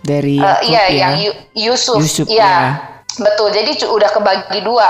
dari 0.05 0.37
uh, 0.37 0.61
iya 0.61 0.85
ya. 0.93 0.99
yang 1.01 1.13
Yusuf, 1.57 2.05
Yusuf 2.05 2.29
ya. 2.29 2.45
ya 2.45 2.57
betul 3.17 3.49
jadi 3.49 3.73
udah 3.89 4.11
kebagi 4.13 4.61
dua 4.61 4.89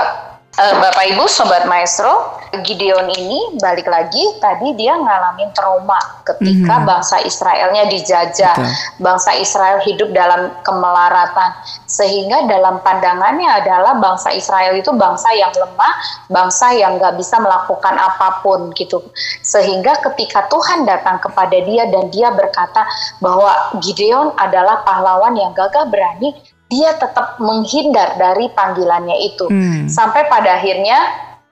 uh, 0.59 0.75
Bapak 0.79 1.05
Ibu 1.15 1.25
Sobat 1.27 1.67
Maestro, 1.67 2.39
Gideon 2.63 3.11
ini 3.11 3.59
balik 3.59 3.87
lagi 3.87 4.23
tadi 4.39 4.71
dia 4.79 4.95
ngalamin 4.95 5.51
trauma 5.51 5.99
ketika 6.23 6.79
mm-hmm. 6.79 6.87
bangsa 6.87 7.19
Israelnya 7.27 7.83
dijajah, 7.91 8.55
Betul. 8.55 9.03
bangsa 9.03 9.31
Israel 9.35 9.83
hidup 9.83 10.09
dalam 10.15 10.55
kemelaratan, 10.63 11.51
sehingga 11.83 12.47
dalam 12.47 12.79
pandangannya 12.81 13.59
adalah 13.59 13.99
bangsa 13.99 14.31
Israel 14.31 14.79
itu 14.79 14.91
bangsa 14.95 15.27
yang 15.35 15.51
lemah, 15.51 15.93
bangsa 16.31 16.71
yang 16.71 16.95
nggak 16.95 17.19
bisa 17.19 17.35
melakukan 17.43 17.95
apa 17.99 18.39
pun 18.39 18.71
gitu, 18.79 19.03
sehingga 19.43 19.99
ketika 20.11 20.47
Tuhan 20.47 20.87
datang 20.87 21.19
kepada 21.19 21.57
dia 21.59 21.91
dan 21.91 22.07
dia 22.09 22.31
berkata 22.31 22.87
bahwa 23.19 23.51
Gideon 23.83 24.31
adalah 24.39 24.81
pahlawan 24.87 25.35
yang 25.35 25.51
gagah 25.51 25.91
berani, 25.91 26.31
dia 26.65 26.97
tetap 26.97 27.37
menghindar 27.37 28.17
dari 28.17 28.49
panggilannya 28.53 29.17
itu 29.21 29.45
hmm. 29.49 29.85
sampai 29.85 30.25
pada 30.25 30.57
akhirnya 30.57 30.97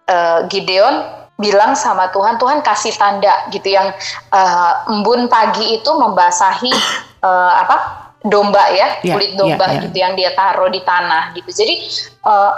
uh, 0.10 0.40
Gideon 0.50 1.26
bilang 1.38 1.74
sama 1.78 2.10
Tuhan 2.14 2.38
Tuhan 2.38 2.62
kasih 2.62 2.94
tanda 2.98 3.50
gitu 3.50 3.74
yang 3.74 3.94
uh, 4.34 4.74
embun 4.90 5.30
pagi 5.30 5.78
itu 5.78 5.90
membasahi 5.90 6.74
uh, 7.22 7.54
apa 7.66 7.78
domba 8.24 8.72
ya 8.72 9.04
yeah, 9.04 9.14
kulit 9.14 9.36
domba 9.36 9.68
yeah, 9.68 9.74
yeah. 9.76 9.84
gitu 9.90 9.98
yang 10.00 10.14
dia 10.16 10.32
taruh 10.34 10.72
di 10.72 10.80
tanah 10.82 11.36
gitu 11.36 11.50
jadi 11.52 11.76
uh, 12.24 12.52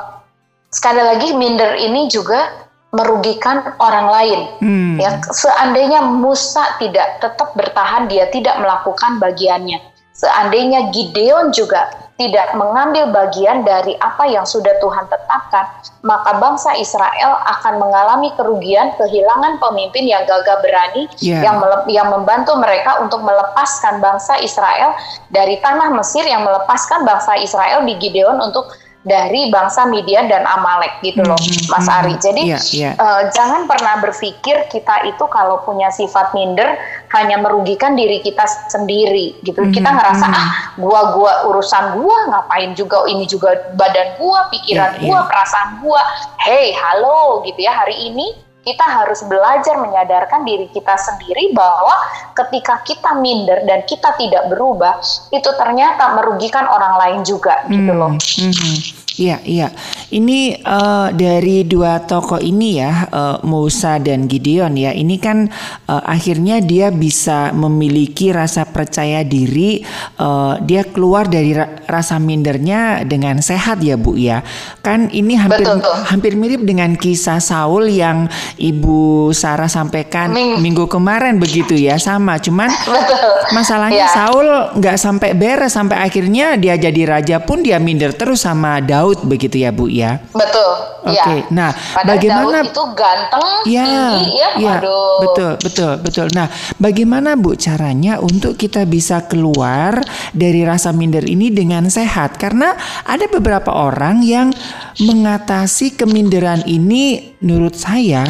sekali 0.69 1.01
lagi 1.01 1.33
minder 1.33 1.79
ini 1.79 2.05
juga 2.11 2.67
merugikan 2.95 3.75
orang 3.81 4.07
lain 4.07 4.39
hmm. 4.63 4.95
ya 5.01 5.19
seandainya 5.27 6.05
Musa 6.05 6.79
tidak 6.79 7.19
tetap 7.19 7.51
bertahan 7.57 8.07
dia 8.07 8.29
tidak 8.31 8.55
melakukan 8.61 9.19
bagiannya 9.19 9.94
seandainya 10.15 10.95
Gideon 10.95 11.51
juga 11.51 11.91
tidak 12.15 12.55
mengambil 12.55 13.11
bagian 13.11 13.67
dari 13.67 13.91
apa 13.99 14.23
yang 14.23 14.47
sudah 14.47 14.71
Tuhan 14.79 15.03
tetapkan, 15.11 15.67
maka 15.99 16.39
bangsa 16.39 16.71
Israel 16.79 17.43
akan 17.43 17.75
mengalami 17.75 18.31
kerugian, 18.39 18.95
kehilangan 18.95 19.59
pemimpin 19.59 20.07
yang 20.07 20.23
gagah 20.23 20.63
berani 20.63 21.11
yeah. 21.19 21.43
yang 21.43 21.59
yang 21.91 22.07
membantu 22.07 22.55
mereka 22.55 23.03
untuk 23.03 23.19
melepaskan 23.19 23.99
bangsa 23.99 24.39
Israel 24.39 24.95
dari 25.27 25.59
tanah 25.59 25.91
Mesir 25.91 26.23
yang 26.23 26.47
melepaskan 26.47 27.03
bangsa 27.03 27.35
Israel 27.35 27.83
di 27.83 27.99
Gideon 27.99 28.39
untuk 28.39 28.71
dari 29.05 29.53
bangsa 29.53 29.85
Midian 29.85 30.25
dan 30.25 30.49
Amalek 30.49 30.97
gitu 31.05 31.21
loh, 31.21 31.37
hmm, 31.37 31.69
Mas 31.69 31.85
hmm, 31.85 31.97
Ari. 32.01 32.13
Jadi 32.17 32.43
yeah, 32.49 32.61
yeah. 32.73 32.93
Uh, 32.97 33.29
jangan 33.37 33.69
pernah 33.69 34.01
berpikir 34.01 34.65
kita 34.73 35.05
itu 35.05 35.21
kalau 35.29 35.61
punya 35.61 35.93
sifat 35.93 36.33
minder 36.33 36.73
hanya 37.13 37.37
merugikan 37.37 37.93
diri 37.93 38.19
kita 38.25 38.43
sendiri 38.73 39.37
gitu. 39.45 39.61
Hmm, 39.61 39.69
kita 39.69 39.93
ngerasa 39.93 40.25
hmm. 40.25 40.35
ah, 40.41 40.49
gua 40.81 41.01
gua 41.13 41.33
urusan 41.53 42.01
gua 42.01 42.17
ngapain 42.33 42.73
juga 42.73 43.05
ini 43.05 43.29
juga 43.29 43.53
badan 43.77 44.17
gua, 44.17 44.49
pikiran 44.49 44.97
yeah, 44.97 45.05
gua, 45.05 45.17
yeah. 45.21 45.23
perasaan 45.29 45.69
gua. 45.85 46.01
Hey, 46.41 46.73
halo 46.73 47.45
gitu 47.45 47.61
ya 47.61 47.77
hari 47.77 48.09
ini 48.09 48.33
kita 48.65 48.81
harus 48.81 49.21
belajar 49.29 49.77
menyadarkan 49.77 50.41
diri 50.41 50.65
kita 50.73 50.97
sendiri 50.97 51.53
bahwa 51.53 51.93
ketika 52.33 52.81
kita 52.81 53.13
minder 53.21 53.61
dan 53.69 53.85
kita 53.85 54.17
tidak 54.17 54.49
berubah, 54.49 54.97
itu 55.29 55.49
ternyata 55.53 56.17
merugikan 56.17 56.65
orang 56.65 56.97
lain 56.97 57.19
juga 57.21 57.61
gitu 57.69 57.93
loh. 57.93 58.17
Hmm, 58.17 58.51
hmm. 58.51 59.04
Iya, 59.15 59.39
iya. 59.47 59.67
Ini 60.11 60.59
uh, 60.59 61.09
dari 61.15 61.63
dua 61.63 62.03
tokoh 62.03 62.39
ini 62.43 62.83
ya, 62.83 63.07
uh, 63.07 63.37
Musa 63.47 63.95
dan 63.95 64.27
Gideon 64.27 64.75
ya. 64.75 64.91
Ini 64.91 65.15
kan 65.23 65.47
uh, 65.87 66.03
akhirnya 66.03 66.59
dia 66.59 66.91
bisa 66.91 67.55
memiliki 67.55 68.35
rasa 68.35 68.67
percaya 68.67 69.23
diri. 69.23 69.79
Uh, 70.19 70.59
dia 70.67 70.83
keluar 70.83 71.31
dari 71.31 71.55
ra 71.55 71.79
rasa 71.87 72.19
mindernya 72.19 73.07
dengan 73.07 73.39
sehat 73.39 73.79
ya, 73.79 73.95
Bu 73.95 74.19
ya. 74.19 74.43
Kan 74.83 75.07
ini 75.15 75.39
hampir 75.39 75.63
Betul, 75.63 75.79
hampir 76.11 76.35
mirip 76.35 76.67
dengan 76.67 76.99
kisah 76.99 77.39
Saul 77.39 77.87
yang 77.87 78.27
Ibu 78.59 79.31
Sarah 79.31 79.71
sampaikan 79.71 80.35
Ming 80.35 80.59
minggu 80.59 80.91
kemarin 80.91 81.39
begitu 81.39 81.71
ya, 81.71 81.95
sama. 81.95 82.35
Cuman 82.35 82.67
Betul. 82.83 83.55
masalahnya 83.55 84.11
ya. 84.11 84.11
Saul 84.11 84.47
nggak 84.75 84.97
sampai 84.99 85.31
beres 85.31 85.71
sampai 85.71 86.03
akhirnya 86.03 86.59
dia 86.59 86.75
jadi 86.75 87.01
raja 87.07 87.37
pun 87.39 87.63
dia 87.63 87.79
minder 87.79 88.11
terus 88.11 88.43
sama 88.43 88.83
Daud 88.83 89.04
Daud 89.05 89.21
begitu 89.29 89.61
ya 89.61 89.69
Bu 89.69 89.85
ya. 89.85 90.17
Betul. 90.33 90.71
Oke. 91.05 91.13
Okay. 91.13 91.37
Ya. 91.45 91.53
Nah, 91.53 91.69
Padahal 91.77 92.09
bagaimana 92.17 92.57
Daud 92.65 92.69
itu 92.73 92.83
ganteng, 92.97 93.47
ya, 93.69 93.85
tinggi 93.85 94.33
ya. 94.33 94.49
ya 94.57 94.73
Waduh. 94.81 95.17
Betul, 95.21 95.51
betul, 95.61 95.93
betul. 96.01 96.27
Nah, 96.33 96.47
bagaimana 96.81 97.37
Bu 97.37 97.53
caranya 97.53 98.17
untuk 98.17 98.57
kita 98.57 98.81
bisa 98.89 99.29
keluar 99.29 100.01
dari 100.33 100.65
rasa 100.65 100.89
minder 100.89 101.21
ini 101.21 101.53
dengan 101.53 101.85
sehat? 101.85 102.41
Karena 102.41 102.73
ada 103.05 103.29
beberapa 103.29 103.69
orang 103.69 104.25
yang 104.25 104.49
mengatasi 104.97 105.93
keminderan 105.93 106.65
ini 106.65 107.37
menurut 107.45 107.77
saya 107.77 108.25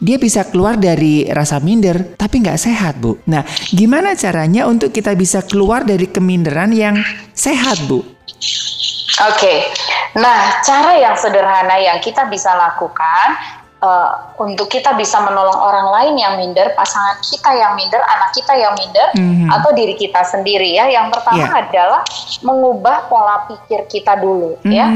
dia 0.00 0.16
bisa 0.16 0.46
keluar 0.48 0.80
dari 0.80 1.28
rasa 1.28 1.60
minder 1.60 2.16
tapi 2.16 2.40
nggak 2.40 2.56
sehat 2.56 2.96
bu. 2.96 3.20
Nah 3.28 3.44
gimana 3.68 4.16
caranya 4.16 4.64
untuk 4.64 4.96
kita 4.96 5.12
bisa 5.12 5.44
keluar 5.44 5.84
dari 5.84 6.08
keminderan 6.08 6.72
yang 6.72 6.96
sehat 7.36 7.84
bu? 7.84 8.00
Oke, 9.10 9.34
okay. 9.34 9.58
nah 10.14 10.62
cara 10.62 10.94
yang 10.94 11.18
sederhana 11.18 11.76
yang 11.82 11.98
kita 11.98 12.30
bisa 12.30 12.54
lakukan 12.54 13.28
uh, 13.82 14.36
untuk 14.38 14.70
kita 14.70 14.94
bisa 14.94 15.18
menolong 15.24 15.56
orang 15.56 15.88
lain 15.90 16.14
yang 16.20 16.34
minder, 16.38 16.72
pasangan 16.76 17.18
kita 17.24 17.50
yang 17.56 17.72
minder, 17.74 18.00
anak 18.00 18.30
kita 18.36 18.52
yang 18.54 18.72
minder, 18.76 19.08
mm-hmm. 19.16 19.48
atau 19.50 19.70
diri 19.74 19.96
kita 19.96 20.22
sendiri 20.24 20.76
ya. 20.76 20.88
Yang 20.88 21.18
pertama 21.18 21.48
yeah. 21.48 21.60
adalah 21.66 22.02
mengubah 22.44 23.10
pola 23.10 23.50
pikir 23.50 23.88
kita 23.90 24.20
dulu 24.20 24.56
mm-hmm. 24.62 24.72
ya, 24.72 24.86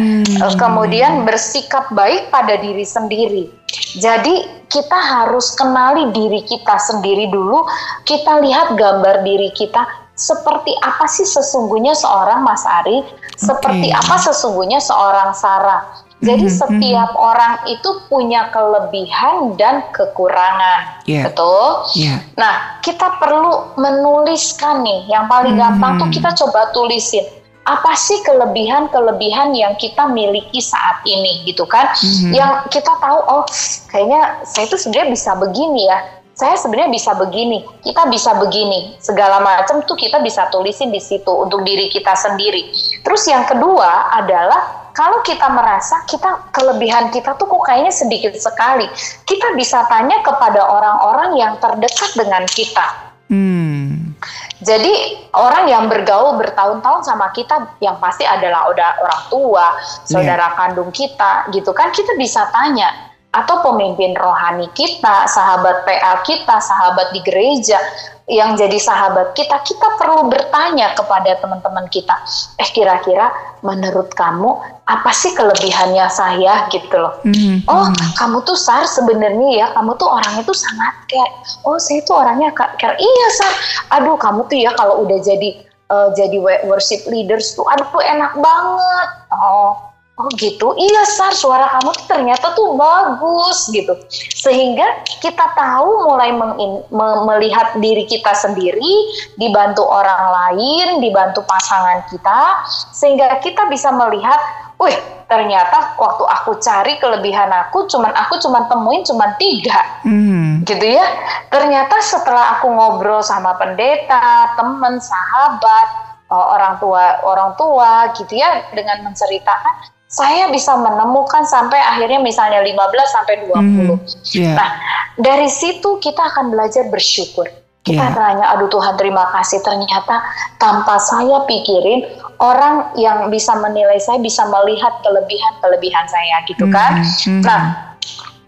uh, 0.46 0.54
kemudian 0.54 1.26
bersikap 1.26 1.90
baik 1.90 2.30
pada 2.30 2.54
diri 2.60 2.84
sendiri. 2.86 3.50
Jadi 3.98 4.66
kita 4.70 4.94
harus 4.94 5.50
kenali 5.58 6.14
diri 6.14 6.46
kita 6.46 6.78
sendiri 6.78 7.26
dulu. 7.26 7.66
Kita 8.06 8.38
lihat 8.38 8.78
gambar 8.78 9.26
diri 9.26 9.50
kita 9.50 9.82
seperti 10.14 10.70
apa 10.78 11.10
sih 11.10 11.26
sesungguhnya 11.26 11.90
seorang 11.98 12.46
Mas 12.46 12.62
Ari, 12.62 13.02
seperti 13.34 13.90
okay. 13.90 14.00
apa 14.00 14.16
sesungguhnya 14.18 14.78
seorang 14.78 15.34
Sarah. 15.34 15.82
Jadi 16.24 16.48
mm-hmm. 16.48 16.60
setiap 16.64 17.10
mm-hmm. 17.12 17.28
orang 17.30 17.54
itu 17.68 17.90
punya 18.08 18.48
kelebihan 18.48 19.60
dan 19.60 19.84
kekurangan, 19.92 21.04
yeah. 21.04 21.28
betul? 21.28 21.84
Yeah. 21.92 22.24
Nah, 22.40 22.80
kita 22.80 23.20
perlu 23.20 23.76
menuliskan 23.76 24.80
nih. 24.86 25.04
Yang 25.10 25.24
paling 25.28 25.54
mm-hmm. 25.60 25.76
gampang 25.76 25.92
tuh 26.00 26.08
kita 26.08 26.30
coba 26.32 26.72
tulisin 26.72 27.28
apa 27.64 27.96
sih 27.96 28.20
kelebihan-kelebihan 28.24 29.56
yang 29.56 29.76
kita 29.76 30.08
miliki 30.08 30.64
saat 30.64 31.04
ini, 31.04 31.44
gitu 31.44 31.68
kan? 31.68 31.92
Mm-hmm. 31.92 32.32
Yang 32.32 32.52
kita 32.72 32.92
tahu, 33.04 33.18
oh, 33.28 33.44
kayaknya 33.92 34.40
saya 34.48 34.64
itu 34.64 34.80
sebenarnya 34.80 35.12
bisa 35.12 35.30
begini 35.36 35.92
ya 35.92 36.23
saya 36.34 36.58
sebenarnya 36.58 36.90
bisa 36.90 37.14
begini, 37.14 37.62
kita 37.86 38.10
bisa 38.10 38.34
begini, 38.42 38.98
segala 38.98 39.38
macam 39.38 39.86
tuh 39.86 39.94
kita 39.94 40.18
bisa 40.18 40.50
tulisin 40.50 40.90
di 40.90 40.98
situ 40.98 41.30
untuk 41.30 41.62
diri 41.62 41.86
kita 41.86 42.10
sendiri. 42.10 42.74
Terus 43.06 43.22
yang 43.30 43.46
kedua 43.46 44.10
adalah 44.10 44.90
kalau 44.90 45.22
kita 45.22 45.46
merasa 45.54 46.02
kita 46.10 46.50
kelebihan 46.50 47.14
kita 47.14 47.38
tuh 47.38 47.46
kok 47.46 47.62
kayaknya 47.70 47.94
sedikit 47.94 48.34
sekali, 48.34 48.90
kita 49.22 49.54
bisa 49.54 49.86
tanya 49.86 50.26
kepada 50.26 50.58
orang-orang 50.58 51.38
yang 51.38 51.54
terdekat 51.62 52.10
dengan 52.18 52.42
kita. 52.50 53.14
Hmm. 53.30 54.18
Jadi 54.58 55.22
orang 55.38 55.70
yang 55.70 55.84
bergaul 55.86 56.34
bertahun-tahun 56.34 57.06
sama 57.06 57.30
kita 57.30 57.78
yang 57.78 57.94
pasti 58.02 58.26
adalah 58.26 58.66
orang 58.66 59.22
tua, 59.30 59.78
saudara 60.02 60.50
yeah. 60.50 60.56
kandung 60.58 60.90
kita 60.90 61.46
gitu 61.54 61.70
kan 61.70 61.94
kita 61.94 62.16
bisa 62.18 62.48
tanya 62.50 63.13
atau 63.34 63.66
pemimpin 63.66 64.14
rohani 64.14 64.70
kita, 64.78 65.26
sahabat 65.26 65.82
PA 65.82 66.22
kita, 66.22 66.56
sahabat 66.62 67.10
di 67.10 67.20
gereja 67.26 67.76
yang 68.24 68.56
jadi 68.56 68.80
sahabat 68.80 69.36
kita, 69.36 69.60
kita 69.68 70.00
perlu 70.00 70.32
bertanya 70.32 70.96
kepada 70.96 71.36
teman-teman 71.44 71.84
kita, 71.92 72.16
eh 72.56 72.68
kira-kira 72.72 73.28
menurut 73.60 74.08
kamu 74.16 74.56
apa 74.88 75.10
sih 75.12 75.36
kelebihannya 75.36 76.08
saya 76.08 76.64
gitu 76.72 76.96
loh? 76.96 77.20
Mm-hmm. 77.20 77.68
Oh, 77.68 77.92
kamu 78.16 78.40
tuh 78.48 78.56
Sar 78.56 78.88
sebenarnya 78.88 79.50
ya, 79.60 79.66
kamu 79.76 80.00
tuh 80.00 80.08
orangnya 80.08 80.40
tuh 80.40 80.56
sangat 80.56 80.94
care. 81.04 81.32
Oh, 81.68 81.76
saya 81.76 82.00
tuh 82.08 82.16
orangnya 82.16 82.48
care. 82.56 82.96
Iya 82.96 83.26
Sar. 83.36 83.52
Aduh, 84.00 84.16
kamu 84.16 84.48
tuh 84.48 84.56
ya 84.56 84.72
kalau 84.72 85.04
udah 85.04 85.20
jadi 85.20 85.60
uh, 85.92 86.08
jadi 86.16 86.40
worship 86.64 87.04
leaders 87.04 87.52
tuh, 87.52 87.68
aduh 87.68 87.88
enak 88.00 88.40
banget. 88.40 89.08
Oh, 89.36 89.93
Oh 90.14 90.30
gitu, 90.38 90.78
iya 90.78 91.02
Sar, 91.10 91.34
suara 91.34 91.66
kamu 91.74 91.90
tuh 91.90 92.06
ternyata 92.06 92.54
tuh 92.54 92.78
bagus 92.78 93.66
gitu. 93.74 93.98
Sehingga 94.30 95.02
kita 95.18 95.42
tahu 95.58 96.06
mulai 96.06 96.30
mengin, 96.30 96.86
me, 96.86 97.06
melihat 97.26 97.74
diri 97.82 98.06
kita 98.06 98.30
sendiri, 98.30 98.94
dibantu 99.34 99.82
orang 99.82 100.30
lain, 100.30 101.02
dibantu 101.02 101.42
pasangan 101.42 102.06
kita, 102.14 102.62
sehingga 102.94 103.42
kita 103.42 103.66
bisa 103.66 103.90
melihat, 103.90 104.38
wih 104.78 104.94
ternyata 105.26 105.98
waktu 105.98 106.22
aku 106.30 106.62
cari 106.62 106.94
kelebihan 107.02 107.50
aku, 107.50 107.90
cuman 107.90 108.14
aku 108.14 108.38
cuman 108.38 108.70
temuin 108.70 109.02
cuman 109.02 109.34
tiga, 109.34 109.82
hmm. 110.06 110.62
gitu 110.62 110.94
ya. 110.94 111.10
Ternyata 111.50 111.98
setelah 111.98 112.62
aku 112.62 112.70
ngobrol 112.70 113.18
sama 113.18 113.58
pendeta, 113.58 114.54
teman, 114.54 114.94
sahabat, 115.02 115.88
eh, 116.30 116.46
orang 116.54 116.78
tua 116.78 117.18
orang 117.26 117.50
tua 117.58 118.14
gitu 118.14 118.38
ya 118.38 118.62
dengan 118.70 119.10
menceritakan 119.10 119.90
saya 120.14 120.46
bisa 120.54 120.78
menemukan 120.78 121.42
sampai 121.42 121.82
akhirnya 121.82 122.22
misalnya 122.22 122.62
15 122.62 122.70
sampai 123.10 123.34
20. 123.50 123.58
Mm, 123.58 123.98
yeah. 124.30 124.54
Nah, 124.54 124.70
dari 125.18 125.50
situ 125.50 125.98
kita 125.98 126.22
akan 126.30 126.54
belajar 126.54 126.86
bersyukur. 126.86 127.50
Kita 127.82 128.00
yeah. 128.00 128.14
tanya, 128.14 128.44
aduh 128.54 128.70
Tuhan 128.70 128.94
terima 128.94 129.26
kasih 129.34 129.60
ternyata 129.66 130.22
tanpa 130.62 131.02
saya 131.02 131.42
pikirin 131.50 132.06
orang 132.38 132.94
yang 132.94 133.26
bisa 133.28 133.58
menilai 133.58 133.98
saya 133.98 134.22
bisa 134.22 134.46
melihat 134.46 135.02
kelebihan-kelebihan 135.02 136.06
saya 136.06 136.36
gitu 136.46 136.70
kan. 136.70 137.02
Mm, 137.02 137.10
mm. 137.10 137.42
Nah, 137.42 137.62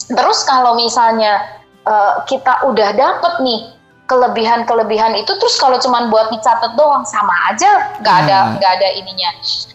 terus 0.07 0.47
kalau 0.47 0.79
misalnya 0.79 1.43
uh, 1.83 2.23
kita 2.31 2.63
udah 2.63 2.95
dapet 2.95 3.35
nih 3.43 3.76
kelebihan-kelebihan 4.07 5.19
itu 5.19 5.35
terus 5.37 5.59
kalau 5.59 5.77
cuman 5.83 6.09
buat 6.09 6.31
dicatat 6.31 6.79
doang 6.79 7.03
sama 7.03 7.35
aja 7.51 7.99
nggak 7.99 8.17
ada 8.27 8.39
hmm. 8.39 8.53
nggak 8.59 8.73
ada 8.79 8.89
ininya. 9.03 9.31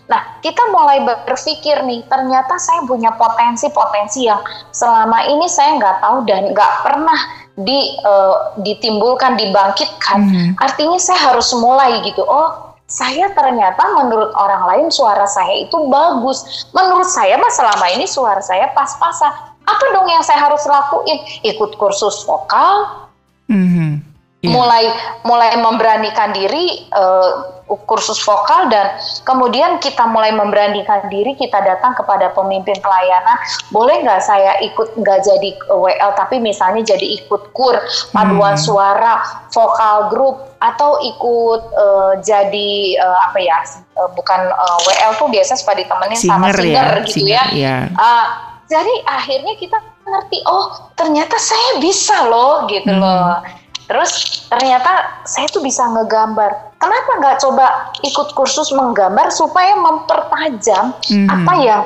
Nah 0.08 0.22
kita 0.40 0.64
mulai 0.72 1.04
berpikir 1.04 1.84
nih 1.84 2.08
ternyata 2.08 2.56
saya 2.56 2.88
punya 2.88 3.12
potensi-potensi 3.20 4.32
yang 4.32 4.40
selama 4.72 5.28
ini 5.28 5.52
saya 5.52 5.76
nggak 5.76 6.00
tahu 6.00 6.18
dan 6.24 6.56
nggak 6.56 6.72
pernah 6.84 7.20
di 7.60 8.00
uh, 8.08 8.56
ditimbulkan 8.64 9.36
dibangkitkan. 9.36 10.20
Hmm. 10.24 10.50
Artinya 10.64 10.96
saya 10.96 11.36
harus 11.36 11.52
mulai 11.52 12.00
gitu. 12.08 12.24
Oh 12.24 12.72
saya 12.88 13.32
ternyata 13.36 13.84
menurut 14.00 14.32
orang 14.36 14.64
lain 14.68 14.88
suara 14.92 15.28
saya 15.28 15.60
itu 15.60 15.76
bagus. 15.92 16.68
Menurut 16.72 17.08
saya 17.08 17.36
mah 17.36 17.52
selama 17.52 17.86
ini 17.92 18.08
suara 18.08 18.40
saya 18.40 18.72
pas-pasan. 18.72 19.52
Apa 19.68 19.86
dong 19.92 20.08
yang 20.08 20.24
saya 20.24 20.40
harus 20.40 20.64
lakuin? 20.64 21.20
Ikut 21.44 21.76
kursus 21.76 22.24
vokal. 22.24 23.08
Mm 23.52 23.68
-hmm 23.68 24.11
yeah. 24.42 24.52
mulai 24.52 24.86
mulai 25.24 25.54
memberanikan 25.58 26.34
diri 26.34 26.90
uh, 26.94 27.62
kursus 27.88 28.20
vokal 28.20 28.68
dan 28.68 29.00
kemudian 29.24 29.80
kita 29.80 30.04
mulai 30.04 30.36
memberanikan 30.36 31.08
diri 31.08 31.40
kita 31.40 31.64
datang 31.64 31.96
kepada 31.96 32.28
pemimpin 32.36 32.76
pelayanan 32.84 33.38
boleh 33.72 34.04
nggak 34.04 34.20
saya 34.20 34.60
ikut 34.60 35.00
nggak 35.00 35.20
jadi 35.24 35.50
WL 35.72 36.12
tapi 36.20 36.44
misalnya 36.44 36.84
jadi 36.84 37.08
ikut 37.24 37.56
kur 37.56 37.80
paduan 38.12 38.60
hmm. 38.60 38.64
suara 38.64 39.24
vokal 39.56 40.12
grup 40.12 40.52
atau 40.60 41.00
ikut 41.00 41.62
uh, 41.74 42.14
jadi 42.20 43.00
uh, 43.00 43.20
apa 43.32 43.40
ya 43.40 43.64
uh, 43.98 44.10
bukan 44.14 44.52
uh, 44.52 44.78
WL 44.92 45.12
tuh 45.16 45.28
biasa 45.32 45.56
suka 45.56 45.80
ditemenin 45.80 46.20
singer 46.20 46.36
sama 46.36 46.48
singer 46.52 46.90
ya, 46.92 47.06
gitu 47.08 47.18
singer, 47.24 47.32
ya 47.32 47.56
yeah. 47.56 47.82
Iya. 47.88 47.96
uh, 47.96 48.28
jadi 48.68 48.94
akhirnya 49.08 49.54
kita 49.56 49.78
ngerti 50.02 50.44
oh 50.44 50.92
ternyata 51.00 51.40
saya 51.40 51.80
bisa 51.80 52.28
loh 52.28 52.68
gitu 52.68 52.92
hmm. 52.92 53.00
loh 53.00 53.62
Terus 53.92 54.48
ternyata 54.48 55.20
saya 55.28 55.52
tuh 55.52 55.60
bisa 55.60 55.84
ngegambar. 55.84 56.80
Kenapa 56.80 57.12
nggak 57.20 57.38
coba 57.44 57.92
ikut 58.08 58.32
kursus 58.32 58.72
menggambar 58.72 59.28
supaya 59.36 59.76
mempertajam 59.76 60.96
mm 60.96 61.12
-hmm. 61.12 61.28
apa 61.28 61.54
yang 61.60 61.82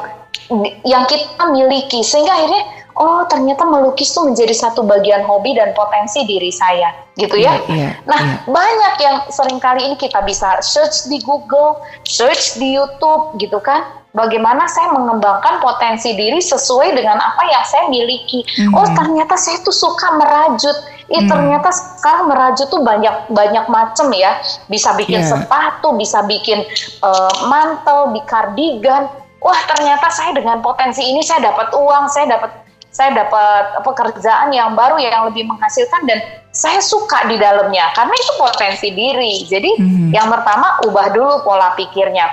yang 0.86 1.04
kita 1.10 1.42
miliki 1.50 2.06
sehingga 2.06 2.38
akhirnya 2.38 2.85
oh 2.96 3.28
ternyata 3.28 3.68
melukis 3.68 4.12
itu 4.16 4.24
menjadi 4.24 4.56
satu 4.56 4.88
bagian 4.88 5.24
hobi 5.28 5.52
dan 5.56 5.76
potensi 5.76 6.24
diri 6.24 6.50
saya 6.52 6.96
gitu 7.20 7.36
ya. 7.36 7.60
Iya, 7.68 7.72
iya, 7.72 7.90
nah 8.08 8.20
iya. 8.20 8.36
banyak 8.48 8.94
yang 9.04 9.18
sering 9.32 9.60
kali 9.60 9.84
ini 9.84 9.96
kita 10.00 10.24
bisa 10.24 10.60
search 10.64 11.08
di 11.12 11.20
Google, 11.24 11.80
search 12.08 12.60
di 12.60 12.76
YouTube 12.76 13.36
gitu 13.40 13.60
kan. 13.60 13.84
Bagaimana 14.16 14.64
saya 14.72 14.96
mengembangkan 14.96 15.60
potensi 15.60 16.16
diri 16.16 16.40
sesuai 16.40 16.96
dengan 16.96 17.20
apa 17.20 17.44
yang 17.52 17.64
saya 17.68 17.92
miliki. 17.92 18.48
Mhm. 18.64 18.72
Oh 18.72 18.88
ternyata 18.96 19.36
saya 19.36 19.60
tuh 19.60 19.76
suka 19.76 20.16
merajut. 20.16 20.78
Ih 21.12 21.22
Hmm. 21.22 21.30
ternyata 21.30 21.70
sekarang 21.70 22.32
merajut 22.32 22.66
tuh 22.72 22.80
banyak 22.80 23.12
banyak 23.28 23.66
macam 23.68 24.08
ya. 24.16 24.40
Bisa 24.72 24.96
bikin 24.96 25.20
Iya. 25.20 25.36
sepatu, 25.36 26.00
bisa 26.00 26.24
bikin 26.24 26.64
eh, 27.04 27.34
mantel, 27.52 28.16
di 28.16 28.24
kardigan. 28.24 29.12
Wah 29.44 29.60
ternyata 29.68 30.08
saya 30.10 30.32
dengan 30.32 30.64
potensi 30.64 31.04
ini 31.06 31.20
saya 31.20 31.52
dapat 31.52 31.76
uang, 31.76 32.08
saya 32.10 32.40
dapat 32.40 32.65
saya 32.96 33.12
dapat 33.12 33.84
pekerjaan 33.84 34.56
yang 34.56 34.72
baru 34.72 34.96
yang 34.96 35.28
lebih 35.28 35.44
menghasilkan 35.52 36.08
dan 36.08 36.24
saya 36.56 36.80
suka 36.80 37.28
di 37.28 37.36
dalamnya 37.36 37.92
karena 37.92 38.16
itu 38.16 38.32
potensi 38.40 38.88
diri. 38.96 39.44
Jadi 39.44 39.76
Mhm. 39.76 40.16
yang 40.16 40.32
pertama 40.32 40.80
ubah 40.88 41.12
dulu 41.12 41.44
pola 41.44 41.76
pikirnya. 41.76 42.32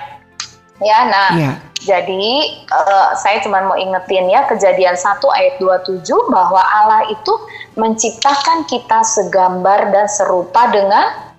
Ya, 0.78 0.98
nah 1.10 1.28
Iya. 1.34 1.52
jadi 1.82 2.34
eh, 2.62 3.08
saya 3.18 3.42
cuma 3.42 3.58
mau 3.66 3.74
ingetin 3.74 4.30
ya 4.30 4.46
kejadian 4.46 4.94
1 4.94 5.26
ayat 5.34 5.58
27 5.58 6.30
bahwa 6.30 6.62
Allah 6.62 7.10
itu 7.10 7.34
menciptakan 7.74 8.62
kita 8.70 9.02
segambar 9.02 9.90
dan 9.90 10.06
serupa 10.06 10.70
dengan 10.70 11.31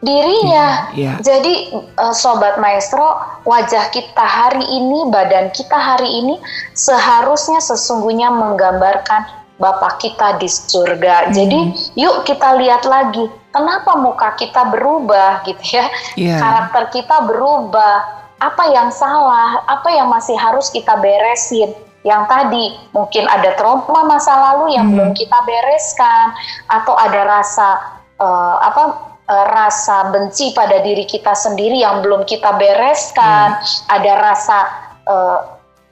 dirinya. 0.00 0.90
Iya, 0.96 0.96
iya. 0.96 1.12
Jadi 1.20 1.76
eh, 1.76 2.14
sobat 2.16 2.56
maestro, 2.56 3.20
wajah 3.44 3.92
kita 3.92 4.24
hari 4.24 4.64
ini, 4.64 5.08
badan 5.12 5.52
kita 5.52 5.76
hari 5.76 6.08
ini 6.08 6.40
seharusnya 6.72 7.60
sesungguhnya 7.60 8.32
menggambarkan 8.32 9.40
Bapak 9.60 10.00
kita 10.00 10.40
di 10.40 10.48
surga. 10.48 11.28
Hmm. 11.28 11.32
Jadi 11.36 11.60
yuk 11.92 12.24
kita 12.24 12.56
lihat 12.56 12.88
lagi, 12.88 13.28
kenapa 13.52 13.92
muka 14.00 14.32
kita 14.40 14.72
berubah 14.72 15.44
gitu 15.44 15.76
ya? 15.76 15.84
Iya. 16.16 16.36
Karakter 16.40 16.88
kita 16.88 17.28
berubah. 17.28 18.24
Apa 18.40 18.72
yang 18.72 18.88
salah? 18.88 19.60
Apa 19.68 19.92
yang 19.92 20.08
masih 20.08 20.32
harus 20.40 20.72
kita 20.72 20.96
beresin? 20.96 21.76
Yang 22.08 22.22
tadi 22.32 22.64
mungkin 22.96 23.28
ada 23.28 23.52
trauma 23.60 24.00
masa 24.08 24.32
lalu 24.32 24.80
yang 24.80 24.88
Hmm. 24.88 24.96
belum 24.96 25.10
kita 25.12 25.38
bereskan, 25.44 26.32
atau 26.64 26.96
ada 26.96 27.20
rasa 27.28 28.00
eh, 28.16 28.56
apa 28.64 29.09
eh, 29.30 29.46
rasa 29.54 30.10
benci 30.10 30.50
pada 30.50 30.82
diri 30.82 31.06
kita 31.06 31.30
sendiri 31.32 31.78
yang 31.78 32.02
belum 32.02 32.26
kita 32.26 32.58
bereskan, 32.58 33.54
ada 33.86 34.12
rasa 34.18 34.58
eh, 35.06 35.40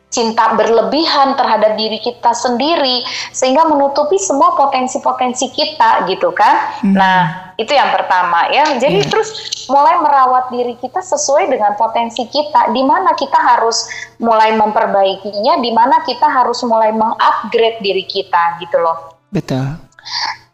cinta 0.09 0.57
berlebihan 0.57 1.37
terhadap 1.37 1.77
diri 1.77 2.01
kita 2.01 2.33
sendiri 2.33 3.05
sehingga 3.33 3.69
menutupi 3.69 4.17
semua 4.17 4.57
potensi-potensi 4.57 5.53
kita 5.53 6.09
gitu 6.09 6.33
kan. 6.33 6.81
Hmm. 6.81 6.97
Nah, 6.97 7.53
itu 7.61 7.77
yang 7.77 7.93
pertama 7.93 8.49
ya. 8.49 8.65
Jadi 8.81 9.05
Iya. 9.05 9.09
terus 9.13 9.29
mulai 9.69 10.01
merawat 10.01 10.49
diri 10.49 10.75
kita 10.81 11.05
sesuai 11.05 11.53
dengan 11.53 11.77
potensi 11.77 12.25
kita 12.25 12.73
di 12.73 12.81
mana 12.81 13.13
kita 13.13 13.37
harus 13.37 13.85
mulai 14.17 14.57
memperbaikinya, 14.57 15.61
di 15.61 15.71
mana 15.77 16.01
kita 16.09 16.25
harus 16.25 16.65
mulai 16.65 16.89
mengupgrade 16.97 17.85
diri 17.85 18.05
kita 18.09 18.57
gitu 18.65 18.81
loh. 18.81 19.21
Betul. 19.29 19.77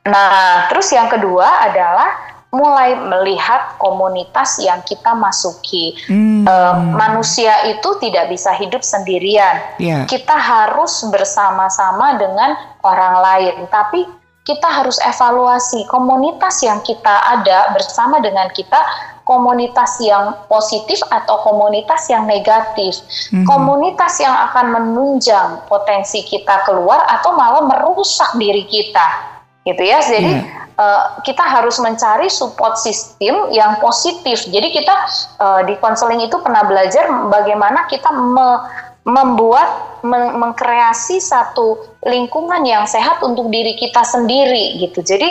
Nah, 0.04 0.66
terus 0.68 0.90
yang 0.90 1.06
kedua 1.08 1.64
adalah 1.64 2.33
mulai 2.54 2.94
melihat 2.94 3.74
komunitas 3.82 4.62
yang 4.62 4.80
kita 4.86 5.12
masuki. 5.12 5.98
Hmm. 6.06 6.46
Eh, 6.46 6.74
manusia 6.94 7.68
itu 7.68 7.98
tidak 7.98 8.30
bisa 8.30 8.54
hidup 8.54 8.80
sendirian. 8.86 9.58
Iya. 9.82 10.06
Kita 10.06 10.38
harus 10.38 11.02
bersama-sama 11.10 12.16
dengan 12.16 12.54
orang 12.86 13.14
lain, 13.20 13.56
tapi 13.68 14.06
kita 14.44 14.68
harus 14.68 15.00
evaluasi 15.00 15.88
komunitas 15.88 16.60
yang 16.60 16.78
kita 16.84 17.16
ada 17.32 17.72
bersama 17.72 18.20
dengan 18.20 18.52
kita 18.52 18.76
komunitas 19.24 19.96
yang 20.04 20.36
positif 20.52 21.00
atau 21.08 21.40
komunitas 21.40 22.12
yang 22.12 22.28
negatif. 22.28 23.00
Mhm. 23.32 23.48
Komunitas 23.48 24.20
yang 24.20 24.36
akan 24.52 24.66
menunjang 24.76 25.64
potensi 25.64 26.20
kita 26.28 26.60
keluar 26.68 27.08
atau 27.08 27.32
malah 27.32 27.64
merusak 27.64 28.36
diri 28.36 28.68
kita. 28.68 29.32
Gitu 29.64 29.80
ya. 29.80 29.98
Jadi 30.04 30.44
Iya. 30.44 30.63
Eh, 30.78 31.04
kita 31.26 31.42
harus 31.42 31.78
mencari 31.80 32.26
support 32.30 32.78
system 32.78 33.50
yang 33.54 33.78
positif. 33.78 34.46
Jadi 34.46 34.68
kita 34.74 34.96
eh, 35.40 35.60
di 35.70 35.74
konseling 35.78 36.22
itu 36.22 36.36
pernah 36.42 36.66
belajar 36.66 37.08
bagaimana 37.30 37.86
kita 37.90 38.10
me- 38.12 38.62
membuat 39.04 40.00
men- 40.00 40.40
mengkreasi 40.40 41.20
satu 41.20 41.76
lingkungan 42.08 42.64
yang 42.64 42.88
sehat 42.88 43.20
untuk 43.20 43.52
diri 43.52 43.76
kita 43.76 44.00
sendiri 44.00 44.80
gitu. 44.80 45.04
Jadi 45.04 45.28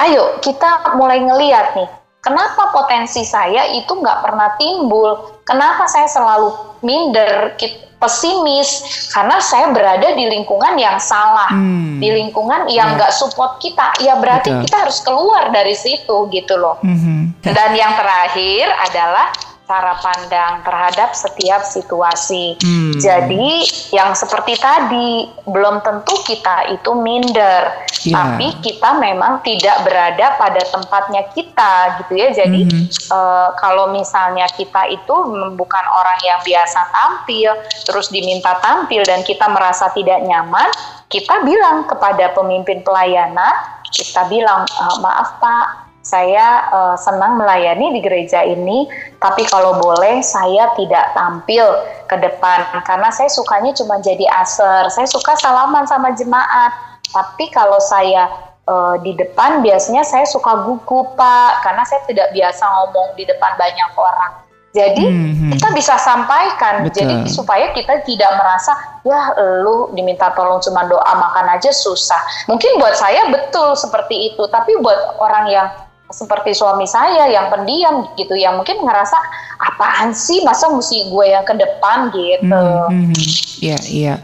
ayo 0.00 0.40
kita 0.40 0.96
mulai 0.96 1.20
ngeliat 1.20 1.76
nih, 1.76 1.88
kenapa 2.24 2.72
potensi 2.72 3.20
saya 3.28 3.68
itu 3.76 3.92
nggak 3.92 4.24
pernah 4.24 4.56
timbul? 4.56 5.36
Kenapa 5.44 5.84
saya 5.84 6.08
selalu 6.08 6.80
minder, 6.80 7.52
pesimis? 8.00 8.80
Karena 9.12 9.36
saya 9.38 9.68
berada 9.70 10.16
di 10.16 10.24
lingkungan 10.26 10.74
yang 10.80 10.96
salah, 10.96 11.52
Hmm. 11.52 12.00
di 12.00 12.08
lingkungan 12.08 12.66
yang 12.72 12.96
Ya. 12.96 12.96
nggak 12.96 13.12
support 13.12 13.60
kita. 13.60 13.92
Ya 14.00 14.16
berarti 14.16 14.50
Betul. 14.50 14.62
kita 14.64 14.76
harus 14.88 14.98
keluar 15.04 15.52
dari 15.52 15.76
situ 15.76 16.16
gitu 16.32 16.54
loh. 16.56 16.80
Mhm. 16.80 17.44
Dan 17.44 17.70
yang 17.76 17.92
terakhir 17.94 18.72
adalah 18.88 19.28
cara 19.70 19.94
pandang 20.02 20.66
terhadap 20.66 21.14
setiap 21.14 21.62
situasi. 21.62 22.58
Hmm. 22.58 22.98
Jadi 22.98 23.62
yang 23.94 24.18
seperti 24.18 24.58
tadi 24.58 25.30
belum 25.46 25.78
tentu 25.86 26.18
kita 26.26 26.74
itu 26.74 26.90
minder, 26.98 27.86
Ya. 28.02 28.16
tapi 28.18 28.50
kita 28.64 28.98
memang 28.98 29.44
tidak 29.46 29.86
berada 29.86 30.34
pada 30.34 30.58
tempatnya 30.66 31.22
kita 31.30 32.02
gitu 32.02 32.18
ya. 32.18 32.34
Jadi 32.34 32.66
Mhm. 32.66 32.84
eh, 32.90 33.48
kalau 33.62 33.94
misalnya 33.94 34.50
kita 34.50 34.90
itu 34.90 35.14
bukan 35.54 35.84
orang 35.94 36.18
yang 36.26 36.40
biasa 36.42 36.90
tampil, 36.90 37.54
terus 37.86 38.10
diminta 38.10 38.58
tampil 38.58 39.06
dan 39.06 39.22
kita 39.22 39.46
merasa 39.46 39.86
tidak 39.94 40.18
nyaman, 40.26 40.66
kita 41.06 41.46
bilang 41.46 41.86
kepada 41.86 42.34
pemimpin 42.34 42.82
pelayanan, 42.82 43.54
kita 43.90 44.26
bilang 44.26 44.64
"Eh, 44.66 44.96
maaf 45.02 45.38
Pak, 45.42 45.66
saya 46.00 46.64
eh, 46.72 46.96
senang 46.96 47.36
melayani 47.36 47.92
di 47.92 48.00
gereja 48.00 48.40
ini, 48.40 48.88
tapi 49.20 49.44
kalau 49.48 49.76
boleh 49.76 50.24
saya 50.24 50.72
tidak 50.76 51.12
tampil 51.12 51.64
ke 52.08 52.16
depan 52.16 52.64
karena 52.88 53.12
saya 53.12 53.28
sukanya 53.28 53.76
cuma 53.76 54.00
jadi 54.00 54.24
aser. 54.40 54.88
Saya 54.88 55.06
suka 55.06 55.36
salaman 55.36 55.84
sama 55.84 56.16
jemaat, 56.16 56.72
tapi 57.12 57.52
kalau 57.52 57.78
saya 57.78 58.28
eh, 58.64 58.96
di 59.04 59.12
depan 59.18 59.60
biasanya 59.60 60.06
saya 60.06 60.24
suka 60.24 60.64
gugup 60.64 61.20
Pak, 61.20 61.64
karena 61.66 61.84
saya 61.84 62.00
tidak 62.08 62.32
biasa 62.32 62.64
ngomong 62.64 63.12
di 63.18 63.28
depan 63.28 63.56
banyak 63.60 63.90
orang. 63.98 64.32
Jadi 64.70 65.02
Mhm. 65.02 65.50
kita 65.58 65.74
bisa 65.74 65.98
sampaikan, 65.98 66.86
Betul. 66.86 67.02
jadi 67.02 67.14
supaya 67.26 67.74
kita 67.74 68.06
tidak 68.06 68.30
merasa 68.38 68.70
ya 69.02 69.34
lu 69.66 69.90
diminta 69.98 70.30
tolong 70.30 70.62
cuma 70.62 70.86
doa 70.86 71.10
makan 71.18 71.58
aja 71.58 71.74
susah. 71.74 72.22
Mungkin 72.46 72.78
buat 72.78 72.94
saya 72.94 73.26
betul 73.34 73.74
seperti 73.74 74.30
itu, 74.30 74.46
tapi 74.46 74.78
buat 74.78 75.18
orang 75.18 75.50
yang 75.50 75.66
seperti 76.10 76.52
suami 76.52 76.86
saya 76.86 77.30
yang 77.30 77.48
pendiam 77.48 78.10
gitu, 78.18 78.34
yang 78.34 78.58
mungkin 78.58 78.82
ngerasa 78.82 79.16
apaan 79.62 80.10
sih 80.10 80.42
masa 80.42 80.68
mesti 80.68 81.06
gue 81.08 81.26
yang 81.30 81.46
ke 81.46 81.54
depan 81.54 82.10
gitu. 82.10 82.62
Mhm, 82.90 83.14
mhm. 83.14 83.24
Iya, 83.60 83.78
iya. 83.88 84.14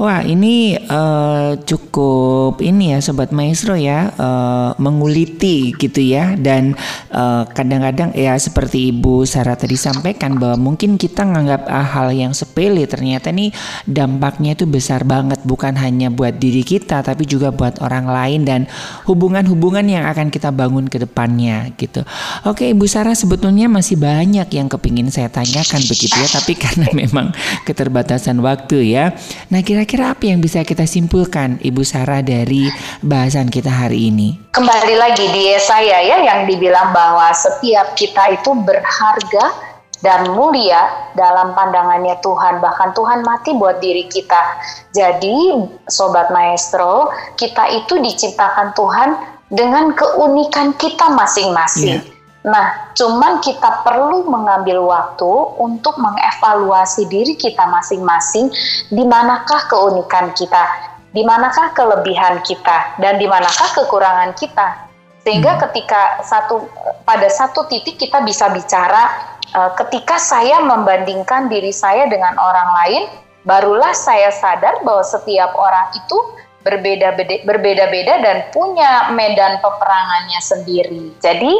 Wah, 0.00 0.24
ini 0.24 0.80
eh, 0.80 1.52
cukup 1.60 2.64
ini 2.64 2.96
ya 2.96 3.04
sobat 3.04 3.36
maestro 3.36 3.76
ya, 3.76 4.08
eh, 4.08 4.70
menguliti 4.80 5.76
gitu 5.76 6.00
ya 6.00 6.40
dan 6.40 6.72
eh, 7.12 7.44
kadang-kadang 7.44 8.16
ya 8.16 8.32
seperti 8.40 8.96
Ibu 8.96 9.28
Sarah 9.28 9.60
tadi 9.60 9.76
sampaikan 9.76 10.40
bahwa 10.40 10.72
mungkin 10.72 10.96
kita 10.96 11.28
nganggap 11.28 11.68
ah, 11.68 11.84
hal 11.84 12.16
yang 12.16 12.32
sepele 12.32 12.88
ternyata 12.88 13.28
nih 13.28 13.52
dampaknya 13.84 14.56
itu 14.56 14.64
besar 14.64 15.04
banget 15.04 15.44
bukan 15.44 15.76
hanya 15.76 16.08
buat 16.08 16.40
diri 16.40 16.64
kita 16.64 17.04
tapi 17.04 17.28
juga 17.28 17.52
buat 17.52 17.84
orang 17.84 18.08
lain 18.08 18.40
dan 18.48 18.60
hubungan-hubungan 19.04 19.84
yang 19.84 20.08
akan 20.08 20.32
kita 20.32 20.48
bangun 20.48 20.88
ke 20.88 20.96
depannya 20.96 21.76
gitu. 21.76 22.08
Oke, 22.48 22.72
Ibu 22.72 22.88
Sarah 22.88 23.12
sebetulnya 23.12 23.68
masih 23.68 24.00
banyak 24.00 24.48
yang 24.48 24.72
kepingin 24.72 25.12
saya 25.12 25.28
tanyakan 25.28 25.84
begitu 25.84 26.16
ya, 26.16 26.28
tapi 26.40 26.56
karena 26.64 26.88
memang 26.96 27.36
keterbatasan 27.68 28.40
waktu 28.40 28.96
ya. 28.96 29.12
Nah, 29.52 29.60
kira-kira 29.60 29.89
apa 29.98 30.30
yang 30.30 30.38
bisa 30.38 30.62
kita 30.62 30.86
simpulkan 30.86 31.58
Ibu 31.58 31.82
Sarah 31.82 32.22
dari 32.22 32.70
bahasan 33.02 33.50
kita 33.50 33.66
hari 33.66 34.14
ini? 34.14 34.54
Kembali 34.54 34.94
lagi 34.94 35.26
di 35.34 35.50
Yesaya 35.50 35.98
ya 36.06 36.22
yang 36.22 36.46
dibilang 36.46 36.94
bahwa 36.94 37.34
setiap 37.34 37.98
kita 37.98 38.38
itu 38.38 38.54
berharga 38.62 39.70
dan 40.00 40.30
mulia 40.30 41.10
dalam 41.18 41.52
pandangannya 41.58 42.14
Tuhan. 42.22 42.62
Bahkan 42.62 42.94
Tuhan 42.94 43.20
mati 43.26 43.50
buat 43.58 43.82
diri 43.82 44.06
kita. 44.06 44.62
Jadi, 44.94 45.66
sobat 45.90 46.30
maestro, 46.32 47.10
kita 47.36 47.68
itu 47.74 47.98
diciptakan 48.00 48.72
Tuhan 48.78 49.08
dengan 49.50 49.92
keunikan 49.92 50.72
kita 50.78 51.10
masing-masing. 51.10 52.00
Iya. 52.00 52.19
Nah, 52.40 52.96
cuman 52.96 53.44
kita 53.44 53.84
perlu 53.84 54.24
mengambil 54.24 54.80
waktu 54.80 55.28
untuk 55.60 56.00
mengevaluasi 56.00 57.04
diri 57.12 57.36
kita 57.36 57.68
masing-masing, 57.68 58.48
di 58.88 59.04
manakah 59.04 59.68
keunikan 59.68 60.32
kita, 60.32 60.64
di 61.12 61.20
manakah 61.20 61.76
kelebihan 61.76 62.40
kita, 62.40 62.96
dan 62.96 63.20
di 63.20 63.28
manakah 63.28 63.68
kekurangan 63.76 64.32
kita. 64.40 64.88
Sehingga 65.20 65.60
hmm. 65.60 65.60
ketika 65.68 66.24
satu 66.24 66.64
pada 67.04 67.28
satu 67.28 67.68
titik 67.68 68.00
kita 68.00 68.24
bisa 68.24 68.48
bicara, 68.48 69.36
uh, 69.52 69.76
ketika 69.76 70.16
saya 70.16 70.64
membandingkan 70.64 71.52
diri 71.52 71.76
saya 71.76 72.08
dengan 72.08 72.40
orang 72.40 72.68
lain, 72.80 73.02
barulah 73.44 73.92
saya 73.92 74.32
sadar 74.32 74.80
bahwa 74.80 75.04
setiap 75.04 75.52
orang 75.60 75.92
itu 75.92 76.16
berbeda-beda 76.60 77.40
berbeda-beda 77.48 78.14
dan 78.20 78.36
punya 78.52 79.08
medan 79.16 79.56
peperangannya 79.64 80.40
sendiri. 80.44 81.04
Jadi, 81.24 81.52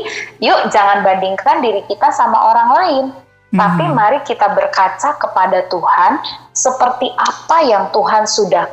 yuk 0.44 0.68
jangan 0.68 1.00
bandingkan 1.00 1.64
diri 1.64 1.80
kita 1.88 2.12
sama 2.12 2.36
orang 2.52 2.68
lain. 2.76 3.04
Hmm. 3.50 3.58
Tapi 3.58 3.84
mari 3.90 4.18
kita 4.22 4.52
berkaca 4.54 5.18
kepada 5.18 5.66
Tuhan 5.66 6.22
seperti 6.54 7.10
apa 7.18 7.58
yang 7.66 7.90
Tuhan 7.90 8.28
sudah 8.28 8.68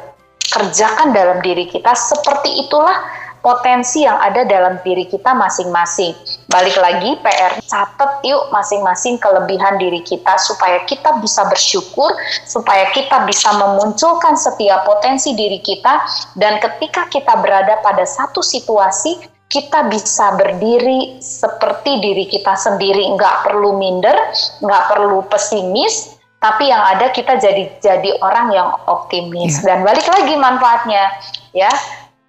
kerjakan 0.47 1.11
dalam 1.11 1.41
diri 1.43 1.67
kita, 1.67 1.91
seperti 1.97 2.67
itulah 2.67 2.95
potensi 3.41 4.03
yang 4.03 4.19
ada 4.19 4.43
dalam 4.43 4.79
diri 4.83 5.07
kita 5.07 5.33
masing-masing. 5.33 6.13
Balik 6.47 6.79
lagi 6.79 7.19
PR 7.19 7.59
catat 7.59 8.23
yuk 8.23 8.47
masing-masing 8.55 9.19
kelebihan 9.19 9.75
diri 9.75 9.99
kita 9.99 10.39
supaya 10.39 10.79
kita 10.87 11.19
bisa 11.19 11.43
bersyukur, 11.43 12.15
supaya 12.47 12.87
kita 12.95 13.27
bisa 13.27 13.51
memunculkan 13.51 14.39
setiap 14.39 14.87
potensi 14.87 15.35
diri 15.35 15.59
kita 15.59 16.07
dan 16.39 16.63
ketika 16.63 17.11
kita 17.11 17.35
berada 17.43 17.83
pada 17.83 18.07
satu 18.07 18.39
situasi 18.39 19.19
kita 19.51 19.91
bisa 19.91 20.39
berdiri 20.39 21.19
seperti 21.19 21.99
diri 21.99 22.27
kita 22.31 22.55
sendiri, 22.55 23.11
nggak 23.15 23.47
perlu 23.47 23.75
minder, 23.75 24.15
nggak 24.63 24.83
perlu 24.91 25.27
pesimis, 25.27 26.15
tapi 26.39 26.69
yang 26.71 26.83
ada 26.83 27.11
kita 27.11 27.39
jadi 27.43 27.75
jadi 27.83 28.23
orang 28.23 28.55
yang 28.55 28.69
optimis. 28.87 29.63
Yeah. 29.63 29.75
dan 29.75 29.79
balik 29.83 30.07
lagi 30.07 30.35
manfaatnya 30.39 31.03
ya 31.51 31.71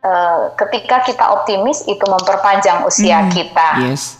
Eh, 0.08 0.40
ketika 0.56 1.04
kita 1.04 1.24
optimis 1.36 1.84
itu 1.84 2.04
memperpanjang 2.08 2.84
usia 2.88 3.24
hmm, 3.24 3.30
kita. 3.32 3.68
Yes. 3.84 4.16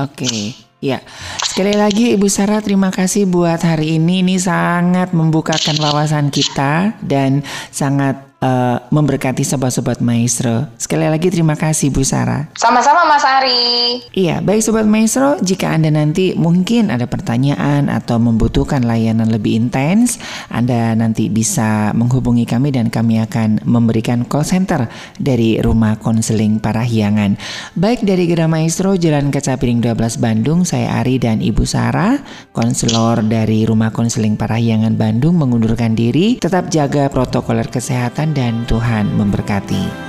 Oke. 0.00 0.24
Okay. 0.24 0.42
Ya, 0.78 1.02
sekali 1.42 1.74
lagi 1.74 2.14
Ibu 2.14 2.30
Sarah 2.30 2.62
terima 2.62 2.94
kasih 2.94 3.26
buat 3.26 3.58
hari 3.66 3.98
ini. 3.98 4.22
Ini 4.22 4.38
sangat 4.38 5.10
membukakan 5.10 5.74
wawasan 5.74 6.30
kita 6.30 6.94
dan 7.02 7.42
sangat 7.74 8.27
uh, 8.42 8.78
memberkati 8.90 9.42
sobat-sobat 9.42 9.98
maestro. 10.02 10.66
Sekali 10.78 11.06
lagi 11.06 11.28
terima 11.30 11.58
kasih 11.58 11.90
Bu 11.90 12.02
Sarah. 12.06 12.50
Sama-sama 12.54 13.06
Mas 13.06 13.24
Ari. 13.26 14.02
Iya, 14.14 14.40
baik 14.42 14.62
sobat 14.62 14.86
maestro, 14.86 15.38
jika 15.42 15.74
Anda 15.74 15.90
nanti 15.92 16.34
mungkin 16.38 16.90
ada 16.90 17.06
pertanyaan 17.06 17.90
atau 17.90 18.18
membutuhkan 18.22 18.86
layanan 18.86 19.30
lebih 19.30 19.58
intens, 19.58 20.18
Anda 20.50 20.94
nanti 20.94 21.30
bisa 21.30 21.92
menghubungi 21.94 22.46
kami 22.46 22.74
dan 22.74 22.88
kami 22.90 23.20
akan 23.22 23.62
memberikan 23.66 24.24
call 24.26 24.46
center 24.46 24.86
dari 25.18 25.58
Rumah 25.58 25.98
Konseling 26.00 26.62
Parahyangan. 26.62 27.36
Baik 27.78 28.06
dari 28.06 28.30
Gerah 28.30 28.50
Maestro 28.50 28.94
Jalan 28.94 29.30
Kaca 29.30 29.58
Piring 29.58 29.82
12 29.82 30.22
Bandung, 30.22 30.62
saya 30.62 31.00
Ari 31.02 31.20
dan 31.20 31.42
Ibu 31.42 31.64
Sarah, 31.66 32.20
konselor 32.54 33.22
dari 33.26 33.66
Rumah 33.66 33.90
Konseling 33.90 34.38
Parahyangan 34.38 34.94
Bandung 34.94 35.38
mengundurkan 35.38 35.94
diri. 35.94 36.40
Tetap 36.40 36.70
jaga 36.72 37.10
protokoler 37.10 37.68
kesehatan 37.68 38.27
dan 38.34 38.64
Tuhan 38.66 39.12
memberkati. 39.14 40.07